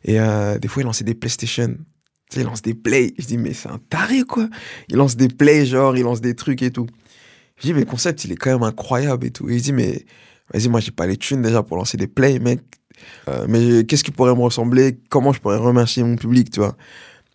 Et 0.03 0.19
euh, 0.19 0.59
des 0.59 0.67
fois, 0.67 0.83
il 0.83 0.85
lançait 0.85 1.03
des 1.03 1.15
PlayStation. 1.15 1.75
Tu 2.29 2.35
sais, 2.35 2.41
il 2.41 2.45
lance 2.45 2.61
des 2.61 2.75
plays. 2.75 3.13
Je 3.17 3.25
dis, 3.25 3.37
mais 3.37 3.53
c'est 3.53 3.69
un 3.69 3.79
taré, 3.89 4.23
quoi. 4.23 4.47
Il 4.89 4.97
lance 4.97 5.15
des 5.15 5.27
plays, 5.27 5.65
genre, 5.65 5.97
il 5.97 6.03
lance 6.03 6.21
des 6.21 6.35
trucs 6.35 6.61
et 6.61 6.71
tout. 6.71 6.87
Je 7.57 7.63
dis, 7.63 7.73
mais 7.73 7.79
le 7.79 7.85
concept, 7.85 8.25
il 8.25 8.31
est 8.31 8.35
quand 8.35 8.51
même 8.51 8.63
incroyable 8.63 9.25
et 9.25 9.31
tout. 9.31 9.49
Et 9.49 9.55
il 9.55 9.61
dit, 9.61 9.73
mais 9.73 10.05
vas-y, 10.53 10.67
moi, 10.67 10.79
j'ai 10.81 10.91
pas 10.91 11.07
les 11.07 11.17
thunes 11.17 11.41
déjà 11.41 11.63
pour 11.63 11.77
lancer 11.77 11.97
des 11.97 12.07
plays, 12.07 12.37
mec. 12.39 12.61
Euh, 13.27 13.45
mais 13.47 13.85
qu'est-ce 13.85 14.03
qui 14.03 14.11
pourrait 14.11 14.35
me 14.35 14.41
ressembler? 14.41 14.97
Comment 15.09 15.33
je 15.33 15.39
pourrais 15.39 15.57
remercier 15.57 16.03
mon 16.03 16.15
public, 16.15 16.51
tu 16.51 16.59
vois? 16.59 16.75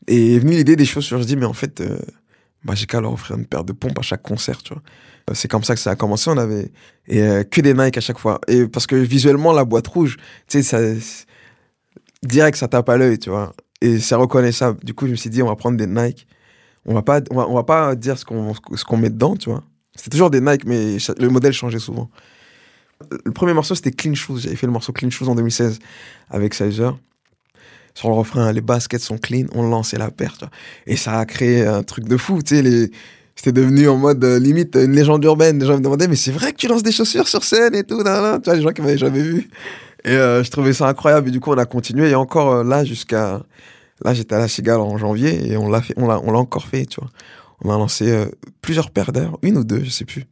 Et 0.07 0.37
est 0.37 0.39
venue 0.39 0.53
l'idée 0.53 0.77
des 0.77 0.85
chaussures. 0.85 1.21
Je 1.21 1.27
dis, 1.27 1.37
mais 1.37 1.47
en 1.47 1.53
fait, 1.53 1.81
euh, 1.81 1.99
j'ai 2.75 2.87
qu'à 2.87 3.01
leur 3.01 3.13
offrir 3.13 3.37
une 3.37 3.47
paire 3.47 3.65
de 3.65 3.73
pompes 3.73 3.99
à 3.99 4.03
chaque 4.03 4.23
concert, 4.23 4.63
tu 4.63 4.75
vois. 4.75 4.83
Euh, 5.31 5.35
C'est 5.35 5.49
comme 5.49 5.65
ça 5.65 5.75
que 5.75 5.81
ça 5.81 5.91
a 5.91 5.97
commencé. 5.97 6.31
On 6.31 6.37
avait 6.37 6.71
et, 7.07 7.23
euh, 7.23 7.43
que 7.45 7.61
des 7.61 7.75
Nike 7.75 7.99
à 7.99 8.01
chaque 8.01 8.19
fois. 8.19 8.41
Et 8.49 8.67
parce 8.67 8.87
que 8.87 8.97
visuellement, 8.97 9.53
la 9.53 9.65
boîte 9.65 9.87
rouge, 9.89 10.17
tu 10.49 10.63
sais, 10.63 10.99
direct, 12.23 12.57
ça 12.57 12.69
tape 12.69 12.89
à 12.89 12.97
l'œil, 12.97 13.19
tu 13.19 13.31
vois. 13.31 13.53
Et 13.81 13.99
c'est 13.99 14.15
reconnaissable. 14.15 14.83
Du 14.85 14.95
coup, 14.95 15.07
je 15.07 15.13
me 15.13 15.17
suis 15.17 15.31
dit, 15.31 15.43
on 15.43 15.47
va 15.49 15.57
prendre 15.57 15.77
des 15.77 15.87
Nike. 15.87 16.27
On 16.87 16.95
va 16.95 17.03
pas, 17.03 17.21
on 17.31 17.55
va, 17.55 17.63
pas 17.63 17.95
dire 17.95 18.19
ce 18.19 18.25
qu'on 18.25 18.55
qu'on 18.55 18.97
met 18.97 19.11
dedans, 19.11 19.37
tu 19.37 19.51
vois. 19.51 19.63
C'était 19.95 20.11
toujours 20.11 20.31
des 20.31 20.41
Nike, 20.41 20.65
mais 20.65 20.97
le 21.19 21.29
modèle 21.29 21.53
changeait 21.53 21.79
souvent. 21.79 22.11
Le 23.25 23.33
premier 23.33 23.55
morceau, 23.55 23.75
c'était 23.75 23.91
Clean 23.91 24.15
Shoes. 24.15 24.41
J'avais 24.41 24.57
fait 24.57 24.67
le 24.67 24.73
morceau 24.73 24.93
Clean 24.93 25.11
Shoes 25.11 25.29
en 25.29 25.35
2016 25.35 25.79
avec 26.31 26.55
Sizer. 26.55 26.97
Sur 27.95 28.09
le 28.09 28.15
refrain, 28.15 28.53
les 28.53 28.61
baskets 28.61 29.01
sont 29.01 29.19
clean, 29.19 29.47
on 29.53 29.69
lançait 29.69 29.99
la 29.99 30.11
paire, 30.11 30.35
tu 30.35 30.45
vois. 30.45 30.51
Et 30.87 30.97
ça 30.97 31.19
a 31.19 31.25
créé 31.27 31.67
un 31.67 31.83
truc 31.83 32.07
de 32.07 32.17
fou. 32.17 32.41
C'était 32.45 33.53
devenu 33.53 33.89
en 33.89 33.97
mode 33.97 34.23
euh, 34.23 34.39
limite 34.39 34.77
une 34.77 34.93
légende 34.93 35.25
urbaine. 35.25 35.59
Les 35.59 35.67
gens 35.67 35.77
me 35.77 35.83
demandaient, 35.83 36.09
mais 36.09 36.17
c'est 36.17 36.31
vrai 36.31 36.53
que 36.53 36.57
tu 36.57 36.69
lances 36.69 36.83
des 36.83 36.93
chaussures 36.93 37.27
sur 37.27 37.43
scène 37.43 37.75
et 37.75 37.85
tout, 37.85 38.03
nan, 38.03 38.23
nan. 38.23 38.41
tu 38.41 38.45
vois, 38.45 38.57
les 38.57 38.63
gens 38.63 38.71
qui 38.71 38.81
m'avaient 38.83 38.99
jamais 38.99 39.23
vu. 39.23 39.51
Et 40.05 40.11
euh, 40.11 40.45
je 40.45 40.51
trouvais 40.51 40.73
ça 40.73 40.89
incroyable. 40.89 41.29
Et 41.29 41.31
du 41.31 41.41
coup, 41.41 41.51
on 41.51 41.59
a 41.59 41.67
continué. 41.67 42.11
Et 42.11 42.15
encore 42.15 42.53
euh, 42.53 42.65
là, 42.65 42.85
jusqu'à. 42.85 43.43
Là, 44.03 44.15
j'étais 44.15 44.35
à 44.35 44.39
la 44.39 44.49
Cigale 44.49 44.81
en 44.81 44.97
janvier 44.97 45.53
et 45.53 45.59
on 45.59 45.69
l'a 45.69 45.83
fait, 45.83 45.93
on 45.99 46.07
l'a, 46.07 46.19
l'a 46.25 46.39
encore 46.39 46.67
fait, 46.67 46.87
tu 46.87 47.01
vois. 47.01 47.11
On 47.63 47.71
a 47.71 47.77
lancé 47.77 48.27
plusieurs 48.63 48.91
paires 48.91 49.13
d'ailleurs, 49.13 49.39
une 49.43 49.59
ou 49.59 49.65
deux, 49.65 49.85
je 49.85 49.91
sais 49.91 50.07
plus. 50.07 50.25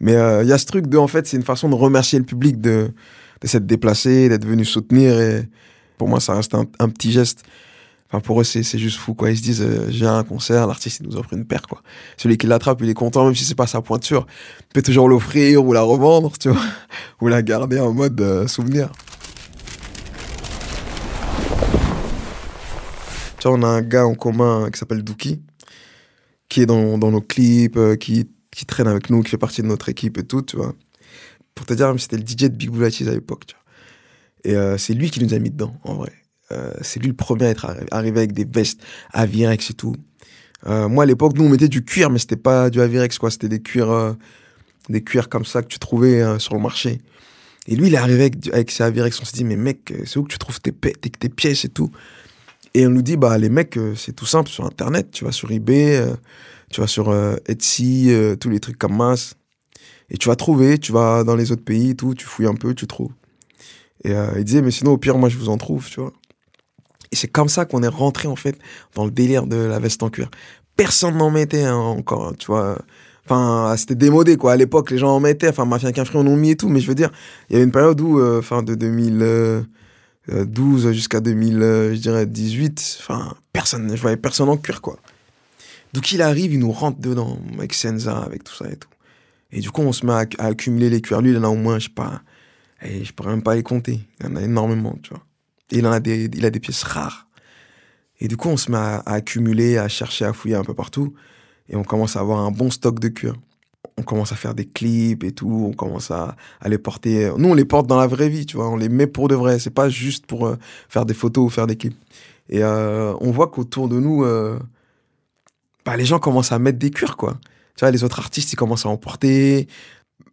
Mais 0.00 0.14
euh, 0.14 0.42
il 0.42 0.48
y 0.48 0.52
a 0.52 0.58
ce 0.58 0.66
truc 0.66 0.86
de, 0.86 0.96
en 0.96 1.08
fait, 1.08 1.26
c'est 1.26 1.36
une 1.36 1.42
façon 1.42 1.68
de 1.68 1.74
remercier 1.74 2.18
le 2.18 2.24
public 2.24 2.60
de, 2.60 2.92
de 3.40 3.46
s'être 3.46 3.66
déplacé, 3.66 4.28
d'être 4.28 4.46
venu 4.46 4.64
soutenir. 4.64 5.18
Et 5.20 5.48
pour 5.96 6.08
moi, 6.08 6.20
ça 6.20 6.34
reste 6.34 6.54
un, 6.54 6.66
un 6.78 6.88
petit 6.88 7.12
geste. 7.12 7.44
Enfin, 8.10 8.20
pour 8.20 8.40
eux, 8.40 8.44
c'est, 8.44 8.62
juste 8.78 8.98
fou, 8.98 9.12
quoi. 9.12 9.30
Ils 9.30 9.36
se 9.36 9.42
disent, 9.42 9.60
euh, 9.60 9.86
j'ai 9.90 10.06
un 10.06 10.24
concert, 10.24 10.66
l'artiste, 10.66 11.00
il 11.00 11.08
nous 11.08 11.16
offre 11.16 11.34
une 11.34 11.44
paire, 11.44 11.62
quoi. 11.68 11.82
Celui 12.16 12.38
qui 12.38 12.46
l'attrape, 12.46 12.80
il 12.80 12.88
est 12.88 12.94
content, 12.94 13.26
même 13.26 13.34
si 13.34 13.44
c'est 13.44 13.54
pas 13.54 13.66
sa 13.66 13.82
pointure. 13.82 14.26
Il 14.60 14.72
peut 14.72 14.82
toujours 14.82 15.10
l'offrir 15.10 15.62
ou 15.62 15.74
la 15.74 15.82
revendre, 15.82 16.32
tu 16.38 16.48
vois. 16.48 16.62
Ou 17.20 17.28
la 17.28 17.42
garder 17.42 17.80
en 17.80 17.92
mode 17.92 18.18
euh, 18.20 18.46
souvenir. 18.46 18.90
Tu 23.38 23.46
vois, 23.46 23.58
on 23.58 23.62
a 23.62 23.66
un 23.66 23.82
gars 23.82 24.06
en 24.06 24.14
commun 24.14 24.70
qui 24.70 24.78
s'appelle 24.78 25.02
Dookie, 25.02 25.42
qui 26.48 26.62
est 26.62 26.66
dans, 26.66 26.96
dans 26.96 27.10
nos 27.10 27.20
clips, 27.20 27.76
euh, 27.76 27.96
qui, 27.96 28.26
qui 28.58 28.66
traîne 28.66 28.88
avec 28.88 29.08
nous, 29.08 29.22
qui 29.22 29.30
fait 29.30 29.38
partie 29.38 29.62
de 29.62 29.68
notre 29.68 29.88
équipe 29.88 30.18
et 30.18 30.24
tout, 30.24 30.42
tu 30.42 30.56
vois. 30.56 30.74
Pour 31.54 31.64
te 31.64 31.74
dire, 31.74 31.94
c'était 31.96 32.16
le 32.16 32.24
DJ 32.26 32.36
de 32.36 32.48
Big 32.48 32.72
Cheese 32.90 33.08
à 33.08 33.12
l'époque, 33.12 33.46
tu 33.46 33.54
vois. 33.54 33.62
Et 34.50 34.56
euh, 34.56 34.76
c'est 34.76 34.94
lui 34.94 35.10
qui 35.10 35.22
nous 35.22 35.32
a 35.32 35.38
mis 35.38 35.50
dedans, 35.50 35.76
en 35.84 35.94
vrai. 35.94 36.12
Euh, 36.50 36.72
c'est 36.80 36.98
lui 36.98 37.06
le 37.06 37.14
premier 37.14 37.44
à 37.44 37.50
être 37.50 37.66
arri- 37.66 37.86
arrivé 37.92 38.18
avec 38.18 38.32
des 38.32 38.44
vestes 38.44 38.80
Avirex 39.12 39.70
et 39.70 39.74
tout. 39.74 39.94
Euh, 40.66 40.88
moi, 40.88 41.04
à 41.04 41.06
l'époque, 41.06 41.34
nous, 41.36 41.44
on 41.44 41.48
mettait 41.48 41.68
du 41.68 41.84
cuir, 41.84 42.10
mais 42.10 42.18
c'était 42.18 42.36
pas 42.36 42.68
du 42.68 42.80
Avirex, 42.80 43.16
quoi. 43.18 43.30
C'était 43.30 43.48
des 43.48 43.62
cuirs, 43.62 44.16
des 44.88 45.04
cuirs 45.04 45.28
comme 45.28 45.44
ça 45.44 45.62
que 45.62 45.68
tu 45.68 45.78
trouvais 45.78 46.40
sur 46.40 46.54
le 46.54 46.60
marché. 46.60 47.00
Et 47.68 47.76
lui, 47.76 47.86
il 47.86 47.94
est 47.94 47.98
arrivé 47.98 48.22
avec, 48.22 48.48
avec 48.52 48.72
ses 48.72 48.82
Avirex. 48.82 49.20
On 49.20 49.24
s'est 49.24 49.36
dit, 49.36 49.44
mais 49.44 49.56
mec, 49.56 49.94
c'est 50.04 50.16
où 50.16 50.24
que 50.24 50.32
tu 50.32 50.38
trouves 50.38 50.60
tes, 50.60 50.72
tes, 50.72 51.28
pièces 51.28 51.64
et 51.64 51.68
tout? 51.68 51.92
Et 52.74 52.84
on 52.88 52.90
nous 52.90 53.02
dit, 53.02 53.16
bah, 53.16 53.38
les 53.38 53.50
mecs, 53.50 53.78
c'est 53.94 54.16
tout 54.16 54.26
simple 54.26 54.50
sur 54.50 54.64
Internet. 54.64 55.12
Tu 55.12 55.24
vas 55.24 55.30
sur 55.30 55.52
eBay, 55.52 56.04
tu 56.70 56.80
vas 56.80 56.86
sur 56.86 57.10
euh, 57.10 57.36
Etsy, 57.46 58.06
euh, 58.10 58.36
tous 58.36 58.50
les 58.50 58.60
trucs 58.60 58.78
comme 58.78 58.96
masse. 58.96 59.34
Et 60.10 60.16
tu 60.16 60.28
vas 60.28 60.36
trouver, 60.36 60.78
tu 60.78 60.92
vas 60.92 61.24
dans 61.24 61.36
les 61.36 61.52
autres 61.52 61.64
pays 61.64 61.94
tout, 61.94 62.14
tu 62.14 62.24
fouilles 62.24 62.46
un 62.46 62.54
peu, 62.54 62.74
tu 62.74 62.86
trouves. 62.86 63.12
Et 64.04 64.12
euh, 64.12 64.32
il 64.36 64.44
disait, 64.44 64.62
mais 64.62 64.70
sinon, 64.70 64.92
au 64.92 64.98
pire, 64.98 65.18
moi, 65.18 65.28
je 65.28 65.36
vous 65.36 65.48
en 65.48 65.58
trouve, 65.58 65.88
tu 65.88 66.00
vois. 66.00 66.12
Et 67.12 67.16
c'est 67.16 67.28
comme 67.28 67.48
ça 67.48 67.64
qu'on 67.64 67.82
est 67.82 67.88
rentré, 67.88 68.28
en 68.28 68.36
fait, 68.36 68.58
dans 68.94 69.04
le 69.04 69.10
délire 69.10 69.46
de 69.46 69.56
la 69.56 69.78
veste 69.78 70.02
en 70.02 70.10
cuir. 70.10 70.30
Personne 70.76 71.16
n'en 71.16 71.30
mettait 71.30 71.64
hein, 71.64 71.76
encore, 71.76 72.28
hein, 72.28 72.32
tu 72.38 72.46
vois. 72.46 72.78
Enfin, 73.24 73.74
c'était 73.76 73.94
démodé, 73.96 74.36
quoi. 74.36 74.52
À 74.52 74.56
l'époque, 74.56 74.90
les 74.90 74.98
gens 74.98 75.10
en 75.10 75.20
mettaient. 75.20 75.48
Enfin, 75.48 75.64
Mafia 75.64 75.92
qu'un 75.92 76.04
on 76.14 76.26
en 76.26 76.36
mis 76.36 76.50
et 76.50 76.56
tout. 76.56 76.68
Mais 76.68 76.80
je 76.80 76.86
veux 76.86 76.94
dire, 76.94 77.10
il 77.50 77.56
y 77.56 77.60
a 77.60 77.62
une 77.62 77.72
période 77.72 78.00
où, 78.00 78.18
euh, 78.18 78.40
fin 78.40 78.62
de 78.62 78.74
2000, 78.74 79.18
euh, 79.20 79.62
euh, 80.30 80.44
12 80.44 80.92
jusqu'à 80.92 81.20
2000, 81.20 81.62
euh, 81.62 81.94
je 81.94 82.00
dirais 82.00 82.26
18. 82.26 82.98
Enfin, 83.00 83.34
personne, 83.52 83.90
je 83.94 84.00
voyais 84.00 84.16
personne 84.16 84.48
en 84.48 84.56
cuir, 84.56 84.80
quoi. 84.80 84.98
Donc 85.92 86.12
il 86.12 86.22
arrive, 86.22 86.52
il 86.52 86.58
nous 86.58 86.72
rentre 86.72 87.00
dedans, 87.00 87.38
avec 87.54 87.74
Senza, 87.74 88.18
avec 88.18 88.44
tout 88.44 88.54
ça 88.54 88.70
et 88.70 88.76
tout. 88.76 88.88
Et 89.50 89.60
du 89.60 89.70
coup, 89.70 89.80
on 89.82 89.92
se 89.92 90.04
met 90.04 90.12
à, 90.12 90.26
accumuler 90.38 90.90
les 90.90 91.00
cuirs. 91.00 91.22
Lui, 91.22 91.30
il 91.30 91.38
en 91.38 91.44
a 91.44 91.48
au 91.48 91.56
moins, 91.56 91.78
je 91.78 91.84
sais 91.84 91.94
pas, 91.94 92.22
et 92.82 93.04
je 93.04 93.12
pourrais 93.12 93.30
même 93.30 93.42
pas 93.42 93.54
les 93.54 93.62
compter. 93.62 94.00
Il 94.20 94.26
en 94.26 94.36
a 94.36 94.42
énormément, 94.42 94.96
tu 95.02 95.10
vois. 95.10 95.24
Et 95.70 95.78
il 95.78 95.86
en 95.86 95.92
a 95.92 96.00
des, 96.00 96.28
il 96.32 96.44
a 96.44 96.50
des 96.50 96.60
pièces 96.60 96.82
rares. 96.82 97.26
Et 98.20 98.28
du 98.28 98.36
coup, 98.36 98.48
on 98.48 98.56
se 98.56 98.70
met 98.70 98.78
à, 98.78 99.02
accumuler, 99.06 99.78
à 99.78 99.88
chercher, 99.88 100.24
à 100.24 100.32
fouiller 100.32 100.56
un 100.56 100.64
peu 100.64 100.74
partout. 100.74 101.14
Et 101.68 101.76
on 101.76 101.84
commence 101.84 102.16
à 102.16 102.20
avoir 102.20 102.40
un 102.40 102.50
bon 102.50 102.70
stock 102.70 102.98
de 102.98 103.08
cuir. 103.08 103.34
On 103.96 104.02
commence 104.02 104.32
à 104.32 104.36
faire 104.36 104.54
des 104.54 104.64
clips 104.64 105.24
et 105.24 105.32
tout. 105.32 105.66
On 105.70 105.72
commence 105.72 106.10
à, 106.10 106.36
à 106.60 106.68
les 106.68 106.78
porter. 106.78 107.30
Nous, 107.36 107.48
on 107.48 107.54
les 107.54 107.64
porte 107.64 107.86
dans 107.86 107.98
la 107.98 108.06
vraie 108.06 108.28
vie, 108.28 108.46
tu 108.46 108.56
vois. 108.56 108.68
On 108.68 108.76
les 108.76 108.88
met 108.88 109.06
pour 109.06 109.28
de 109.28 109.34
vrai. 109.34 109.58
C'est 109.58 109.70
pas 109.70 109.88
juste 109.88 110.26
pour 110.26 110.46
euh, 110.46 110.56
faire 110.88 111.06
des 111.06 111.14
photos 111.14 111.46
ou 111.46 111.50
faire 111.50 111.66
des 111.66 111.76
clips. 111.76 111.98
Et 112.48 112.62
euh, 112.62 113.14
on 113.20 113.30
voit 113.30 113.48
qu'autour 113.48 113.88
de 113.88 114.00
nous, 114.00 114.24
euh, 114.24 114.58
bah, 115.88 115.96
les 115.96 116.04
gens 116.04 116.18
commencent 116.18 116.52
à 116.52 116.58
mettre 116.58 116.78
des 116.78 116.90
cuirs, 116.90 117.16
quoi. 117.16 117.38
Tu 117.74 117.80
vois, 117.80 117.90
les 117.90 118.04
autres 118.04 118.18
artistes, 118.18 118.52
ils 118.52 118.56
commencent 118.56 118.84
à 118.84 118.90
en 118.90 118.98
porter. 118.98 119.68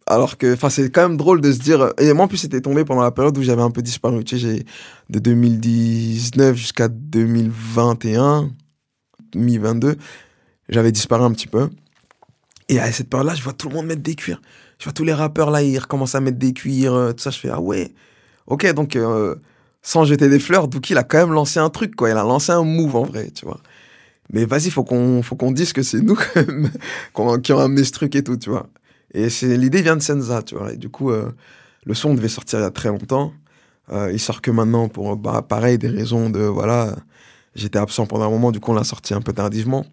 Alors 0.06 0.36
que, 0.36 0.52
enfin, 0.52 0.68
c'est 0.68 0.90
quand 0.90 1.00
même 1.00 1.16
drôle 1.16 1.40
de 1.40 1.50
se 1.50 1.60
dire. 1.60 1.94
Et 1.98 2.12
moi, 2.12 2.26
en 2.26 2.28
plus, 2.28 2.36
c'était 2.36 2.60
tombé 2.60 2.84
pendant 2.84 3.00
la 3.00 3.10
période 3.10 3.38
où 3.38 3.42
j'avais 3.42 3.62
un 3.62 3.70
peu 3.70 3.80
disparu. 3.80 4.22
Tu 4.22 4.38
sais, 4.38 4.66
de 5.08 5.18
2019 5.18 6.54
jusqu'à 6.56 6.88
2021, 6.88 8.50
mi-22, 9.34 9.96
j'avais 10.68 10.92
disparu 10.92 11.24
un 11.24 11.32
petit 11.32 11.46
peu. 11.46 11.70
Et 12.68 12.78
à 12.78 12.92
cette 12.92 13.08
période-là, 13.08 13.34
je 13.34 13.42
vois 13.42 13.54
tout 13.54 13.70
le 13.70 13.76
monde 13.76 13.86
mettre 13.86 14.02
des 14.02 14.14
cuirs. 14.14 14.42
Je 14.78 14.84
vois 14.84 14.92
tous 14.92 15.04
les 15.04 15.14
rappeurs 15.14 15.50
là, 15.50 15.62
ils 15.62 15.78
recommencent 15.78 16.16
à 16.16 16.20
mettre 16.20 16.38
des 16.38 16.52
cuirs, 16.52 16.92
euh, 16.92 17.12
tout 17.12 17.22
ça. 17.22 17.30
Je 17.30 17.38
fais, 17.38 17.48
ah 17.48 17.62
ouais, 17.62 17.94
ok, 18.46 18.70
donc 18.74 18.94
euh, 18.94 19.36
sans 19.80 20.04
jeter 20.04 20.28
des 20.28 20.38
fleurs, 20.38 20.68
Dookie, 20.68 20.92
il 20.92 20.98
a 20.98 21.02
quand 21.02 21.16
même 21.16 21.32
lancé 21.32 21.60
un 21.60 21.70
truc, 21.70 21.96
quoi. 21.96 22.10
Il 22.10 22.16
a 22.18 22.24
lancé 22.24 22.52
un 22.52 22.62
move 22.62 22.94
en 22.94 23.04
vrai, 23.04 23.30
tu 23.30 23.46
vois. 23.46 23.60
Mais 24.32 24.44
vas-y, 24.44 24.70
faut 24.70 24.84
qu'on 24.84 25.22
faut 25.22 25.36
qu'on 25.36 25.52
dise 25.52 25.72
que 25.72 25.82
c'est 25.82 26.00
nous 26.00 26.16
qui 27.42 27.52
ont 27.52 27.58
amené 27.58 27.84
ce 27.84 27.92
truc 27.92 28.14
et 28.16 28.22
tout, 28.24 28.36
tu 28.36 28.50
vois. 28.50 28.68
Et 29.14 29.30
c'est 29.30 29.56
l'idée 29.56 29.82
vient 29.82 29.96
de 29.96 30.02
Senza, 30.02 30.42
tu 30.42 30.56
vois. 30.56 30.72
Et 30.72 30.76
du 30.76 30.88
coup, 30.88 31.10
euh, 31.10 31.30
le 31.84 31.94
son 31.94 32.14
devait 32.14 32.28
sortir 32.28 32.58
il 32.58 32.62
y 32.62 32.66
a 32.66 32.70
très 32.70 32.88
longtemps. 32.88 33.32
Euh, 33.92 34.10
il 34.12 34.18
sort 34.18 34.42
que 34.42 34.50
maintenant 34.50 34.88
pour, 34.88 35.16
bah, 35.16 35.42
pareil, 35.48 35.78
des 35.78 35.88
raisons 35.88 36.28
de, 36.28 36.40
voilà, 36.40 36.96
j'étais 37.54 37.78
absent 37.78 38.06
pendant 38.06 38.24
un 38.26 38.30
moment, 38.30 38.50
du 38.50 38.58
coup, 38.58 38.72
on 38.72 38.74
l'a 38.74 38.82
sorti 38.84 39.14
un 39.14 39.20
peu 39.20 39.32
tardivement. 39.32 39.86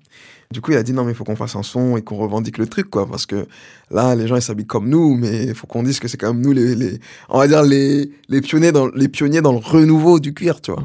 Du 0.52 0.62
coup, 0.62 0.72
il 0.72 0.78
a 0.78 0.84
dit 0.84 0.94
non, 0.94 1.04
mais 1.04 1.12
il 1.12 1.16
faut 1.16 1.24
qu'on 1.24 1.36
fasse 1.36 1.56
un 1.56 1.64
son 1.64 1.96
et 1.98 2.02
qu'on 2.02 2.18
revendique 2.18 2.58
le 2.58 2.68
truc, 2.68 2.90
quoi. 2.90 3.08
Parce 3.08 3.26
que 3.26 3.48
là, 3.92 4.16
les 4.16 4.28
gens, 4.28 4.36
ils 4.36 4.42
s'habillent 4.42 4.68
comme 4.68 4.90
nous, 4.90 5.16
mais 5.16 5.46
il 5.46 5.56
faut 5.56 5.68
qu'on 5.68 5.84
dise 5.84 6.00
que 6.00 6.08
c'est 6.08 6.18
quand 6.18 6.34
même 6.34 6.44
nous, 6.44 6.52
les, 6.52 6.76
les- 6.76 7.00
on 7.30 7.38
va 7.40 7.48
dire, 7.48 7.64
les, 7.64 8.12
les, 8.30 8.42
pionniers 8.42 8.72
dans, 8.72 8.88
les 8.88 9.08
pionniers 9.08 9.42
dans 9.42 9.52
le 9.54 9.60
renouveau 9.60 10.20
du 10.20 10.34
cuir, 10.34 10.60
tu 10.62 10.72
vois. 10.72 10.84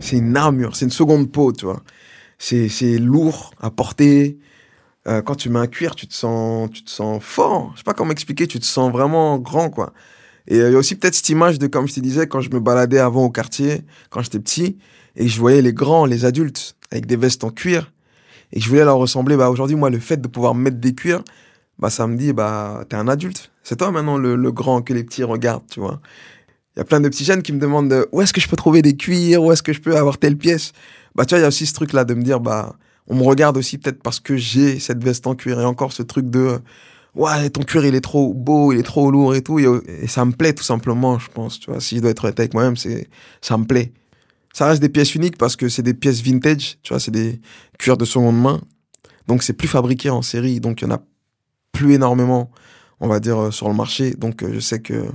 C'est 0.00 0.16
une 0.16 0.36
armure, 0.36 0.76
c'est 0.76 0.84
une 0.84 0.90
seconde 0.90 1.30
peau, 1.30 1.52
tu 1.52 1.64
vois. 1.64 1.82
C'est, 2.38 2.98
lourd 2.98 3.52
à 3.60 3.70
porter. 3.70 4.38
Euh, 5.06 5.22
quand 5.22 5.34
tu 5.34 5.48
mets 5.48 5.58
un 5.58 5.66
cuir, 5.66 5.94
tu 5.94 6.06
te 6.06 6.14
sens, 6.14 6.70
tu 6.70 6.84
te 6.84 6.90
sens 6.90 7.22
fort. 7.22 7.72
Je 7.74 7.78
sais 7.78 7.84
pas 7.84 7.94
comment 7.94 8.12
expliquer, 8.12 8.46
tu 8.46 8.58
te 8.60 8.64
sens 8.64 8.92
vraiment 8.92 9.38
grand, 9.38 9.70
quoi. 9.70 9.92
Et 10.46 10.60
euh, 10.60 10.68
il 10.68 10.72
y 10.72 10.76
a 10.76 10.78
aussi 10.78 10.94
peut-être 10.94 11.14
cette 11.14 11.28
image 11.28 11.58
de, 11.58 11.66
comme 11.66 11.88
je 11.88 11.94
te 11.94 12.00
disais, 12.00 12.26
quand 12.26 12.40
je 12.40 12.50
me 12.50 12.60
baladais 12.60 12.98
avant 12.98 13.24
au 13.24 13.30
quartier, 13.30 13.82
quand 14.10 14.22
j'étais 14.22 14.38
petit, 14.38 14.78
et 15.16 15.24
que 15.24 15.30
je 15.30 15.38
voyais 15.38 15.62
les 15.62 15.72
grands, 15.72 16.06
les 16.06 16.24
adultes, 16.24 16.76
avec 16.90 17.06
des 17.06 17.16
vestes 17.16 17.44
en 17.44 17.50
cuir, 17.50 17.92
et 18.52 18.60
je 18.60 18.68
voulais 18.68 18.84
leur 18.84 18.98
ressembler. 18.98 19.36
Bah, 19.36 19.50
aujourd'hui, 19.50 19.76
moi, 19.76 19.90
le 19.90 19.98
fait 19.98 20.18
de 20.18 20.28
pouvoir 20.28 20.54
mettre 20.54 20.78
des 20.78 20.94
cuirs, 20.94 21.22
bah, 21.78 21.90
ça 21.90 22.06
me 22.06 22.16
dit, 22.16 22.32
bah, 22.32 22.84
t'es 22.88 22.96
un 22.96 23.08
adulte. 23.08 23.50
C'est 23.62 23.76
toi 23.76 23.90
maintenant 23.90 24.16
le, 24.16 24.36
le 24.36 24.52
grand 24.52 24.82
que 24.82 24.94
les 24.94 25.04
petits 25.04 25.24
regardent, 25.24 25.66
tu 25.70 25.80
vois. 25.80 26.00
Il 26.78 26.82
y 26.82 26.82
a 26.82 26.84
plein 26.84 27.00
de 27.00 27.08
petits 27.08 27.24
jeunes 27.24 27.42
qui 27.42 27.52
me 27.52 27.58
demandent 27.58 27.92
euh, 27.92 28.06
où 28.12 28.22
est-ce 28.22 28.32
que 28.32 28.40
je 28.40 28.46
peux 28.46 28.54
trouver 28.54 28.82
des 28.82 28.96
cuirs, 28.96 29.42
où 29.42 29.50
est-ce 29.50 29.64
que 29.64 29.72
je 29.72 29.80
peux 29.80 29.96
avoir 29.96 30.16
telle 30.16 30.36
pièce? 30.36 30.70
Bah, 31.16 31.24
tu 31.24 31.30
vois, 31.30 31.40
il 31.40 31.42
y 31.42 31.44
a 31.44 31.48
aussi 31.48 31.66
ce 31.66 31.74
truc-là 31.74 32.04
de 32.04 32.14
me 32.14 32.22
dire, 32.22 32.38
bah, 32.38 32.76
on 33.08 33.16
me 33.16 33.24
regarde 33.24 33.56
aussi 33.56 33.78
peut-être 33.78 34.00
parce 34.00 34.20
que 34.20 34.36
j'ai 34.36 34.78
cette 34.78 35.02
veste 35.02 35.26
en 35.26 35.34
cuir 35.34 35.60
et 35.60 35.64
encore 35.64 35.92
ce 35.92 36.04
truc 36.04 36.30
de, 36.30 36.38
euh, 36.38 36.58
ouais, 37.16 37.50
ton 37.50 37.64
cuir, 37.64 37.84
il 37.84 37.96
est 37.96 38.00
trop 38.00 38.32
beau, 38.32 38.72
il 38.72 38.78
est 38.78 38.84
trop 38.84 39.10
lourd 39.10 39.34
et 39.34 39.42
tout. 39.42 39.58
Et, 39.58 39.66
et 40.02 40.06
ça 40.06 40.24
me 40.24 40.30
plaît 40.30 40.52
tout 40.52 40.62
simplement, 40.62 41.18
je 41.18 41.28
pense, 41.28 41.58
tu 41.58 41.68
vois. 41.68 41.80
Si 41.80 41.96
je 41.96 42.00
dois 42.00 42.12
être 42.12 42.22
honnête 42.22 42.38
avec 42.38 42.54
moi-même, 42.54 42.76
c'est, 42.76 43.08
ça 43.40 43.58
me 43.58 43.64
plaît. 43.64 43.92
Ça 44.52 44.68
reste 44.68 44.80
des 44.80 44.88
pièces 44.88 45.16
uniques 45.16 45.36
parce 45.36 45.56
que 45.56 45.68
c'est 45.68 45.82
des 45.82 45.94
pièces 45.94 46.22
vintage, 46.22 46.78
tu 46.84 46.92
vois, 46.92 47.00
c'est 47.00 47.10
des 47.10 47.40
cuirs 47.80 47.96
de 47.96 48.04
seconde 48.04 48.40
main. 48.40 48.60
Donc, 49.26 49.42
c'est 49.42 49.52
plus 49.52 49.66
fabriqué 49.66 50.10
en 50.10 50.22
série, 50.22 50.60
donc 50.60 50.80
il 50.80 50.84
y 50.84 50.92
en 50.92 50.94
a 50.94 51.02
plus 51.72 51.94
énormément, 51.94 52.52
on 53.00 53.08
va 53.08 53.18
dire, 53.18 53.36
euh, 53.36 53.50
sur 53.50 53.68
le 53.68 53.74
marché. 53.74 54.12
Donc, 54.12 54.48
je 54.48 54.60
sais 54.60 54.80
que, 54.80 55.06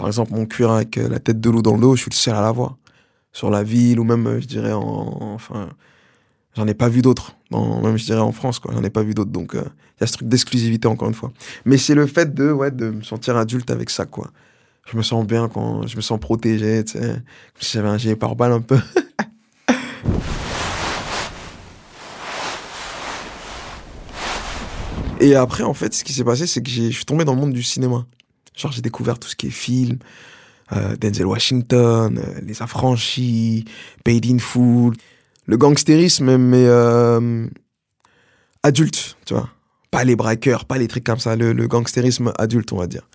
par 0.00 0.06
exemple, 0.06 0.32
mon 0.32 0.46
cuir 0.46 0.70
avec 0.70 0.96
euh, 0.96 1.10
la 1.10 1.18
tête 1.18 1.42
de 1.42 1.50
loup 1.50 1.60
dans 1.60 1.74
le 1.74 1.80
dos, 1.82 1.94
je 1.94 2.00
suis 2.00 2.10
le 2.10 2.16
seul 2.16 2.34
à 2.34 2.40
l'avoir. 2.40 2.78
Sur 3.32 3.50
la 3.50 3.62
ville 3.62 4.00
ou 4.00 4.04
même, 4.04 4.26
euh, 4.26 4.40
je 4.40 4.46
dirais, 4.46 4.72
en, 4.72 5.18
enfin, 5.34 5.68
j'en 6.56 6.66
ai 6.66 6.72
pas 6.72 6.88
vu 6.88 7.02
d'autres. 7.02 7.36
Même, 7.50 7.98
je 7.98 8.06
dirais, 8.06 8.18
en 8.18 8.32
France, 8.32 8.60
quoi. 8.60 8.72
J'en 8.72 8.82
ai 8.82 8.88
pas 8.88 9.02
vu 9.02 9.12
d'autres. 9.12 9.30
Donc, 9.30 9.54
euh, 9.54 9.62
il 9.98 10.00
y 10.00 10.04
a 10.04 10.06
ce 10.06 10.14
truc 10.14 10.26
d'exclusivité, 10.26 10.88
encore 10.88 11.08
une 11.08 11.14
fois. 11.14 11.32
Mais 11.66 11.76
c'est 11.76 11.94
le 11.94 12.06
fait 12.06 12.34
de, 12.34 12.50
ouais, 12.50 12.70
de 12.70 12.88
me 12.88 13.02
sentir 13.02 13.36
adulte 13.36 13.70
avec 13.70 13.90
ça, 13.90 14.06
quoi. 14.06 14.30
Je 14.90 14.96
me 14.96 15.02
sens 15.02 15.26
bien 15.26 15.50
quand 15.50 15.86
je 15.86 15.96
me 15.96 16.00
sens 16.00 16.18
protégé, 16.18 16.82
tu 16.82 16.92
sais. 16.92 17.00
Comme 17.00 17.60
si 17.60 17.72
j'avais 17.72 17.88
un 17.88 17.98
gilet 17.98 18.16
pare-balles 18.16 18.52
un 18.52 18.62
peu. 18.62 18.78
Et 25.20 25.34
après, 25.34 25.62
en 25.62 25.74
fait, 25.74 25.92
ce 25.92 26.04
qui 26.04 26.14
s'est 26.14 26.24
passé, 26.24 26.46
c'est 26.46 26.62
que 26.62 26.70
je 26.70 26.88
suis 26.88 27.04
tombé 27.04 27.26
dans 27.26 27.34
le 27.34 27.40
monde 27.40 27.52
du 27.52 27.62
cinéma. 27.62 28.06
Genre, 28.56 28.72
j'ai 28.72 28.82
découvert 28.82 29.18
tout 29.18 29.28
ce 29.28 29.36
qui 29.36 29.46
est 29.46 29.50
film, 29.50 29.98
euh, 30.72 30.96
Denzel 30.96 31.26
Washington, 31.26 32.18
euh, 32.18 32.40
Les 32.42 32.62
Affranchis, 32.62 33.64
Paid 34.04 34.26
in 34.26 34.38
Full, 34.38 34.94
le 35.46 35.56
gangstérisme, 35.56 36.36
mais 36.36 36.64
euh, 36.66 37.46
adulte, 38.62 39.16
tu 39.26 39.34
vois. 39.34 39.48
Pas 39.90 40.04
les 40.04 40.14
braqueurs, 40.14 40.64
pas 40.66 40.78
les 40.78 40.86
trucs 40.86 41.02
comme 41.04 41.18
ça, 41.18 41.34
le, 41.34 41.52
le 41.52 41.66
gangstérisme 41.66 42.32
adulte, 42.38 42.72
on 42.72 42.76
va 42.76 42.86
dire. 42.86 43.08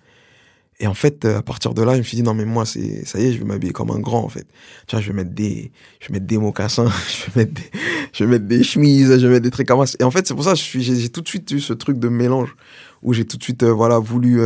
Et 0.78 0.86
en 0.86 0.92
fait, 0.92 1.24
à 1.24 1.40
partir 1.40 1.72
de 1.72 1.82
là, 1.82 1.94
je 1.94 1.98
me 1.98 2.02
suis 2.02 2.18
dit, 2.18 2.22
non, 2.22 2.34
mais 2.34 2.44
moi, 2.44 2.66
c'est, 2.66 3.06
ça 3.06 3.18
y 3.18 3.24
est, 3.28 3.32
je 3.32 3.38
vais 3.38 3.46
m'habiller 3.46 3.72
comme 3.72 3.90
un 3.90 3.98
grand, 3.98 4.22
en 4.22 4.28
fait. 4.28 4.46
Tu 4.86 4.94
vois, 4.94 5.00
je 5.00 5.06
vais 5.06 5.14
mettre 5.14 5.30
des, 5.30 5.72
je 6.00 6.08
vais 6.08 6.14
mettre 6.14 6.26
des 6.26 6.36
mocassins, 6.36 6.90
je 7.08 7.30
vais 7.30 7.40
mettre 7.40 7.54
des, 7.54 7.70
je 8.12 8.24
vais 8.24 8.30
mettre 8.30 8.44
des 8.44 8.62
chemises, 8.62 9.18
je 9.18 9.26
vais 9.26 9.32
mettre 9.32 9.44
des 9.44 9.50
trucs 9.50 9.68
comme 9.68 9.86
ça. 9.86 9.96
Et 9.98 10.04
en 10.04 10.10
fait, 10.10 10.26
c'est 10.26 10.34
pour 10.34 10.44
ça 10.44 10.52
que 10.52 10.58
j'ai, 10.58 11.08
tout 11.08 11.22
de 11.22 11.28
suite 11.28 11.50
eu 11.52 11.60
ce 11.60 11.72
truc 11.72 11.98
de 11.98 12.08
mélange 12.08 12.54
où 13.02 13.14
j'ai 13.14 13.24
tout 13.24 13.38
de 13.38 13.42
suite, 13.42 13.64
voilà, 13.64 13.98
voulu 13.98 14.42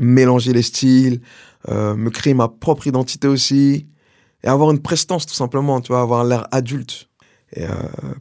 mélanger 0.00 0.52
les 0.52 0.62
styles, 0.62 1.20
euh, 1.68 1.94
me 1.94 2.10
créer 2.10 2.34
ma 2.34 2.48
propre 2.48 2.86
identité 2.86 3.28
aussi 3.28 3.86
et 4.44 4.48
avoir 4.48 4.70
une 4.70 4.80
prestance, 4.80 5.26
tout 5.26 5.34
simplement, 5.34 5.80
tu 5.80 5.88
vois, 5.88 6.02
avoir 6.02 6.24
l'air 6.24 6.46
adulte. 6.50 7.08
Et 7.54 7.64
euh, 7.64 7.72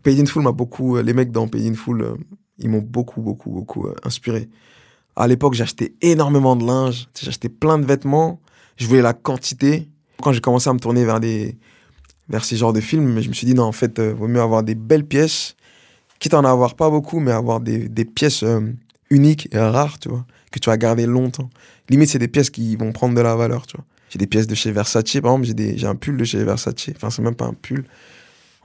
Paid 0.03 0.19
in 0.19 0.25
Full 0.25 0.43
m'a 0.43 0.51
beaucoup, 0.51 0.95
euh, 0.95 1.03
les 1.03 1.13
mecs 1.13 1.31
dans 1.31 1.47
Paid 1.47 1.65
in 1.65 1.73
Full, 1.73 2.01
euh, 2.01 2.15
ils 2.59 2.69
m'ont 2.69 2.81
beaucoup, 2.81 3.21
beaucoup, 3.21 3.49
beaucoup 3.49 3.87
inspiré. 4.03 4.49
À 5.15 5.27
l'époque, 5.27 5.53
j'achetais 5.53 5.93
énormément 6.01 6.55
de 6.55 6.65
linge, 6.65 7.07
j'achetais 7.19 7.49
plein 7.49 7.77
de 7.77 7.85
vêtements, 7.85 8.39
je 8.77 8.87
voulais 8.87 9.01
la 9.01 9.13
quantité. 9.13 9.89
Quand 10.21 10.31
j'ai 10.31 10.39
commencé 10.39 10.69
à 10.69 10.73
me 10.73 10.79
tourner 10.79 11.03
vers 11.03 11.19
des 11.19 11.57
vers 12.29 12.45
ces 12.45 12.55
genres 12.55 12.71
de 12.71 12.79
films, 12.79 13.19
je 13.19 13.27
me 13.27 13.33
suis 13.33 13.45
dit 13.45 13.53
non, 13.53 13.63
en 13.63 13.73
fait, 13.73 13.99
vaut 13.99 14.29
mieux 14.29 14.39
avoir 14.39 14.63
des 14.63 14.75
belles 14.75 15.05
pièces, 15.05 15.57
quitte 16.19 16.33
à 16.33 16.39
en 16.39 16.45
avoir 16.45 16.75
pas 16.75 16.89
beaucoup, 16.89 17.19
mais 17.19 17.31
avoir 17.31 17.59
des, 17.59 17.89
des 17.89 18.05
pièces 18.05 18.45
uniques 19.13 19.47
et 19.51 19.57
rares, 19.59 19.99
tu 19.99 20.09
vois, 20.09 20.25
que 20.51 20.59
tu 20.59 20.69
vas 20.69 20.77
garder 20.77 21.05
longtemps. 21.05 21.49
Limite, 21.89 22.09
c'est 22.09 22.19
des 22.19 22.27
pièces 22.27 22.49
qui 22.49 22.75
vont 22.75 22.91
prendre 22.91 23.15
de 23.15 23.21
la 23.21 23.35
valeur, 23.35 23.67
tu 23.67 23.77
vois. 23.77 23.85
J'ai 24.09 24.19
des 24.19 24.27
pièces 24.27 24.47
de 24.47 24.55
chez 24.55 24.71
Versace, 24.71 25.03
par 25.21 25.33
exemple, 25.35 25.45
j'ai 25.77 25.87
un 25.87 25.95
pull 25.95 26.17
de 26.17 26.23
chez 26.23 26.43
Versace, 26.43 26.73
enfin, 26.95 27.09
c'est 27.09 27.21
même 27.21 27.35
pas 27.35 27.45
un 27.45 27.53
pull. 27.53 27.85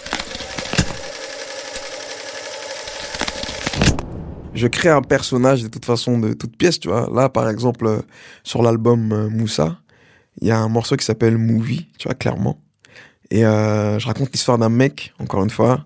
Je 4.53 4.67
crée 4.67 4.89
un 4.89 5.01
personnage 5.01 5.63
de 5.63 5.67
toute 5.69 5.86
façon, 5.86 6.19
de 6.19 6.34
toute 6.34 6.58
pièce, 6.58 6.79
tu 6.79 6.89
vois. 6.89 7.10
Là, 7.13 7.29
par 7.29 7.49
exemple, 7.49 7.86
euh, 7.88 8.01
sur 8.43 8.62
l'album 8.62 9.12
euh, 9.13 9.29
Moussa, 9.29 9.79
il 10.41 10.47
y 10.47 10.51
a 10.51 10.60
un 10.60 10.67
morceau 10.67 10.97
qui 10.97 11.05
s'appelle 11.05 11.38
Movie, 11.38 11.88
tu 11.97 12.08
vois, 12.08 12.15
clairement. 12.15 12.62
Et 13.32 13.41
je 13.41 14.05
raconte 14.08 14.32
l'histoire 14.32 14.58
d'un 14.58 14.69
mec, 14.69 15.13
encore 15.19 15.43
une 15.43 15.51
fois, 15.51 15.86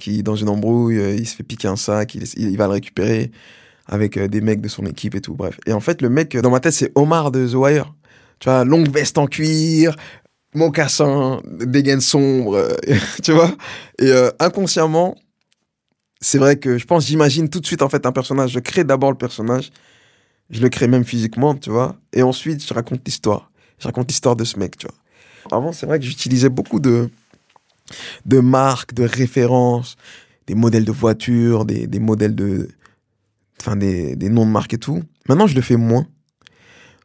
qui, 0.00 0.24
dans 0.24 0.34
une 0.34 0.48
embrouille, 0.48 0.96
il 1.16 1.28
se 1.28 1.36
fait 1.36 1.44
piquer 1.44 1.68
un 1.68 1.76
sac, 1.76 2.16
il, 2.16 2.24
il 2.36 2.56
va 2.56 2.66
le 2.66 2.72
récupérer 2.72 3.30
avec 3.92 4.16
euh, 4.16 4.26
des 4.26 4.40
mecs 4.40 4.62
de 4.62 4.68
son 4.68 4.86
équipe 4.86 5.14
et 5.14 5.20
tout, 5.20 5.34
bref. 5.34 5.60
Et 5.66 5.72
en 5.72 5.80
fait, 5.80 6.00
le 6.00 6.08
mec, 6.08 6.34
dans 6.38 6.50
ma 6.50 6.60
tête, 6.60 6.72
c'est 6.72 6.90
Omar 6.94 7.30
de 7.30 7.46
The 7.46 7.54
Wire. 7.54 7.94
Tu 8.38 8.48
vois, 8.48 8.64
longue 8.64 8.90
veste 8.90 9.18
en 9.18 9.26
cuir, 9.26 9.94
mocassin, 10.54 11.42
dégaine 11.44 12.00
sombre, 12.00 12.56
euh, 12.56 12.74
tu 13.22 13.32
vois. 13.32 13.54
Et 13.98 14.06
euh, 14.06 14.30
inconsciemment, 14.40 15.14
c'est 16.22 16.38
vrai 16.38 16.56
que 16.56 16.78
je 16.78 16.86
pense, 16.86 17.06
j'imagine 17.06 17.50
tout 17.50 17.60
de 17.60 17.66
suite 17.66 17.82
en 17.82 17.90
fait 17.90 18.06
un 18.06 18.12
personnage. 18.12 18.52
Je 18.52 18.60
crée 18.60 18.82
d'abord 18.82 19.10
le 19.10 19.18
personnage, 19.18 19.70
je 20.48 20.62
le 20.62 20.70
crée 20.70 20.88
même 20.88 21.04
physiquement, 21.04 21.54
tu 21.54 21.68
vois. 21.68 21.96
Et 22.14 22.22
ensuite, 22.22 22.66
je 22.66 22.72
raconte 22.72 23.02
l'histoire. 23.04 23.50
Je 23.78 23.86
raconte 23.86 24.08
l'histoire 24.08 24.36
de 24.36 24.44
ce 24.44 24.58
mec, 24.58 24.78
tu 24.78 24.86
vois. 24.86 25.58
Avant, 25.58 25.72
c'est 25.72 25.84
vrai 25.84 25.98
que 25.98 26.06
j'utilisais 26.06 26.48
beaucoup 26.48 26.80
de, 26.80 27.10
de 28.24 28.40
marques, 28.40 28.94
de 28.94 29.04
références, 29.04 29.96
des 30.46 30.54
modèles 30.54 30.86
de 30.86 30.92
voitures, 30.92 31.66
des, 31.66 31.86
des 31.86 31.98
modèles 31.98 32.34
de. 32.34 32.68
Enfin, 33.62 33.76
des, 33.76 34.16
des 34.16 34.28
noms 34.28 34.44
de 34.44 34.50
marques 34.50 34.74
et 34.74 34.78
tout. 34.78 35.02
Maintenant, 35.28 35.46
je 35.46 35.54
le 35.54 35.60
fais 35.60 35.76
moins. 35.76 36.04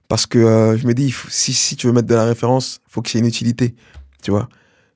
Parce 0.07 0.25
que 0.25 0.39
euh, 0.39 0.75
je 0.75 0.87
me 0.87 0.95
dis, 0.95 1.05
il 1.05 1.13
si, 1.29 1.53
si 1.53 1.75
tu 1.75 1.85
veux 1.85 1.93
mettre 1.93 2.07
de 2.07 2.15
la 2.15 2.25
référence, 2.25 2.79
faut 2.87 3.03
qu'il 3.03 3.15
y 3.15 3.17
ait 3.19 3.21
une 3.21 3.27
utilité, 3.27 3.75
tu 4.23 4.31
vois. 4.31 4.49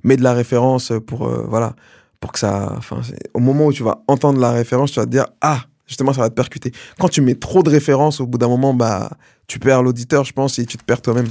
Mets 0.03 0.17
de 0.17 0.23
la 0.23 0.33
référence 0.33 0.91
pour, 1.05 1.27
euh, 1.27 1.45
voilà, 1.47 1.75
pour 2.19 2.31
que 2.31 2.39
ça, 2.39 2.73
enfin, 2.77 3.01
au 3.35 3.39
moment 3.39 3.67
où 3.67 3.73
tu 3.73 3.83
vas 3.83 4.03
entendre 4.07 4.39
la 4.39 4.51
référence, 4.51 4.91
tu 4.91 4.99
vas 4.99 5.05
te 5.05 5.11
dire, 5.11 5.27
ah, 5.41 5.65
justement, 5.85 6.13
ça 6.13 6.21
va 6.21 6.29
te 6.29 6.33
percuter. 6.33 6.71
Quand 6.97 7.09
tu 7.09 7.21
mets 7.21 7.35
trop 7.35 7.61
de 7.61 7.69
références, 7.69 8.21
au 8.21 8.25
bout 8.25 8.39
d'un 8.39 8.47
moment, 8.47 8.73
bah, 8.73 9.11
tu 9.45 9.59
perds 9.59 9.83
l'auditeur, 9.83 10.23
je 10.23 10.33
pense, 10.33 10.57
et 10.57 10.65
tu 10.65 10.77
te 10.77 10.83
perds 10.83 11.03
toi-même. 11.03 11.27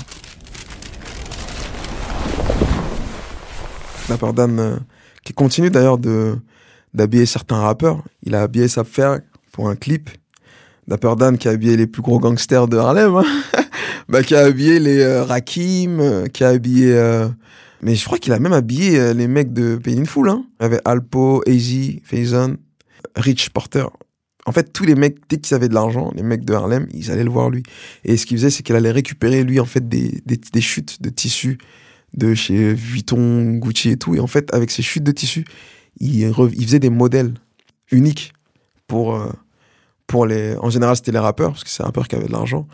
Dapper 4.08 4.32
Dan, 4.32 4.60
euh, 4.60 4.76
qui 5.24 5.32
continue 5.32 5.70
d'ailleurs 5.70 5.98
d'habiller 6.94 7.26
certains 7.26 7.60
rappeurs. 7.60 8.04
Il 8.22 8.36
a 8.36 8.42
habillé 8.42 8.68
Sapfer 8.68 9.16
pour 9.52 9.68
un 9.68 9.76
clip. 9.76 10.10
Dapper 10.88 11.14
Dan 11.16 11.38
qui 11.38 11.48
a 11.48 11.52
habillé 11.52 11.76
les 11.76 11.86
plus 11.86 12.02
gros 12.02 12.18
gangsters 12.18 12.66
de 12.66 12.76
Harlem. 12.76 13.14
hein. 13.14 13.24
bah, 14.08 14.22
qui 14.22 14.34
a 14.34 14.40
habillé 14.40 14.80
les 14.80 14.98
euh, 14.98 15.24
Rakim, 15.24 16.00
euh, 16.00 16.26
qui 16.26 16.42
a 16.42 16.48
habillé... 16.48 16.92
euh, 16.92 17.28
Mais 17.82 17.94
je 17.94 18.04
crois 18.04 18.18
qu'il 18.18 18.32
a 18.32 18.38
même 18.38 18.52
habillé 18.52 19.14
les 19.14 19.28
mecs 19.28 19.52
de 19.52 19.76
Pain 19.76 19.98
in 19.98 20.04
Full. 20.04 20.28
Hein. 20.28 20.44
Il 20.58 20.64
y 20.64 20.66
avait 20.66 20.80
Alpo, 20.84 21.42
AZ, 21.46 22.00
Faison, 22.02 22.56
Rich 23.14 23.50
Porter. 23.50 23.86
En 24.46 24.52
fait, 24.52 24.72
tous 24.72 24.84
les 24.84 24.94
mecs, 24.94 25.18
dès 25.28 25.36
qu'ils 25.36 25.54
avaient 25.54 25.68
de 25.68 25.74
l'argent, 25.74 26.10
les 26.16 26.22
mecs 26.22 26.44
de 26.44 26.54
Harlem, 26.54 26.88
ils 26.92 27.10
allaient 27.10 27.24
le 27.24 27.30
voir 27.30 27.50
lui. 27.50 27.62
Et 28.04 28.16
ce 28.16 28.26
qu'il 28.26 28.36
faisait, 28.38 28.50
c'est 28.50 28.62
qu'il 28.62 28.74
allait 28.74 28.90
récupérer, 28.90 29.44
lui, 29.44 29.60
en 29.60 29.66
fait, 29.66 29.88
des, 29.88 30.22
des, 30.26 30.60
chutes 30.60 31.00
de 31.02 31.10
tissus 31.10 31.58
de 32.14 32.34
chez 32.34 32.72
Vuitton, 32.74 33.52
Gucci 33.58 33.90
et 33.90 33.96
tout. 33.96 34.14
Et 34.14 34.20
en 34.20 34.26
fait, 34.26 34.52
avec 34.52 34.70
ces 34.70 34.82
chutes 34.82 35.04
de 35.04 35.12
tissus, 35.12 35.44
il 36.00 36.32
faisait 36.34 36.80
des 36.80 36.90
modèles 36.90 37.34
uniques 37.92 38.32
pour, 38.90 39.14
euh, 39.14 39.30
pour 40.08 40.26
les. 40.26 40.56
En 40.56 40.68
général, 40.68 40.96
c'était 40.96 41.12
les 41.12 41.20
rappeurs, 41.20 41.52
parce 41.52 41.62
que 41.62 41.70
c'est 41.70 41.84
un 41.84 41.86
rappeur 41.86 42.08
qui 42.08 42.16
avait 42.16 42.26
de 42.26 42.32
l'argent. 42.32 42.66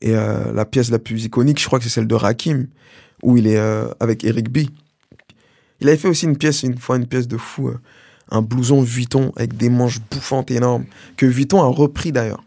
Et 0.00 0.16
euh, 0.16 0.52
la 0.54 0.64
pièce 0.64 0.90
la 0.90 0.98
plus 0.98 1.22
iconique, 1.26 1.60
je 1.60 1.66
crois 1.66 1.78
que 1.78 1.84
c'est 1.84 1.90
celle 1.90 2.06
de 2.06 2.14
Rakim, 2.14 2.66
où 3.22 3.36
il 3.36 3.46
est 3.46 3.58
euh, 3.58 3.88
avec 4.00 4.24
Eric 4.24 4.50
B. 4.50 4.60
Il 5.80 5.88
avait 5.88 5.98
fait 5.98 6.08
aussi 6.08 6.24
une 6.24 6.38
pièce, 6.38 6.62
une 6.62 6.78
fois, 6.78 6.96
une 6.96 7.06
pièce 7.06 7.28
de 7.28 7.36
fou, 7.36 7.70
un 8.30 8.40
blouson 8.40 8.80
Vuitton 8.80 9.32
avec 9.36 9.58
des 9.58 9.68
manches 9.68 10.00
bouffantes 10.10 10.50
énormes, 10.50 10.86
que 11.18 11.26
Vuitton 11.26 11.60
a 11.60 11.66
repris 11.66 12.10
d'ailleurs. 12.10 12.42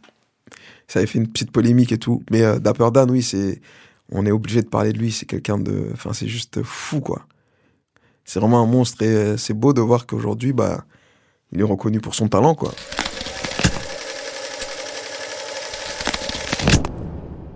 Ça 0.88 1.00
avait 1.00 1.08
fait 1.08 1.20
une 1.20 1.28
petite 1.28 1.52
polémique 1.52 1.92
et 1.92 2.00
tout. 2.00 2.24
Mais 2.32 2.60
Dapper 2.60 2.90
Dan, 2.92 3.12
oui, 3.12 3.22
c'est. 3.22 3.62
On 4.12 4.26
est 4.26 4.32
obligé 4.32 4.62
de 4.62 4.68
parler 4.68 4.92
de 4.92 4.98
lui, 4.98 5.12
c'est 5.12 5.28
quelqu'un 5.28 5.60
de. 5.60 5.90
Enfin, 5.94 6.14
c'est 6.14 6.28
juste 6.28 6.64
fou, 6.64 7.00
quoi. 7.00 7.28
C'est 8.26 8.40
vraiment 8.40 8.62
un 8.62 8.68
monstre 8.68 9.04
et 9.04 9.38
c'est 9.38 9.54
beau 9.54 9.74
de 9.74 9.82
voir 9.82 10.08
qu'aujourd'hui, 10.08 10.54
bah, 10.54 10.86
il 11.52 11.60
est 11.60 11.64
reconnu 11.64 12.00
pour 12.00 12.16
son 12.16 12.28
talent, 12.28 12.56
quoi. 12.56 12.74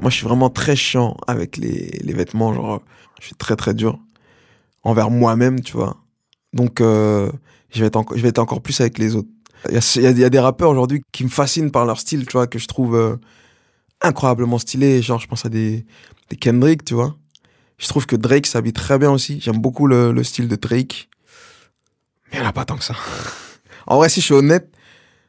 Moi, 0.01 0.09
je 0.11 0.15
suis 0.15 0.25
vraiment 0.25 0.49
très 0.49 0.75
chiant 0.75 1.17
avec 1.27 1.57
les, 1.57 1.99
les 2.03 2.13
vêtements, 2.13 2.53
genre, 2.53 2.81
je 3.19 3.25
suis 3.25 3.35
très 3.35 3.55
très 3.55 3.73
dur 3.73 3.99
envers 4.83 5.09
moi-même, 5.09 5.61
tu 5.61 5.73
vois. 5.73 5.97
Donc, 6.53 6.81
euh, 6.81 7.31
je, 7.71 7.81
vais 7.81 7.87
être 8.29 8.39
encore 8.39 8.61
plus 8.61 8.79
avec 8.79 8.97
les 8.97 9.15
autres. 9.15 9.29
Il 9.69 10.01
y 10.01 10.23
a, 10.23 10.29
des 10.29 10.39
rappeurs 10.39 10.69
aujourd'hui 10.69 11.01
qui 11.11 11.23
me 11.23 11.29
fascinent 11.29 11.71
par 11.71 11.85
leur 11.85 11.99
style, 11.99 12.25
tu 12.25 12.33
vois, 12.33 12.47
que 12.47 12.59
je 12.59 12.67
trouve 12.67 12.95
euh, 12.95 13.15
incroyablement 14.01 14.59
stylé. 14.59 15.01
Genre, 15.01 15.19
je 15.19 15.27
pense 15.27 15.45
à 15.45 15.49
des, 15.49 15.85
Kendrick, 16.39 16.85
tu 16.85 16.93
vois. 16.93 17.15
Je 17.77 17.87
trouve 17.87 18.05
que 18.05 18.15
Drake 18.15 18.45
s'habille 18.45 18.73
très 18.73 18.97
bien 18.97 19.11
aussi. 19.11 19.39
J'aime 19.41 19.57
beaucoup 19.57 19.87
le, 19.87 20.11
le 20.11 20.23
style 20.23 20.47
de 20.47 20.55
Drake. 20.55 21.09
Mais 22.31 22.37
il 22.37 22.41
n'y 22.41 22.45
en 22.45 22.49
a 22.49 22.53
pas 22.53 22.65
tant 22.65 22.77
que 22.77 22.83
ça. 22.83 22.95
en 23.87 23.97
vrai, 23.97 24.09
si 24.09 24.21
je 24.21 24.25
suis 24.25 24.33
honnête, 24.33 24.71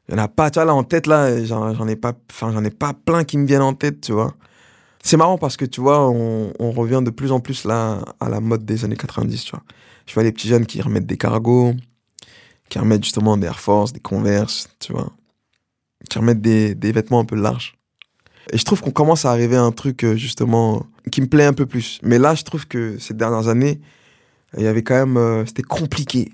il 0.08 0.14
n'y 0.14 0.20
en 0.20 0.24
a 0.24 0.28
pas. 0.28 0.50
Tu 0.50 0.58
vois, 0.58 0.66
là, 0.66 0.74
en 0.74 0.84
tête, 0.84 1.06
là, 1.06 1.44
j'en 1.44 1.70
ai, 1.70 1.74
j'en 1.74 2.64
ai 2.64 2.70
pas 2.70 2.92
plein 2.92 3.24
qui 3.24 3.38
me 3.38 3.46
viennent 3.46 3.62
en 3.62 3.74
tête, 3.74 4.02
tu 4.02 4.12
vois. 4.12 4.34
C'est 5.02 5.16
marrant 5.16 5.38
parce 5.38 5.56
que, 5.56 5.64
tu 5.64 5.80
vois, 5.80 6.08
on, 6.10 6.70
revient 6.72 7.02
de 7.04 7.10
plus 7.10 7.32
en 7.32 7.40
plus 7.40 7.64
là 7.64 8.04
à 8.20 8.28
la 8.28 8.40
mode 8.40 8.64
des 8.64 8.84
années 8.84 8.96
90, 8.96 9.44
tu 9.44 9.50
vois. 9.52 9.62
Je 10.06 10.14
vois 10.14 10.22
les 10.22 10.32
petits 10.32 10.48
jeunes 10.48 10.66
qui 10.66 10.80
remettent 10.80 11.06
des 11.06 11.16
cargos, 11.16 11.74
qui 12.68 12.78
remettent 12.78 13.04
justement 13.04 13.36
des 13.36 13.46
Air 13.46 13.60
Force, 13.60 13.92
des 13.92 14.00
Converse, 14.00 14.68
tu 14.80 14.92
vois. 14.92 15.12
Qui 16.08 16.18
remettent 16.18 16.40
des, 16.40 16.92
vêtements 16.92 17.20
un 17.20 17.24
peu 17.24 17.36
larges. 17.36 17.76
Et 18.52 18.58
je 18.58 18.64
trouve 18.64 18.80
qu'on 18.80 18.90
commence 18.90 19.24
à 19.24 19.30
arriver 19.30 19.56
à 19.56 19.62
un 19.62 19.72
truc, 19.72 20.04
euh, 20.04 20.16
justement, 20.16 20.86
qui 21.12 21.20
me 21.20 21.26
plaît 21.26 21.44
un 21.44 21.52
peu 21.52 21.66
plus. 21.66 22.00
Mais 22.02 22.18
là, 22.18 22.34
je 22.34 22.44
trouve 22.44 22.66
que 22.66 22.98
ces 22.98 23.12
dernières 23.12 23.48
années, 23.48 23.80
il 24.56 24.64
y 24.64 24.66
avait 24.66 24.82
quand 24.82 24.94
même. 24.94 25.16
euh, 25.18 25.44
c'était 25.44 25.62
compliqué. 25.62 26.32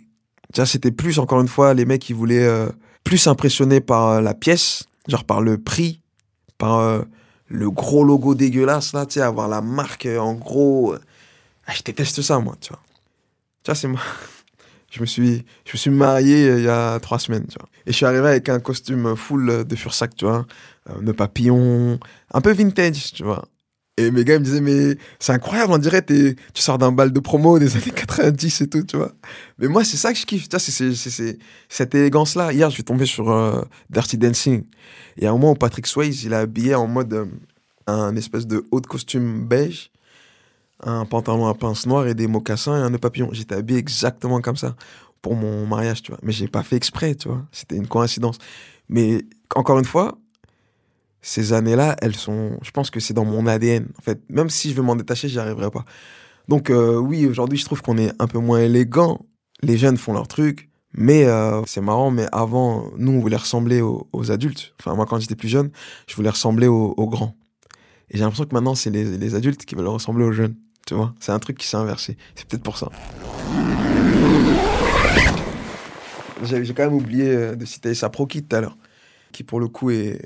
C'était 0.65 0.93
plus, 0.93 1.19
encore 1.19 1.41
une 1.41 1.49
fois, 1.49 1.75
les 1.75 1.85
mecs 1.85 2.03
qui 2.03 2.13
voulaient 2.13 2.47
euh, 2.47 2.69
plus 3.03 3.27
impressionner 3.27 3.81
par 3.81 4.23
la 4.23 4.35
pièce, 4.35 4.85
genre 5.09 5.25
par 5.25 5.41
le 5.41 5.59
prix, 5.59 6.01
par 6.59 7.05
le 7.49 7.71
gros 7.71 8.05
logo 8.05 8.35
dégueulasse, 8.35 8.93
là, 8.93 9.07
tu 9.07 9.15
sais, 9.15 9.21
avoir 9.23 9.49
la 9.49 9.61
marque 9.61 10.07
euh, 10.07 10.19
en 10.19 10.35
gros. 10.35 10.95
euh. 10.95 11.01
Ah, 11.67 11.73
je 11.75 11.83
déteste 11.83 12.23
ça, 12.23 12.39
moi, 12.41 12.57
tu 12.61 12.71
vois. 12.71 12.81
Tu 13.65 13.71
vois, 13.71 13.75
c'est 13.75 13.89
moi. 13.89 14.01
Je 14.91 15.01
me 15.01 15.07
suis, 15.07 15.45
je 15.65 15.73
me 15.73 15.77
suis 15.77 15.91
marié 15.91 16.49
euh, 16.49 16.59
il 16.59 16.65
y 16.65 16.69
a 16.69 17.01
trois 17.01 17.19
semaines, 17.19 17.47
tu 17.49 17.59
vois. 17.59 17.69
Et 17.85 17.91
je 17.93 17.97
suis 17.97 18.07
arrivé 18.07 18.29
avec 18.29 18.49
un 18.49 18.61
costume 18.61 19.17
full 19.17 19.65
de 19.67 19.77
Fursac, 19.77 20.15
tu 20.15 20.25
vois. 20.25 20.47
De 21.01 21.11
papillon, 21.13 21.99
un 22.33 22.41
peu 22.41 22.53
vintage, 22.53 23.13
tu 23.13 23.25
vois. 23.25 23.45
Et 23.97 24.11
mes 24.11 24.25
gars 24.25 24.41
me 24.41 24.45
disaient, 24.45 24.61
mais 24.61 24.97
c'est 25.21 25.33
incroyable, 25.33 25.73
on 25.73 25.79
dirait 25.79 26.05
tu 26.05 26.35
sors 26.55 26.79
d'un 26.79 26.91
bal 26.91 27.13
de 27.13 27.21
promo 27.21 27.61
des 27.61 27.77
années 27.77 27.93
90 27.95 28.63
et 28.63 28.69
tout, 28.69 28.83
tu 28.83 28.97
vois. 28.97 29.13
Mais 29.59 29.69
moi, 29.69 29.85
c'est 29.85 29.97
ça 29.97 30.13
que 30.13 30.19
je 30.19 30.27
kiffe, 30.27 30.49
tu 30.49 30.59
c'est- 30.59 31.39
cette 31.69 31.95
élégance-là. 31.95 32.53
Hier, 32.53 32.69
je 32.71 32.75
suis 32.75 32.83
tombé 32.85 33.07
sur 33.07 33.31
euh, 33.31 33.63
Dirty 33.91 34.19
Dancing. 34.19 34.65
Y 35.17 35.27
a 35.27 35.31
un 35.31 35.33
moment 35.35 35.53
où 35.53 35.55
Patrick 35.55 35.87
Swayze, 35.87 36.25
il 36.25 36.35
a 36.35 36.41
habillé 36.41 36.75
en 36.75 36.89
mode 36.89 37.13
euh, 37.13 37.27
un 37.87 38.17
espèce 38.17 38.49
de 38.49 38.65
haut 38.73 38.81
de 38.81 38.87
costume 38.89 39.47
beige, 39.47 39.93
un 40.83 41.05
pantalon 41.05 41.47
à 41.47 41.55
pince 41.55 41.87
noire 41.87 42.09
et 42.09 42.15
des 42.15 42.27
mocassins 42.27 42.77
et 42.77 42.81
un 42.83 42.91
nœud 42.91 42.99
papillon. 42.99 43.29
J'étais 43.33 43.55
habillé 43.55 43.79
exactement 43.79 44.41
comme 44.41 44.57
ça 44.57 44.75
pour 45.23 45.37
mon 45.37 45.67
mariage, 45.67 46.03
tu 46.03 46.11
vois. 46.11 46.19
Mais 46.25 46.33
j'ai 46.33 46.49
pas 46.49 46.65
fait 46.65 46.75
exprès, 46.77 47.15
tu 47.15 47.29
vois. 47.29 47.45
C'était 47.53 47.77
une 47.77 47.87
coïncidence. 47.87 48.39
Mais 48.89 49.23
encore 49.55 49.79
une 49.79 49.85
fois, 49.85 50.19
ces 51.27 51.55
années-là, 51.55 51.97
elles 52.03 52.15
sont. 52.15 52.59
Je 52.61 52.71
pense 52.71 52.91
que 52.91 53.01
c'est 53.01 53.15
dans 53.15 53.25
mon 53.25 53.47
ADN. 53.47 53.89
En 53.99 54.03
fait, 54.03 54.21
même 54.29 54.51
si 54.51 54.71
je 54.71 54.77
veux 54.77 54.83
m'en 54.83 54.95
détacher, 54.95 55.27
j'y 55.27 55.39
arriverai 55.39 55.71
pas. 55.71 55.87
Donc, 56.49 56.69
euh, 56.69 56.99
oui, 56.99 57.25
aujourd'hui, 57.25 57.57
je 57.57 57.65
trouve 57.65 57.81
qu'on 57.81 57.97
est 57.97 58.13
un 58.19 58.27
peu 58.27 58.39
moins 58.39 58.61
élégant. 58.61 59.25
Les 59.63 59.79
jeunes 59.79 59.97
font 59.97 60.13
leur 60.13 60.29
truc. 60.29 60.69
Mais 60.93 61.25
euh, 61.25 61.63
c'est 61.65 61.81
marrant, 61.81 62.11
mais 62.11 62.27
avant, 62.31 62.91
nous, 62.99 63.13
on 63.13 63.21
voulait 63.21 63.39
ressembler 63.39 63.81
aux, 63.81 64.31
adultes. 64.31 64.75
Enfin, 64.79 64.95
moi, 64.95 65.07
quand 65.07 65.19
j'étais 65.19 65.35
plus 65.35 65.49
jeune, 65.49 65.71
je 66.07 66.15
voulais 66.15 66.29
ressembler 66.29 66.67
aux, 66.67 67.09
grands. 67.09 67.35
Et 68.11 68.19
j'ai 68.19 68.23
l'impression 68.23 68.45
que 68.45 68.55
maintenant, 68.55 68.75
c'est 68.75 68.91
les, 68.91 69.35
adultes 69.35 69.65
qui 69.65 69.75
veulent 69.75 69.89
ressembler 69.89 70.27
aux 70.27 70.33
jeunes. 70.33 70.57
Tu 70.87 70.93
vois 70.93 71.15
C'est 71.21 71.33
un 71.33 71.39
truc 71.39 71.57
qui 71.57 71.67
s'est 71.67 71.79
inversé. 71.79 72.19
C'est 72.35 72.47
peut-être 72.47 72.63
pour 72.63 72.77
ça. 72.77 72.91
J'ai 76.43 76.75
quand 76.75 76.85
même 76.85 76.95
oublié 76.95 77.29
euh, 77.29 77.57
de 77.57 77.65
citer 77.65 77.95
Saproki 77.95 78.43
tout 78.43 78.55
à 78.55 78.61
l'heure, 78.61 78.77
qui 79.33 79.43
pour 79.43 79.59
le 79.59 79.69
coup 79.69 79.91
est. 79.91 80.21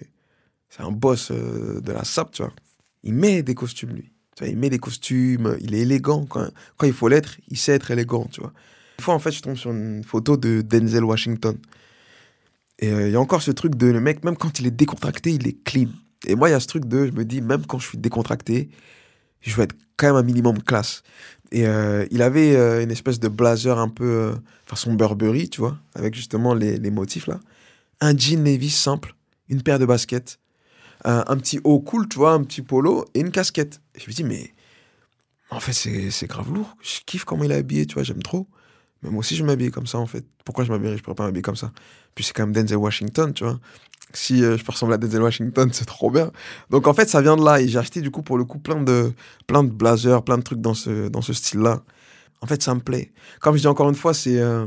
C'est 0.69 0.83
un 0.83 0.91
boss 0.91 1.31
euh, 1.31 1.81
de 1.81 1.93
la 1.93 2.05
SAP, 2.05 2.33
tu 2.33 2.43
vois. 2.43 2.53
Il 3.03 3.15
met 3.15 3.43
des 3.43 3.55
costumes, 3.55 3.91
lui. 3.91 4.13
Tu 4.37 4.45
vois, 4.45 4.49
il 4.49 4.59
met 4.59 4.71
des 4.71 4.79
costumes, 4.79 5.57
il 5.61 5.75
est 5.75 5.81
élégant. 5.81 6.27
Quand, 6.27 6.49
quand 6.77 6.87
il 6.87 6.93
faut 6.93 7.09
l'être, 7.09 7.39
il 7.49 7.57
sait 7.57 7.73
être 7.73 7.91
élégant, 7.91 8.29
tu 8.31 8.41
vois. 8.41 8.53
Une 8.99 9.05
fois, 9.05 9.15
en 9.15 9.19
fait, 9.19 9.31
je 9.31 9.41
tombe 9.41 9.57
sur 9.57 9.71
une 9.71 10.05
photo 10.05 10.37
de 10.37 10.61
Denzel 10.61 11.05
Washington. 11.05 11.57
Et 12.81 12.91
euh, 12.93 13.09
il 13.09 13.13
y 13.13 13.17
a 13.17 13.21
encore 13.21 13.43
ce 13.43 13.51
truc 13.51 13.77
de 13.77 13.87
le 13.87 14.01
mec, 14.01 14.25
même 14.25 14.37
quand 14.37 14.61
il 14.61 14.67
est 14.67 14.73
décontracté, 14.73 15.33
il 15.33 15.47
est 15.47 15.63
clean. 15.65 15.89
Et 16.27 16.35
moi, 16.35 16.49
il 16.49 16.53
y 16.53 16.55
a 16.55 16.61
ce 16.61 16.67
truc 16.67 16.85
de, 16.85 17.07
je 17.07 17.13
me 17.13 17.25
dis, 17.25 17.41
même 17.41 17.65
quand 17.67 17.79
je 17.79 17.89
suis 17.89 17.99
décontracté, 17.99 18.69
je 19.41 19.55
veux 19.55 19.63
être 19.63 19.77
quand 19.97 20.09
même 20.09 20.17
un 20.17 20.23
minimum 20.23 20.63
classe. 20.63 21.03
Et 21.51 21.67
euh, 21.67 22.07
il 22.11 22.23
avait 22.23 22.83
une 22.83 22.91
espèce 22.91 23.19
de 23.19 23.29
blazer 23.29 23.79
un 23.79 23.89
peu 23.89 24.35
façon 24.67 24.93
Burberry, 24.93 25.49
tu 25.49 25.61
vois, 25.61 25.79
avec 25.95 26.15
justement 26.15 26.55
les, 26.55 26.77
les 26.77 26.91
motifs 26.91 27.27
là. 27.27 27.41
Un 28.01 28.17
jean 28.17 28.45
Levi's 28.45 28.77
simple, 28.77 29.15
une 29.49 29.63
paire 29.63 29.79
de 29.79 29.87
baskets, 29.87 30.39
un, 31.09 31.37
petit 31.37 31.61
haut 31.65 31.81
cool, 31.81 32.09
tu 32.09 32.19
vois, 32.19 32.33
un 32.33 32.43
petit 32.43 32.63
polo 32.63 33.05
et 33.15 33.21
une 33.21 33.31
casquette. 33.31 33.81
Et 33.95 34.01
je 34.01 34.09
me 34.09 34.13
dis, 34.13 34.25
mais 34.25 34.53
en 35.51 35.61
fait, 35.61 35.73
c'est 35.73 36.11
c'est 36.11 36.27
grave 36.27 36.53
lourd. 36.53 36.77
Je 36.83 37.01
kiffe 37.07 37.25
comment 37.25 37.45
il 37.45 37.53
est 37.53 37.57
habillé, 37.57 37.87
tu 37.87 37.95
vois, 37.95 38.03
j'aime 38.03 38.23
trop. 38.23 38.47
Mais 39.03 39.11
moi 39.11 39.21
aussi, 39.21 39.37
je 39.37 39.45
m'habille 39.45 39.71
comme 39.71 39.87
ça, 39.87 39.99
en 39.99 40.07
fait. 40.07 40.27
Pourquoi 40.45 40.65
je 40.65 40.73
m'habillerais? 40.73 40.99
Je 40.99 41.03
pourrais 41.03 41.15
pas 41.15 41.25
m'habiller 41.25 41.43
comme 41.43 41.57
ça. 41.57 41.73
Puis 42.15 42.25
c'est 42.25 42.33
quand 42.33 42.43
même 42.43 42.53
Denzel 42.53 42.79
Washington, 42.79 43.33
tu 43.33 43.45
vois. 43.45 43.59
Si 44.13 44.43
euh, 44.43 44.57
je 44.57 44.65
peux 44.65 44.73
ressembler 44.73 44.95
à 44.95 44.99
Denzel 44.99 45.23
Washington, 45.23 45.71
c'est 45.73 45.85
trop 45.85 46.11
bien. 46.11 46.31
Donc 46.71 46.87
en 46.87 46.95
fait, 46.95 47.09
ça 47.09 47.21
vient 47.23 47.37
de 47.37 47.45
là. 47.45 47.61
Et 47.61 47.69
j'ai 47.69 47.79
acheté 47.79 48.01
du 48.01 48.11
coup 48.11 48.23
pour 48.23 48.39
le 48.39 48.45
coup 48.45 48.59
plein 48.59 48.83
de, 48.83 49.13
plein 49.47 49.63
de 49.63 49.71
blazers, 49.71 50.23
plein 50.25 50.39
de 50.39 50.43
trucs 50.43 50.61
dans 50.61 50.75
ce, 50.75 51.09
dans 51.09 51.23
ce 51.23 51.33
style-là. 51.33 51.83
En 52.41 52.47
fait, 52.47 52.63
ça 52.63 52.75
me 52.75 52.81
plaît. 52.81 53.13
Comme 53.41 53.57
je 53.57 53.61
dis 53.61 53.67
encore 53.67 53.89
une 53.89 53.95
fois, 53.95 54.15
c'est 54.15 54.39
euh, 54.39 54.67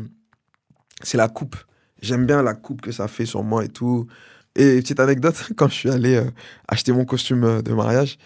c'est 1.04 1.18
la 1.18 1.28
coupe. 1.30 1.56
J'aime 2.02 2.26
bien 2.26 2.42
la 2.42 2.54
coupe 2.54 2.82
que 2.82 2.92
ça 2.92 3.08
fait 3.08 3.26
sur 3.26 3.44
moi 3.44 3.64
et 3.66 3.70
tout. 3.70 4.08
Et 4.56 4.80
petite 4.82 5.00
anecdote, 5.00 5.36
quand 5.56 5.68
je 5.70 5.74
suis 5.74 5.90
allé 5.90 6.16
euh, 6.16 6.30
acheter 6.68 6.92
mon 6.92 7.06
costume 7.06 7.44
euh, 7.44 7.62
de 7.62 7.74
mariage, 7.74 8.18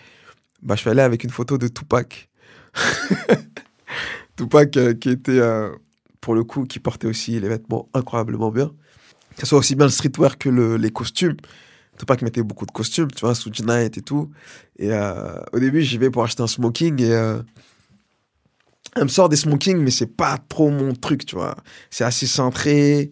bah, 0.62 0.76
je 0.76 0.82
suis 0.82 0.90
allé 0.90 1.02
avec 1.02 1.24
une 1.24 1.30
photo 1.30 1.58
de 1.58 1.68
Tupac. 1.68 2.30
Tupac 4.36 4.76
euh, 4.78 4.94
qui 4.94 5.10
était, 5.10 5.40
pour 6.22 6.36
le 6.36 6.44
coup, 6.44 6.64
qui 6.66 6.80
portait 6.80 7.08
aussi 7.08 7.40
les 7.40 7.48
vêtements 7.48 7.88
incroyablement 7.94 8.52
bien. 8.52 8.72
Que 9.36 9.42
ce 9.42 9.48
soit 9.48 9.60
aussi 9.60 9.76
bien 9.76 9.86
le 9.86 9.92
streetwear 9.92 10.38
que 10.38 10.50
le- 10.50 10.78
les 10.78 10.92
costumes. 10.92 11.38
Tupac 11.98 12.22
mettait 12.22 12.44
beaucoup 12.44 12.66
de 12.66 12.72
costumes, 12.72 13.10
tu 13.12 13.22
vois, 13.22 13.36
sous 13.36 13.50
Night 13.64 13.98
et 13.98 14.02
tout. 14.02 14.32
Et 14.78 14.92
au 15.54 15.60
début, 15.60 15.82
j'y 15.82 15.98
vais 15.98 16.10
pour 16.10 16.24
acheter 16.24 16.44
un 16.44 16.48
smoking 16.48 17.02
et 17.02 17.12
elle 18.96 19.04
me 19.04 19.08
sort 19.08 19.30
des 19.30 19.36
smokings, 19.38 19.78
mais 19.78 19.92
c'est 19.92 20.08
pas 20.08 20.38
trop 20.38 20.70
mon 20.70 20.94
truc, 20.94 21.26
tu 21.26 21.36
vois. 21.36 21.56
C'est 21.90 22.04
assez 22.04 22.28
cintré. 22.28 23.12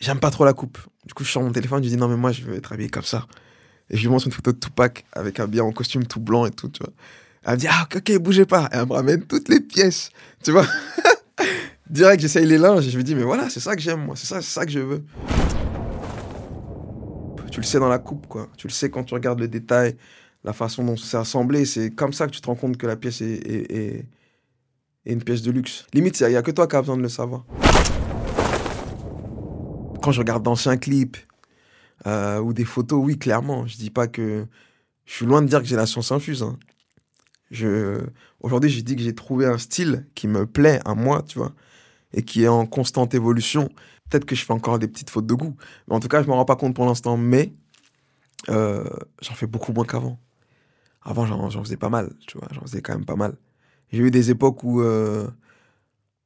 J'aime 0.00 0.20
pas 0.20 0.30
trop 0.30 0.44
la 0.44 0.52
coupe. 0.52 0.78
Du 1.06 1.14
coup, 1.14 1.24
je 1.24 1.30
sors 1.30 1.42
mon 1.42 1.52
téléphone, 1.52 1.82
je 1.82 1.88
dis 1.88 1.96
non, 1.96 2.08
mais 2.08 2.16
moi, 2.16 2.32
je 2.32 2.42
veux 2.42 2.56
être 2.56 2.72
habillé 2.72 2.88
comme 2.88 3.04
ça. 3.04 3.26
Et 3.88 3.96
je 3.96 4.02
lui 4.02 4.08
montre 4.08 4.26
une 4.26 4.32
photo 4.32 4.52
de 4.52 4.58
Tupac 4.58 5.04
avec 5.12 5.38
un 5.38 5.46
bien 5.46 5.62
en 5.62 5.70
costume 5.70 6.04
tout 6.04 6.20
blanc 6.20 6.46
et 6.46 6.50
tout, 6.50 6.68
tu 6.68 6.82
vois. 6.82 6.92
Elle 7.44 7.52
me 7.54 7.58
dit, 7.58 7.68
ah, 7.70 7.86
ok, 7.94 8.18
bougez 8.18 8.44
pas. 8.44 8.68
Et 8.72 8.76
elle 8.76 8.86
me 8.86 8.92
ramène 8.92 9.22
toutes 9.22 9.48
les 9.48 9.60
pièces, 9.60 10.10
tu 10.42 10.50
vois. 10.50 10.66
Direct, 11.90 12.20
j'essaye 12.20 12.44
les 12.44 12.58
linges 12.58 12.88
et 12.88 12.90
je 12.90 12.98
me 12.98 13.04
dis, 13.04 13.14
mais 13.14 13.22
voilà, 13.22 13.48
c'est 13.48 13.60
ça 13.60 13.76
que 13.76 13.82
j'aime, 13.82 14.04
moi, 14.04 14.16
c'est 14.16 14.26
ça, 14.26 14.42
ça 14.42 14.66
que 14.66 14.72
je 14.72 14.80
veux. 14.80 15.04
Tu 17.52 17.60
le 17.60 17.66
sais 17.66 17.78
dans 17.78 17.88
la 17.88 18.00
coupe, 18.00 18.26
quoi. 18.26 18.48
Tu 18.56 18.66
le 18.66 18.72
sais 18.72 18.90
quand 18.90 19.04
tu 19.04 19.14
regardes 19.14 19.38
le 19.38 19.46
détail, 19.46 19.96
la 20.42 20.52
façon 20.52 20.82
dont 20.84 20.96
c'est 20.96 21.16
assemblé. 21.16 21.64
C'est 21.64 21.90
comme 21.90 22.12
ça 22.12 22.26
que 22.26 22.32
tu 22.32 22.40
te 22.40 22.46
rends 22.48 22.56
compte 22.56 22.76
que 22.76 22.86
la 22.88 22.96
pièce 22.96 23.20
est 23.20 24.06
une 25.06 25.22
pièce 25.22 25.42
de 25.42 25.52
luxe. 25.52 25.86
Limite, 25.94 26.18
il 26.20 26.28
n'y 26.28 26.36
a 26.36 26.42
que 26.42 26.50
toi 26.50 26.66
qui 26.66 26.74
as 26.74 26.80
besoin 26.80 26.96
de 26.96 27.02
le 27.02 27.08
savoir. 27.08 27.44
Quand 30.06 30.12
je 30.12 30.20
regarde 30.20 30.44
d'anciens 30.44 30.76
clips 30.76 31.16
euh, 32.06 32.38
ou 32.38 32.52
des 32.52 32.64
photos, 32.64 33.04
oui, 33.04 33.18
clairement. 33.18 33.66
Je 33.66 33.76
dis 33.76 33.90
pas 33.90 34.06
que. 34.06 34.46
Je 35.04 35.12
suis 35.12 35.26
loin 35.26 35.42
de 35.42 35.48
dire 35.48 35.58
que 35.58 35.66
j'ai 35.66 35.74
la 35.74 35.84
science 35.84 36.12
infuse. 36.12 36.44
hein. 36.44 36.56
Je... 37.50 38.06
Aujourd'hui, 38.38 38.70
j'ai 38.70 38.82
dit 38.82 38.94
que 38.94 39.02
j'ai 39.02 39.16
trouvé 39.16 39.46
un 39.46 39.58
style 39.58 40.06
qui 40.14 40.28
me 40.28 40.46
plaît 40.46 40.78
à 40.84 40.94
moi, 40.94 41.24
tu 41.26 41.40
vois, 41.40 41.54
et 42.12 42.22
qui 42.22 42.44
est 42.44 42.48
en 42.48 42.66
constante 42.66 43.14
évolution. 43.16 43.68
Peut-être 44.08 44.26
que 44.26 44.36
je 44.36 44.44
fais 44.44 44.52
encore 44.52 44.78
des 44.78 44.86
petites 44.86 45.10
fautes 45.10 45.26
de 45.26 45.34
goût. 45.34 45.56
Mais 45.88 45.96
en 45.96 45.98
tout 45.98 46.06
cas, 46.06 46.22
je 46.22 46.28
m'en 46.28 46.36
rends 46.36 46.44
pas 46.44 46.54
compte 46.54 46.76
pour 46.76 46.86
l'instant. 46.86 47.16
Mais 47.16 47.52
euh, 48.48 48.84
j'en 49.22 49.34
fais 49.34 49.48
beaucoup 49.48 49.72
moins 49.72 49.84
qu'avant. 49.84 50.20
Avant, 51.02 51.26
j'en 51.26 51.64
faisais 51.64 51.76
pas 51.76 51.88
mal, 51.88 52.12
tu 52.28 52.38
vois. 52.38 52.46
J'en 52.52 52.60
faisais 52.60 52.80
quand 52.80 52.92
même 52.94 53.06
pas 53.06 53.16
mal. 53.16 53.34
J'ai 53.90 54.04
eu 54.04 54.12
des 54.12 54.30
époques 54.30 54.62
où, 54.62 54.82
euh, 54.82 55.26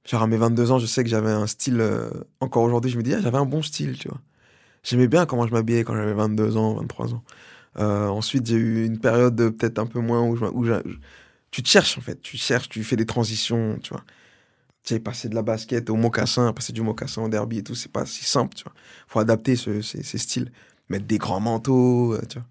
genre 0.05 0.23
à 0.23 0.27
mes 0.27 0.37
22 0.37 0.71
ans, 0.73 0.79
je 0.79 0.87
sais 0.87 1.05
que 1.05 1.11
j'avais 1.11 1.31
un 1.31 1.47
style. 1.47 1.81
euh, 1.81 2.11
encore 2.41 2.63
aujourd'hui, 2.65 2.91
je 2.91 2.99
me 2.99 3.03
dis, 3.03 3.15
ah, 3.15 3.21
j'avais 3.21 3.39
un 3.39 3.47
bon 3.47 3.63
style, 3.63 3.99
tu 3.99 4.09
vois. 4.09 4.21
J'aimais 4.85 5.09
bien 5.09 5.27
comment 5.27 5.47
je 5.47 5.53
m'habillais 5.53 5.85
quand 5.85 5.95
j'avais 5.97 6.15
22 6.15 6.57
ans, 6.57 6.75
23 6.75 7.15
ans. 7.15 7.25
Euh, 7.79 8.09
ensuite, 8.09 8.47
j'ai 8.47 8.57
eu 8.57 8.87
une 8.87 9.01
période 9.01 9.37
de 9.37 9.51
peut-être 9.51 9.79
un 9.81 9.87
peu 9.87 10.01
moins 10.01 10.23
où, 10.25 10.37
je, 10.37 10.75
tu 11.51 11.63
te 11.63 11.69
cherches 11.69 11.99
en 11.99 12.01
fait. 12.03 12.21
Tu 12.23 12.37
cherches, 12.39 12.69
tu 12.69 12.85
fais 12.85 12.97
des 12.97 13.07
transitions, 13.07 13.79
tu 13.83 13.91
vois. 13.95 14.05
Tu 14.85 14.95
sais, 14.95 15.01
passer 15.01 15.29
de 15.29 15.35
la 15.35 15.43
basket 15.43 15.91
au 15.91 15.97
mocassin, 15.97 16.53
passer 16.55 16.73
du 16.73 16.83
mocassin 16.83 17.23
au 17.23 17.29
derby 17.29 17.59
et 17.59 17.63
tout, 17.65 17.75
c'est 17.75 17.93
pas 17.93 18.07
si 18.07 18.25
simple, 18.25 18.55
tu 18.57 18.65
vois. 18.65 18.75
Faut 19.09 19.21
adapter 19.21 19.57
ce- 19.57 19.83
ces, 19.83 20.19
styles. 20.19 20.53
Mettre 20.91 21.07
des 21.07 21.19
grands 21.19 21.41
manteaux, 21.41 22.15
euh, 22.15 22.23
tu 22.29 22.39
vois. 22.39 22.47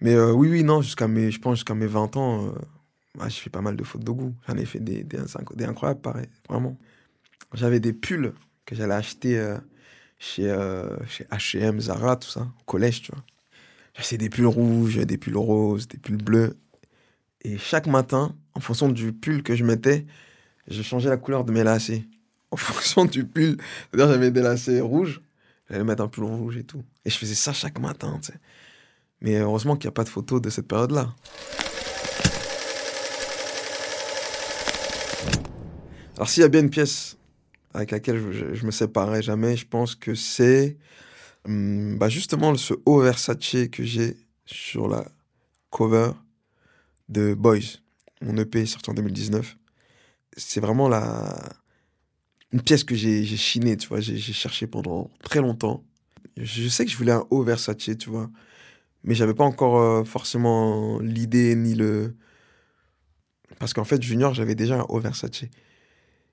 Mais 0.00 0.18
oui, 0.18 0.48
oui, 0.48 0.64
non, 0.64 0.80
jusqu'à 0.82 1.08
mes, 1.08 1.30
je 1.30 1.38
pense 1.40 1.56
jusqu'à 1.56 1.74
mes 1.74 1.86
20 1.86 2.16
ans, 2.16 2.52
ouais, 3.18 3.30
j'ai 3.30 3.40
fait 3.40 3.50
pas 3.50 3.60
mal 3.60 3.76
de 3.76 3.84
fautes 3.84 4.04
de 4.04 4.10
goût. 4.10 4.34
J'en 4.48 4.56
ai 4.56 4.64
fait 4.64 4.80
des, 4.80 5.06
incroyables, 5.64 6.00
pareil, 6.00 6.26
vraiment. 6.48 6.76
J'avais 7.54 7.80
des 7.80 7.92
pulls 7.92 8.32
que 8.64 8.74
j'allais 8.74 8.94
acheter 8.94 9.38
euh, 9.38 9.58
chez, 10.18 10.48
euh, 10.48 10.96
chez 11.06 11.24
H&M, 11.24 11.80
Zara, 11.80 12.16
tout 12.16 12.28
ça, 12.28 12.42
au 12.42 12.64
collège, 12.64 13.02
tu 13.02 13.12
vois. 13.12 13.24
J'achetais 13.94 14.18
des 14.18 14.30
pulls 14.30 14.46
rouges, 14.46 14.98
des 14.98 15.18
pulls 15.18 15.36
roses, 15.36 15.88
des 15.88 15.98
pulls 15.98 16.22
bleus. 16.22 16.56
Et 17.42 17.58
chaque 17.58 17.86
matin, 17.86 18.34
en 18.54 18.60
fonction 18.60 18.88
du 18.88 19.12
pull 19.12 19.42
que 19.42 19.56
je 19.56 19.64
mettais, 19.64 20.06
je 20.68 20.82
changeais 20.82 21.08
la 21.08 21.16
couleur 21.16 21.44
de 21.44 21.52
mes 21.52 21.64
lacets. 21.64 22.04
En 22.50 22.56
fonction 22.56 23.04
du 23.04 23.24
pull. 23.24 23.56
C'est-à-dire, 23.90 24.12
j'avais 24.12 24.30
des 24.30 24.42
lacets 24.42 24.80
rouges, 24.80 25.20
j'allais 25.68 25.84
mettre 25.84 26.02
un 26.02 26.08
pull 26.08 26.24
rouge 26.24 26.56
et 26.56 26.64
tout. 26.64 26.84
Et 27.04 27.10
je 27.10 27.18
faisais 27.18 27.34
ça 27.34 27.52
chaque 27.52 27.78
matin, 27.78 28.18
tu 28.22 28.32
sais. 28.32 28.38
Mais 29.22 29.36
heureusement 29.38 29.76
qu'il 29.76 29.86
n'y 29.86 29.92
a 29.92 29.92
pas 29.92 30.04
de 30.04 30.08
photos 30.08 30.40
de 30.40 30.48
cette 30.48 30.66
période-là. 30.66 31.14
Alors, 36.20 36.28
s'il 36.28 36.42
y 36.42 36.44
a 36.44 36.50
bien 36.50 36.60
une 36.60 36.68
pièce 36.68 37.16
avec 37.72 37.92
laquelle 37.92 38.20
je, 38.30 38.66
me 38.66 38.70
séparerai 38.70 39.22
jamais, 39.22 39.56
je 39.56 39.66
pense 39.66 39.94
que 39.94 40.14
c'est 40.14 40.76
hum, 41.46 41.96
bah 41.96 42.10
justement 42.10 42.54
ce 42.56 42.74
haut 42.84 43.00
Versace 43.00 43.70
que 43.72 43.84
j'ai 43.84 44.18
sur 44.44 44.86
la 44.86 45.06
cover 45.70 46.12
de 47.08 47.32
Boys, 47.32 47.80
mon 48.20 48.36
EP 48.36 48.66
sorti 48.66 48.90
en 48.90 48.92
2019. 48.92 49.56
C'est 50.36 50.60
vraiment 50.60 50.90
la... 50.90 51.38
une 52.52 52.60
pièce 52.60 52.84
que 52.84 52.94
j'ai 52.94 53.24
j'ai 53.24 53.38
chiné, 53.38 53.78
tu 53.78 53.88
vois, 53.88 54.00
j'ai 54.00 54.18
j'ai 54.18 54.34
cherché 54.34 54.66
pendant 54.66 55.10
très 55.22 55.40
longtemps. 55.40 55.82
Je 56.36 56.68
sais 56.68 56.84
que 56.84 56.90
je 56.90 56.98
voulais 56.98 57.12
un 57.12 57.26
haut 57.30 57.42
Versace, 57.44 57.96
tu 57.98 58.10
vois, 58.10 58.28
mais 59.04 59.14
j'avais 59.14 59.32
pas 59.32 59.44
encore 59.44 59.78
euh, 59.80 60.04
forcément 60.04 60.98
l'idée 61.00 61.54
ni 61.54 61.74
le... 61.74 62.14
Parce 63.58 63.72
qu'en 63.72 63.84
fait, 63.84 64.02
Junior, 64.02 64.34
j'avais 64.34 64.54
déjà 64.54 64.80
un 64.80 64.86
haut 64.90 65.00
Versace. 65.00 65.44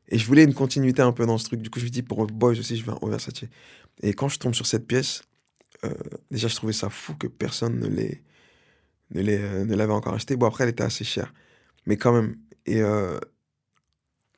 Et 0.10 0.17
je 0.17 0.26
voulais 0.26 0.43
une 0.43 0.54
continuité 0.54 1.02
un 1.02 1.12
peu 1.12 1.26
dans 1.26 1.38
ce 1.38 1.46
truc. 1.46 1.62
Du 1.62 1.70
coup, 1.70 1.80
je 1.80 1.86
me 1.86 1.89
dis, 1.89 2.02
pour 2.02 2.26
Boys 2.28 2.52
aussi, 2.52 2.78
je 2.78 2.89
un 2.89 2.98
haut 3.02 3.10
Versace. 3.10 3.43
Et 4.02 4.13
quand 4.13 4.30
je 4.30 4.39
tombe 4.39 4.54
sur 4.54 4.65
cette 4.65 4.88
pièce, 4.88 5.24
euh, 5.84 5.93
déjà, 6.32 6.48
je 6.48 6.56
trouvais 6.56 6.74
ça 6.74 6.89
fou 6.89 7.15
que 7.15 7.28
personne 7.28 7.80
ne 7.80 7.88
euh, 9.15 9.65
l'avait 9.76 9.93
encore 9.93 10.13
acheté. 10.13 10.36
Bon, 10.36 10.46
après, 10.48 10.63
elle 10.63 10.72
était 10.72 10.84
assez 10.84 11.04
chère. 11.04 11.34
Mais 11.86 11.98
quand 11.98 12.13
même. 12.13 12.38
Et 12.65 12.82
euh, 12.82 13.20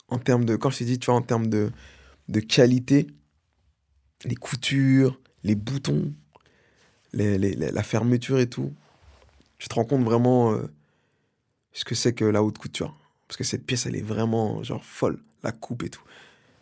en 0.08 0.18
termes 0.20 0.46
de. 0.46 0.56
Quand 0.56 0.70
je 0.72 0.80
t'ai 0.80 0.86
dit, 0.86 1.00
tu 1.00 1.08
vois, 1.08 1.16
en 1.16 1.22
termes 1.22 1.48
de, 1.48 1.72
de 2.30 2.40
qualité, 2.40 3.08
les 4.26 4.36
coutures, 4.36 5.20
les 5.44 5.56
boutons, 5.56 6.14
les, 7.14 7.38
les- 7.38 7.56
la 7.56 7.84
fermeture 7.84 8.40
et 8.40 8.50
tout, 8.50 8.74
tu 9.60 9.68
te 9.68 9.76
rends 9.76 9.86
compte 9.86 10.04
vraiment 10.04 10.58
ce 11.74 11.86
que 11.86 11.96
c'est 11.96 12.14
que 12.14 12.26
la 12.26 12.44
haute 12.44 12.58
couture. 12.58 12.96
Parce 13.28 13.38
que 13.38 13.44
cette 13.44 13.66
pièce, 13.66 13.86
elle 13.86 13.96
est 13.96 14.02
vraiment, 14.02 14.64
genre, 14.64 14.84
folle. 14.84 15.20
La 15.44 15.52
coupe 15.52 15.84
et 15.84 15.90
tout. 15.90 16.02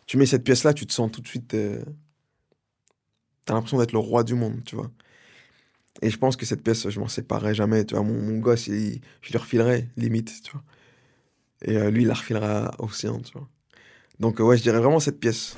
Tu 0.06 0.18
mets 0.18 0.26
cette 0.26 0.44
pièce-là, 0.44 0.74
tu 0.74 0.86
te 0.86 0.94
sens 0.94 1.12
tout 1.12 1.22
de 1.22 1.28
suite. 1.28 1.54
euh, 1.54 1.84
T'as 3.46 3.54
l'impression 3.54 3.78
d'être 3.80 3.94
le 3.94 4.00
roi 4.00 4.24
du 4.24 4.36
monde, 4.36 4.62
tu 4.66 4.76
vois. 4.76 4.92
Et 6.02 6.10
je 6.10 6.18
pense 6.18 6.36
que 6.36 6.46
cette 6.46 6.63
pièce, 6.63 6.90
je 6.90 7.00
m'en 7.00 7.08
séparerai 7.08 7.56
jamais. 7.56 7.86
Tu 7.86 7.96
vois, 7.96 8.04
mon, 8.04 8.22
mon 8.22 8.38
gosse, 8.40 8.68
il- 8.68 9.02
je 9.22 9.32
lui 9.32 9.38
refilerai, 9.38 9.90
limite, 9.98 10.42
tu 10.44 10.52
vois. 10.52 10.63
Et 11.63 11.76
euh, 11.78 11.90
lui, 11.90 12.04
il 12.04 12.08
la 12.08 12.13
refilera 12.13 12.68
à 12.68 12.84
Océan, 12.84 13.20
tu 13.20 13.32
vois. 13.34 13.48
Donc, 14.20 14.40
euh, 14.40 14.44
ouais, 14.44 14.58
je 14.58 14.63
dirais 14.63 14.80
vraiment 14.80 15.00
cette 15.00 15.20
pièce. 15.20 15.56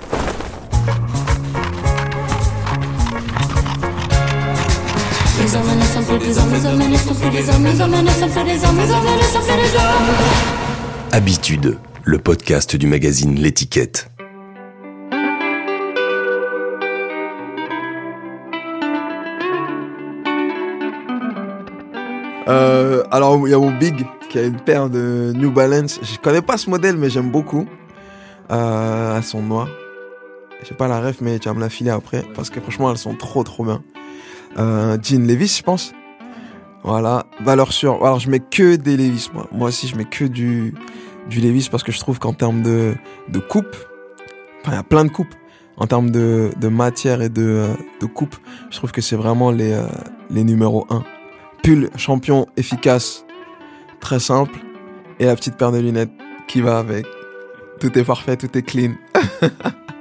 Habitude, 11.11 11.77
le 12.09 12.17
podcast 12.17 12.75
du 12.75 12.87
magazine 12.87 13.35
L'étiquette. 13.35 14.09
Euh, 22.47 23.03
alors, 23.11 23.47
il 23.47 23.51
y 23.51 23.53
a 23.53 23.59
mon 23.59 23.77
Big 23.77 24.07
qui 24.27 24.39
a 24.39 24.43
une 24.43 24.59
paire 24.59 24.89
de 24.89 25.33
New 25.35 25.51
Balance. 25.51 25.99
Je 26.01 26.17
connais 26.17 26.41
pas 26.41 26.57
ce 26.57 26.71
modèle, 26.71 26.97
mais 26.97 27.11
j'aime 27.11 27.29
beaucoup. 27.29 27.67
Euh, 28.49 29.17
elles 29.17 29.23
sont 29.23 29.43
noires. 29.43 29.69
Je 30.63 30.67
sais 30.69 30.73
pas 30.73 30.87
la 30.87 31.01
ref, 31.01 31.21
mais 31.21 31.37
tu 31.37 31.47
vas 31.47 31.53
me 31.53 31.59
la 31.59 31.69
filer 31.69 31.91
après. 31.91 32.23
Parce 32.33 32.49
que 32.49 32.59
franchement, 32.59 32.89
elles 32.89 32.97
sont 32.97 33.13
trop 33.13 33.43
trop 33.43 33.63
bien. 33.63 33.83
Euh, 34.57 34.97
Jean 34.99 35.27
Levis, 35.27 35.57
je 35.59 35.63
pense. 35.63 35.93
Voilà, 36.81 37.27
valeur 37.41 37.71
sûre. 37.71 38.03
Alors, 38.03 38.19
je 38.19 38.31
mets 38.31 38.39
que 38.39 38.77
des 38.77 38.97
Levis, 38.97 39.29
moi. 39.31 39.45
Moi 39.51 39.67
aussi, 39.67 39.87
je 39.87 39.95
mets 39.95 40.05
que 40.05 40.25
du, 40.25 40.73
du 41.29 41.39
Levis 41.39 41.69
parce 41.69 41.83
que 41.83 41.91
je 41.91 41.99
trouve 41.99 42.19
qu'en 42.19 42.33
termes 42.33 42.61
de, 42.61 42.95
de 43.29 43.39
coupe, 43.39 43.75
enfin, 44.61 44.71
il 44.71 44.75
y 44.75 44.77
a 44.77 44.83
plein 44.83 45.05
de 45.05 45.11
coupes. 45.11 45.33
En 45.77 45.87
termes 45.87 46.11
de, 46.11 46.51
de 46.59 46.67
matière 46.67 47.21
et 47.21 47.29
de, 47.29 47.67
de 48.01 48.05
coupe, 48.05 48.35
je 48.69 48.75
trouve 48.75 48.91
que 48.91 48.99
c'est 48.99 49.15
vraiment 49.15 49.49
les, 49.49 49.71
euh, 49.71 49.87
les 50.29 50.43
numéros 50.43 50.85
1 50.89 51.05
pull 51.63 51.89
champion 51.95 52.47
efficace, 52.57 53.25
très 54.01 54.19
simple, 54.19 54.59
et 55.19 55.25
la 55.25 55.35
petite 55.35 55.55
paire 55.55 55.71
de 55.71 55.79
lunettes 55.79 56.11
qui 56.47 56.61
va 56.61 56.79
avec. 56.79 57.05
Tout 57.79 57.97
est 57.97 58.03
parfait, 58.03 58.35
tout 58.35 58.57
est 58.57 58.61
clean. 58.61 58.91